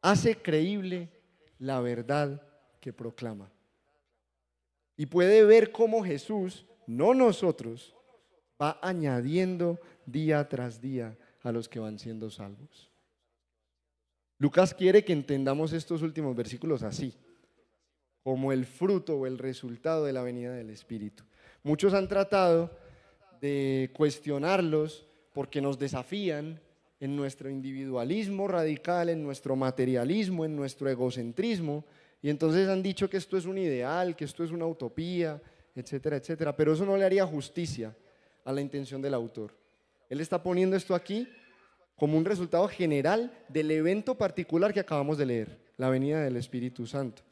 hace 0.00 0.36
creíble 0.36 1.08
la 1.58 1.80
verdad 1.80 2.42
que 2.80 2.92
proclama. 2.92 3.50
Y 4.96 5.06
puede 5.06 5.44
ver 5.44 5.72
cómo 5.72 6.04
Jesús, 6.04 6.66
no 6.86 7.14
nosotros, 7.14 7.94
va 8.60 8.78
añadiendo 8.82 9.78
día 10.06 10.48
tras 10.48 10.80
día 10.80 11.16
a 11.42 11.52
los 11.52 11.68
que 11.68 11.80
van 11.80 11.98
siendo 11.98 12.30
salvos. 12.30 12.90
Lucas 14.38 14.72
quiere 14.72 15.04
que 15.04 15.12
entendamos 15.12 15.72
estos 15.72 16.02
últimos 16.02 16.34
versículos 16.34 16.82
así, 16.82 17.14
como 18.22 18.52
el 18.52 18.64
fruto 18.64 19.16
o 19.16 19.26
el 19.26 19.38
resultado 19.38 20.04
de 20.04 20.12
la 20.12 20.22
venida 20.22 20.52
del 20.52 20.70
Espíritu. 20.70 21.24
Muchos 21.62 21.92
han 21.92 22.08
tratado 22.08 22.70
de 23.40 23.90
cuestionarlos 23.92 25.06
porque 25.32 25.60
nos 25.60 25.78
desafían 25.78 26.60
en 27.00 27.16
nuestro 27.16 27.48
individualismo 27.50 28.48
radical, 28.48 29.08
en 29.08 29.22
nuestro 29.22 29.56
materialismo, 29.56 30.44
en 30.44 30.56
nuestro 30.56 30.88
egocentrismo, 30.88 31.84
y 32.22 32.28
entonces 32.28 32.68
han 32.68 32.82
dicho 32.82 33.08
que 33.08 33.16
esto 33.16 33.36
es 33.38 33.46
un 33.46 33.56
ideal, 33.56 34.14
que 34.16 34.24
esto 34.26 34.44
es 34.44 34.50
una 34.50 34.66
utopía, 34.66 35.40
etcétera, 35.74 36.16
etcétera, 36.16 36.54
pero 36.54 36.74
eso 36.74 36.84
no 36.84 36.96
le 36.96 37.04
haría 37.04 37.26
justicia 37.26 37.96
a 38.44 38.52
la 38.52 38.60
intención 38.60 39.00
del 39.00 39.14
autor. 39.14 39.59
Él 40.10 40.20
está 40.20 40.42
poniendo 40.42 40.76
esto 40.76 40.94
aquí 40.94 41.28
como 41.94 42.18
un 42.18 42.24
resultado 42.24 42.66
general 42.68 43.32
del 43.48 43.70
evento 43.70 44.18
particular 44.18 44.74
que 44.74 44.80
acabamos 44.80 45.16
de 45.16 45.26
leer, 45.26 45.58
la 45.76 45.88
venida 45.88 46.22
del 46.22 46.36
Espíritu 46.36 46.86
Santo. 46.86 47.22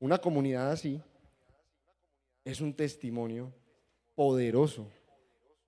Una 0.00 0.18
comunidad 0.18 0.70
así 0.70 1.00
es 2.44 2.60
un 2.60 2.74
testimonio 2.74 3.52
poderoso 4.14 4.90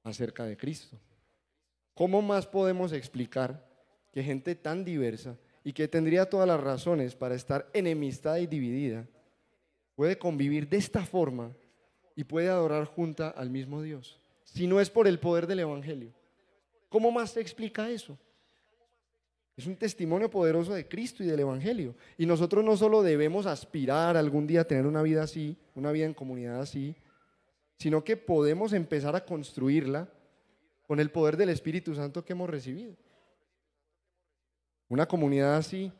acerca 0.02 0.44
de 0.44 0.56
Cristo. 0.56 0.98
¿Cómo 1.94 2.20
más 2.20 2.46
podemos 2.46 2.92
explicar 2.92 3.64
que 4.12 4.24
gente 4.24 4.54
tan 4.56 4.84
diversa 4.84 5.36
y 5.62 5.72
que 5.72 5.86
tendría 5.86 6.28
todas 6.28 6.48
las 6.48 6.60
razones 6.60 7.14
para 7.14 7.36
estar 7.36 7.68
enemistada 7.72 8.40
y 8.40 8.46
dividida 8.46 9.06
puede 9.94 10.18
convivir 10.18 10.68
de 10.68 10.78
esta 10.78 11.04
forma 11.04 11.54
y 12.16 12.24
puede 12.24 12.48
adorar 12.48 12.86
junta 12.86 13.28
al 13.28 13.50
mismo 13.50 13.82
Dios? 13.82 14.19
Si 14.52 14.66
no 14.66 14.80
es 14.80 14.90
por 14.90 15.06
el 15.06 15.18
poder 15.18 15.46
del 15.46 15.60
Evangelio? 15.60 16.12
¿Cómo 16.88 17.10
más 17.10 17.30
se 17.30 17.40
explica 17.40 17.88
eso? 17.88 18.18
Es 19.56 19.66
un 19.66 19.76
testimonio 19.76 20.30
poderoso 20.30 20.72
de 20.74 20.88
Cristo 20.88 21.22
y 21.22 21.26
del 21.26 21.40
Evangelio. 21.40 21.94
Y 22.16 22.26
nosotros 22.26 22.64
no 22.64 22.76
solo 22.76 23.02
debemos 23.02 23.46
aspirar 23.46 24.16
algún 24.16 24.46
día 24.46 24.62
a 24.62 24.66
tener 24.66 24.86
una 24.86 25.02
vida 25.02 25.22
así, 25.22 25.56
una 25.74 25.92
vida 25.92 26.06
en 26.06 26.14
comunidad 26.14 26.60
así, 26.60 26.96
sino 27.78 28.02
que 28.02 28.16
podemos 28.16 28.72
empezar 28.72 29.14
a 29.14 29.24
construirla 29.24 30.08
con 30.86 30.98
el 30.98 31.10
poder 31.10 31.36
del 31.36 31.50
Espíritu 31.50 31.94
Santo 31.94 32.24
que 32.24 32.32
hemos 32.32 32.50
recibido. 32.50 32.96
Una 34.88 35.06
comunidad 35.06 35.56
así 35.56 35.92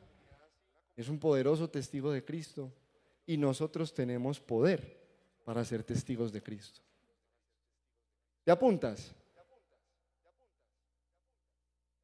es 0.97 1.09
un 1.09 1.21
poderoso 1.21 1.71
testigo 1.71 2.11
de 2.11 2.25
Cristo 2.25 2.73
y 3.27 3.37
nosotros 3.37 3.95
tenemos 3.95 4.41
poder 4.41 4.99
para 5.45 5.65
ser 5.65 5.85
testigos 5.85 6.33
de 6.33 6.43
Cristo. 6.43 6.81
¿Te 8.45 8.51
apuntas? 8.51 9.15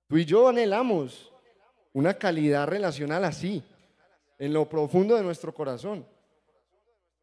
Tú 0.08 0.16
y 0.18 0.24
yo 0.24 0.48
anhelamos 0.48 1.32
una 1.92 2.14
calidad 2.14 2.66
relacional 2.68 3.24
así, 3.24 3.62
en 4.38 4.52
lo 4.52 4.68
profundo 4.68 5.16
de 5.16 5.22
nuestro 5.22 5.52
corazón. 5.54 6.06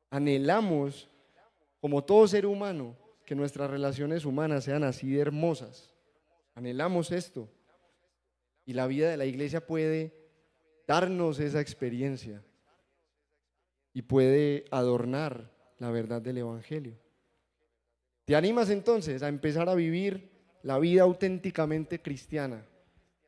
Anhelamos, 0.10 1.10
como 1.80 2.04
todo 2.04 2.28
ser 2.28 2.46
humano, 2.46 2.98
que 3.26 3.36
nuestras 3.36 3.70
relaciones 3.70 4.26
humanas 4.26 4.64
sean 4.64 4.84
así 4.84 5.12
de 5.12 5.22
hermosas. 5.22 5.94
Anhelamos 6.56 7.12
esto. 7.12 7.50
Y 8.66 8.74
la 8.74 8.88
vida 8.88 9.10
de 9.10 9.18
la 9.18 9.26
iglesia 9.26 9.66
puede 9.66 10.14
darnos 10.88 11.40
esa 11.40 11.62
experiencia 11.62 12.44
y 13.94 14.02
puede 14.02 14.66
adornar 14.72 15.52
la 15.78 15.92
verdad 15.92 16.22
del 16.22 16.40
Evangelio. 16.40 17.03
¿Te 18.26 18.36
animas 18.36 18.70
entonces 18.70 19.22
a 19.22 19.28
empezar 19.28 19.68
a 19.68 19.76
vivir 19.76 20.30
la 20.62 20.80
vida 20.80 21.04
auténticamente 21.04 22.02
cristiana? 22.02 22.66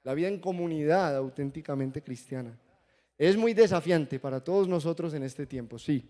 La 0.03 0.13
vida 0.13 0.27
en 0.27 0.39
comunidad 0.39 1.15
auténticamente 1.15 2.01
cristiana. 2.01 2.57
Es 3.17 3.35
muy 3.35 3.53
desafiante 3.53 4.19
para 4.19 4.43
todos 4.43 4.67
nosotros 4.67 5.13
en 5.13 5.23
este 5.23 5.45
tiempo, 5.45 5.79
sí, 5.79 6.07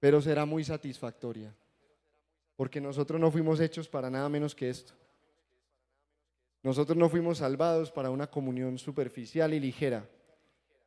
pero 0.00 0.20
será 0.20 0.44
muy 0.44 0.62
satisfactoria, 0.64 1.54
porque 2.56 2.80
nosotros 2.80 3.20
no 3.20 3.30
fuimos 3.30 3.58
hechos 3.60 3.88
para 3.88 4.10
nada 4.10 4.28
menos 4.28 4.54
que 4.54 4.70
esto. 4.70 4.92
Nosotros 6.62 6.96
no 6.96 7.08
fuimos 7.08 7.38
salvados 7.38 7.90
para 7.90 8.10
una 8.10 8.26
comunión 8.26 8.78
superficial 8.78 9.54
y 9.54 9.60
ligera 9.60 10.08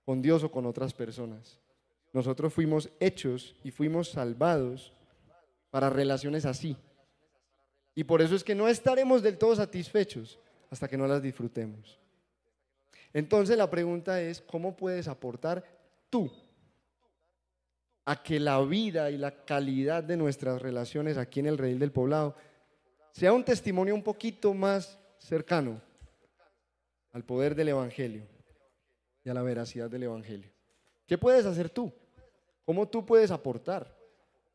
con 0.06 0.22
Dios 0.22 0.44
o 0.44 0.52
con 0.52 0.66
otras 0.66 0.94
personas. 0.94 1.60
Nosotros 2.14 2.54
fuimos 2.54 2.90
hechos 3.00 3.56
y 3.64 3.72
fuimos 3.72 4.10
salvados 4.10 4.94
para 5.72 5.90
relaciones 5.90 6.46
así. 6.46 6.78
Y 7.96 8.04
por 8.04 8.22
eso 8.22 8.36
es 8.36 8.44
que 8.44 8.54
no 8.56 8.68
estaremos 8.68 9.24
del 9.24 9.38
todo 9.38 9.56
satisfechos 9.56 10.40
hasta 10.70 10.88
que 10.88 10.98
no 10.98 11.08
las 11.08 11.22
disfrutemos. 11.22 12.00
Entonces 13.14 13.58
la 13.58 13.70
pregunta 13.70 14.22
es, 14.22 14.42
¿cómo 14.42 14.76
puedes 14.76 15.08
aportar 15.08 15.64
tú 16.10 16.32
a 18.06 18.22
que 18.24 18.40
la 18.40 18.62
vida 18.62 19.12
y 19.12 19.18
la 19.18 19.44
calidad 19.44 20.04
de 20.04 20.18
nuestras 20.18 20.62
relaciones 20.62 21.18
aquí 21.18 21.40
en 21.40 21.48
el 21.48 21.58
Redil 21.58 21.80
del 21.80 21.92
Poblado 21.92 22.36
sea 23.12 23.34
un 23.34 23.44
testimonio 23.44 23.94
un 23.94 24.04
poquito 24.04 24.54
más 24.54 24.98
cercano 25.18 25.82
al 27.12 27.24
poder 27.24 27.56
del 27.56 27.70
Evangelio 27.70 28.24
y 29.24 29.30
a 29.30 29.34
la 29.34 29.42
veracidad 29.42 29.90
del 29.90 30.04
Evangelio? 30.04 30.50
¿Qué 31.06 31.18
puedes 31.18 31.46
hacer 31.46 31.70
tú? 31.70 31.92
¿Cómo 32.66 32.88
tú 32.88 33.06
puedes 33.06 33.32
aportar? 33.32 34.01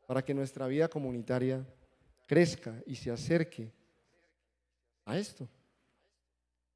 Para 0.07 0.25
que 0.25 0.33
nuestra 0.33 0.65
vida 0.65 0.87
comunitaria 0.87 1.63
crezca 2.25 2.73
y 2.87 2.95
se 2.95 3.11
acerque 3.11 3.71
a 5.05 5.17
esto. 5.17 5.47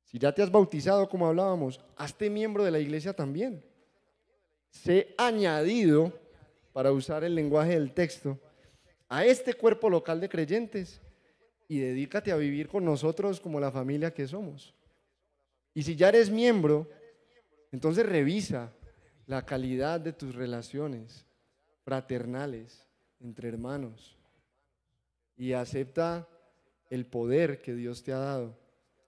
Si 0.06 0.20
ya 0.20 0.32
te 0.32 0.44
has 0.44 0.52
bautizado, 0.52 1.10
como 1.10 1.26
hablábamos, 1.26 1.80
hazte 1.96 2.30
miembro 2.30 2.64
de 2.64 2.72
la 2.72 2.80
iglesia 2.80 3.14
también. 3.14 3.64
Sé 4.70 5.16
añadido, 5.18 6.14
para 6.74 6.92
usar 6.92 7.24
el 7.24 7.34
lenguaje 7.34 7.72
del 7.72 7.94
texto, 7.94 8.40
a 9.10 9.26
este 9.26 9.54
cuerpo 9.54 9.90
local 9.90 10.22
de 10.22 10.30
creyentes 10.30 11.02
y 11.68 11.80
dedícate 11.80 12.32
a 12.32 12.38
vivir 12.38 12.68
con 12.68 12.86
nosotros 12.86 13.40
como 13.40 13.60
la 13.60 13.72
familia 13.72 14.14
que 14.14 14.28
somos. 14.28 14.74
Y 15.74 15.84
si 15.84 15.96
ya 15.96 16.10
eres 16.10 16.30
miembro, 16.30 16.90
entonces 17.72 18.06
revisa 18.06 18.74
la 19.28 19.46
calidad 19.46 20.00
de 20.00 20.12
tus 20.12 20.36
relaciones 20.36 21.26
fraternales, 21.84 22.86
entre 23.22 23.50
hermanos 23.50 24.18
y 25.38 25.54
acepta 25.54 26.28
el 26.90 27.06
poder 27.06 27.62
que 27.62 27.74
Dios 27.74 28.04
te 28.04 28.12
ha 28.12 28.18
dado 28.18 28.58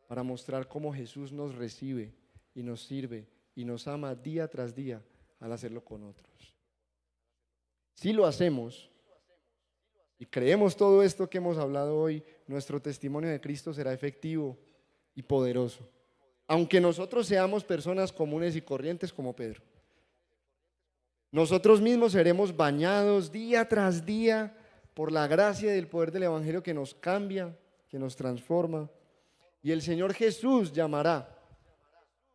para 0.07 0.23
mostrar 0.23 0.67
cómo 0.67 0.93
Jesús 0.93 1.31
nos 1.31 1.55
recibe 1.55 2.13
y 2.55 2.63
nos 2.63 2.83
sirve 2.83 3.27
y 3.55 3.65
nos 3.65 3.87
ama 3.87 4.15
día 4.15 4.47
tras 4.47 4.75
día 4.75 5.01
al 5.39 5.51
hacerlo 5.51 5.83
con 5.83 6.03
otros. 6.03 6.53
Si 7.93 8.13
lo 8.13 8.25
hacemos 8.25 8.89
y 10.17 10.25
creemos 10.25 10.75
todo 10.75 11.03
esto 11.03 11.29
que 11.29 11.37
hemos 11.37 11.57
hablado 11.57 11.97
hoy, 11.97 12.23
nuestro 12.47 12.81
testimonio 12.81 13.29
de 13.29 13.41
Cristo 13.41 13.73
será 13.73 13.93
efectivo 13.93 14.57
y 15.15 15.21
poderoso, 15.21 15.89
aunque 16.47 16.79
nosotros 16.79 17.27
seamos 17.27 17.63
personas 17.63 18.11
comunes 18.11 18.55
y 18.55 18.61
corrientes 18.61 19.11
como 19.11 19.35
Pedro. 19.35 19.61
Nosotros 21.33 21.81
mismos 21.81 22.11
seremos 22.11 22.55
bañados 22.55 23.31
día 23.31 23.67
tras 23.67 24.05
día 24.05 24.55
por 24.93 25.11
la 25.11 25.25
gracia 25.25 25.73
y 25.73 25.79
el 25.79 25.87
poder 25.87 26.11
del 26.11 26.21
Evangelio 26.21 26.61
que 26.61 26.75
nos 26.75 26.93
cambia, 26.93 27.57
que 27.89 27.97
nos 27.97 28.15
transforma. 28.15 28.87
Y 29.63 29.71
el 29.71 29.81
Señor 29.81 30.13
Jesús 30.13 30.71
llamará 30.71 31.35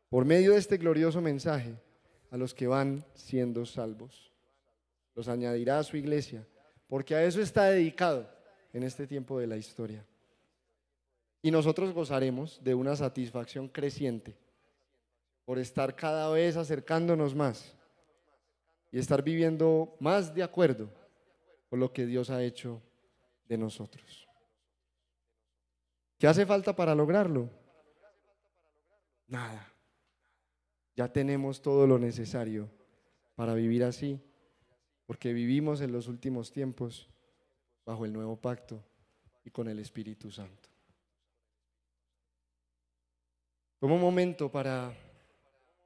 por 0.09 0.25
medio 0.25 0.51
de 0.51 0.59
este 0.59 0.79
glorioso 0.79 1.21
mensaje 1.21 1.77
a 2.33 2.37
los 2.37 2.53
que 2.53 2.67
van 2.67 3.05
siendo 3.15 3.65
salvos. 3.65 4.33
Los 5.15 5.29
añadirá 5.29 5.79
a 5.79 5.85
su 5.85 5.97
iglesia, 5.97 6.45
porque 6.89 7.15
a 7.15 7.23
eso 7.23 7.41
está 7.41 7.67
dedicado 7.67 8.29
en 8.73 8.83
este 8.83 9.07
tiempo 9.07 9.39
de 9.39 9.47
la 9.47 9.57
historia. 9.57 10.05
Y 11.41 11.53
nosotros 11.53 11.93
gozaremos 11.93 12.59
de 12.65 12.75
una 12.75 12.97
satisfacción 12.97 13.69
creciente 13.69 14.37
por 15.45 15.57
estar 15.57 15.95
cada 15.95 16.29
vez 16.31 16.57
acercándonos 16.57 17.37
más 17.37 17.78
y 18.91 18.99
estar 18.99 19.23
viviendo 19.23 19.97
más 20.01 20.35
de 20.35 20.43
acuerdo 20.43 20.91
con 21.69 21.81
lo 21.81 21.93
que 21.93 22.07
Dios 22.07 22.31
ha 22.31 22.43
hecho 22.43 22.83
de 23.47 23.59
nosotros. 23.59 24.27
¿Qué 26.19 26.27
hace 26.27 26.47
falta 26.47 26.75
para 26.75 26.95
lograrlo? 26.95 27.49
Nada. 29.27 29.73
Ya 30.97 31.13
tenemos 31.13 31.63
todo 31.63 31.87
lo 31.87 31.99
necesario 31.99 32.69
para 33.37 33.55
vivir 33.55 33.85
así, 33.85 34.21
porque 35.07 35.33
vivimos 35.33 35.81
en 35.81 35.93
los 35.93 36.09
últimos 36.09 36.51
tiempos 36.51 37.09
bajo 37.85 38.05
el 38.05 38.13
nuevo 38.13 38.37
pacto 38.37 38.83
y 39.45 39.51
con 39.51 39.69
el 39.69 39.79
Espíritu 39.79 40.31
Santo. 40.31 40.69
Tomo 43.79 43.95
un 43.95 44.01
momento 44.01 44.51
para 44.51 44.93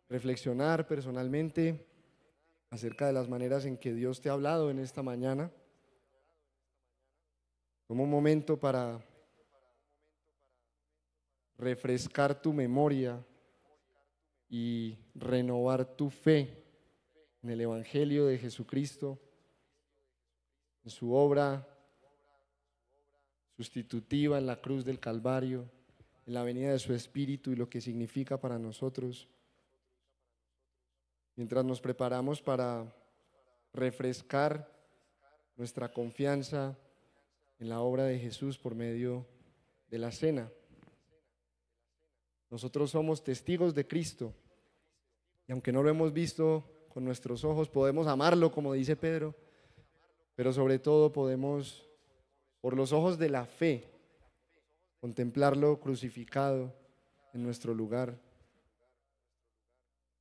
reflexionar 0.09 0.87
personalmente 0.87 1.92
acerca 2.73 3.07
de 3.07 3.13
las 3.13 3.29
maneras 3.29 3.67
en 3.67 3.77
que 3.77 3.93
Dios 3.93 4.23
te 4.23 4.31
ha 4.31 4.33
hablado 4.33 4.71
en 4.71 4.79
esta 4.79 5.03
mañana. 5.03 5.53
Toma 7.87 8.05
un 8.05 8.11
momento 8.11 8.59
para 8.59 8.99
refrescar 11.59 12.41
tu 12.41 12.55
memoria 12.55 13.23
y 14.49 14.97
renovar 15.15 15.85
tu 15.85 16.09
fe 16.09 16.65
en 17.43 17.51
el 17.51 17.61
Evangelio 17.61 18.25
de 18.25 18.39
Jesucristo, 18.39 19.21
en 20.83 20.91
su 20.91 21.13
obra 21.13 21.69
sustitutiva 23.55 24.39
en 24.39 24.47
la 24.47 24.63
cruz 24.63 24.83
del 24.83 24.99
Calvario, 24.99 25.71
en 26.27 26.33
la 26.33 26.43
venida 26.43 26.73
de 26.73 26.79
su 26.79 26.95
Espíritu 26.95 27.51
y 27.51 27.57
lo 27.57 27.69
que 27.69 27.83
significa 27.83 28.41
para 28.41 28.59
nosotros. 28.59 29.29
Mientras 31.37 31.65
nos 31.65 31.81
preparamos 31.81 32.43
para 32.43 32.95
refrescar 33.73 34.71
nuestra 35.57 35.93
confianza 35.93 36.77
en 37.59 37.69
la 37.69 37.81
obra 37.81 38.05
de 38.05 38.19
Jesús 38.19 38.59
por 38.59 38.75
medio 38.75 39.27
de 39.89 39.99
la 39.99 40.11
cena. 40.11 40.51
Nosotros 42.51 42.91
somos 42.91 43.23
testigos 43.23 43.75
de 43.75 43.87
Cristo 43.87 44.35
y 45.47 45.53
aunque 45.53 45.73
no 45.73 45.83
lo 45.83 45.89
hemos 45.89 46.13
visto 46.13 46.65
con 46.89 47.05
nuestros 47.05 47.45
ojos, 47.45 47.69
podemos 47.69 48.07
amarlo, 48.07 48.53
como 48.53 48.75
dice 48.75 48.97
Pedro, 48.97 49.35
pero 50.35 50.53
sobre 50.53 50.79
todo 50.79 51.13
podemos, 51.13 51.89
por 52.61 52.77
los 52.77 52.93
ojos 52.93 53.19
de 53.19 53.31
la 53.31 53.47
fe, 53.47 53.89
contemplarlo 55.01 55.81
crucificado 55.81 56.75
en 57.33 57.43
nuestro 57.43 57.75
lugar, 57.75 58.19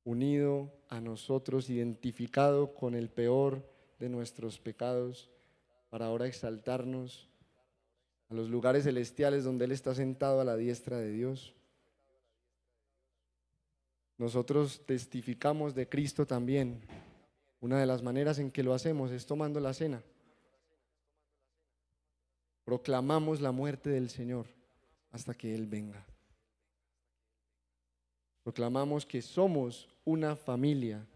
unido 0.04 0.72
a 0.88 1.00
nosotros, 1.00 1.70
identificado 1.70 2.74
con 2.74 2.94
el 2.94 3.08
peor 3.08 3.68
de 3.98 4.08
nuestros 4.08 4.58
pecados, 4.58 5.30
para 5.90 6.06
ahora 6.06 6.26
exaltarnos 6.26 7.28
a 8.30 8.34
los 8.34 8.48
lugares 8.48 8.84
celestiales 8.84 9.44
donde 9.44 9.66
Él 9.66 9.72
está 9.72 9.94
sentado 9.94 10.40
a 10.40 10.44
la 10.44 10.56
diestra 10.56 10.98
de 10.98 11.10
Dios. 11.10 11.54
Nosotros 14.16 14.82
testificamos 14.86 15.74
de 15.74 15.88
Cristo 15.88 16.26
también. 16.26 16.80
Una 17.60 17.78
de 17.78 17.86
las 17.86 18.02
maneras 18.02 18.38
en 18.38 18.50
que 18.50 18.62
lo 18.62 18.72
hacemos 18.72 19.10
es 19.10 19.26
tomando 19.26 19.60
la 19.60 19.74
cena. 19.74 20.02
Proclamamos 22.64 23.40
la 23.40 23.52
muerte 23.52 23.90
del 23.90 24.08
Señor 24.08 24.46
hasta 25.10 25.34
que 25.34 25.54
Él 25.54 25.66
venga. 25.66 26.06
Proclamamos 28.42 29.06
que 29.06 29.22
somos 29.22 29.88
una 30.04 30.34
familia, 30.36 31.06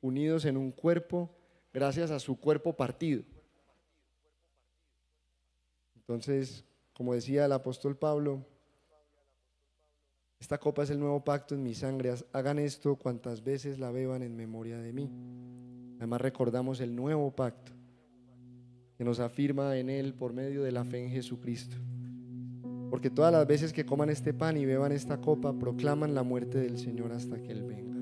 unidos 0.00 0.44
en 0.44 0.56
un 0.56 0.72
cuerpo, 0.72 1.30
gracias 1.72 2.10
a 2.10 2.18
su 2.18 2.38
cuerpo 2.38 2.72
partido. 2.72 3.22
Entonces, 5.96 6.64
como 6.92 7.14
decía 7.14 7.44
el 7.44 7.52
apóstol 7.52 7.96
Pablo, 7.96 8.44
esta 10.40 10.58
copa 10.58 10.82
es 10.82 10.90
el 10.90 10.98
nuevo 10.98 11.22
pacto 11.22 11.54
en 11.54 11.62
mi 11.62 11.72
sangre. 11.72 12.12
Hagan 12.32 12.58
esto 12.58 12.96
cuantas 12.96 13.44
veces 13.44 13.78
la 13.78 13.92
beban 13.92 14.22
en 14.22 14.36
memoria 14.36 14.78
de 14.78 14.92
mí. 14.92 15.08
Además 15.98 16.20
recordamos 16.20 16.80
el 16.80 16.96
nuevo 16.96 17.30
pacto 17.30 17.70
que 18.98 19.04
nos 19.04 19.20
afirma 19.20 19.76
en 19.78 19.88
él 19.88 20.14
por 20.14 20.32
medio 20.32 20.64
de 20.64 20.72
la 20.72 20.84
fe 20.84 21.04
en 21.04 21.10
Jesucristo. 21.10 21.76
Porque 22.92 23.08
todas 23.08 23.32
las 23.32 23.46
veces 23.46 23.72
que 23.72 23.86
coman 23.86 24.10
este 24.10 24.34
pan 24.34 24.58
y 24.58 24.66
beban 24.66 24.92
esta 24.92 25.22
copa, 25.22 25.58
proclaman 25.58 26.14
la 26.14 26.22
muerte 26.22 26.58
del 26.58 26.78
Señor 26.78 27.12
hasta 27.12 27.40
que 27.40 27.50
Él 27.50 27.62
venga. 27.62 27.96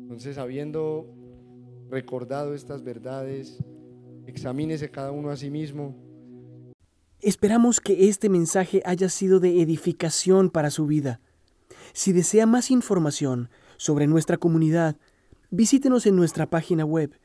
Entonces, 0.00 0.38
habiendo 0.38 1.06
recordado 1.90 2.54
estas 2.54 2.82
verdades, 2.82 3.62
examínese 4.26 4.90
cada 4.90 5.12
uno 5.12 5.28
a 5.28 5.36
sí 5.36 5.50
mismo 5.50 5.94
Esperamos 7.20 7.80
que 7.80 8.08
este 8.08 8.28
mensaje 8.28 8.82
haya 8.84 9.08
sido 9.08 9.40
de 9.40 9.60
edificación 9.60 10.48
para 10.48 10.70
su 10.70 10.86
vida. 10.86 11.20
Si 11.92 12.12
desea 12.12 12.46
más 12.46 12.70
información 12.70 13.50
sobre 13.78 14.06
nuestra 14.06 14.36
comunidad, 14.36 14.96
visítenos 15.50 16.06
en 16.06 16.14
nuestra 16.16 16.48
página 16.48 16.84
web 16.84 17.18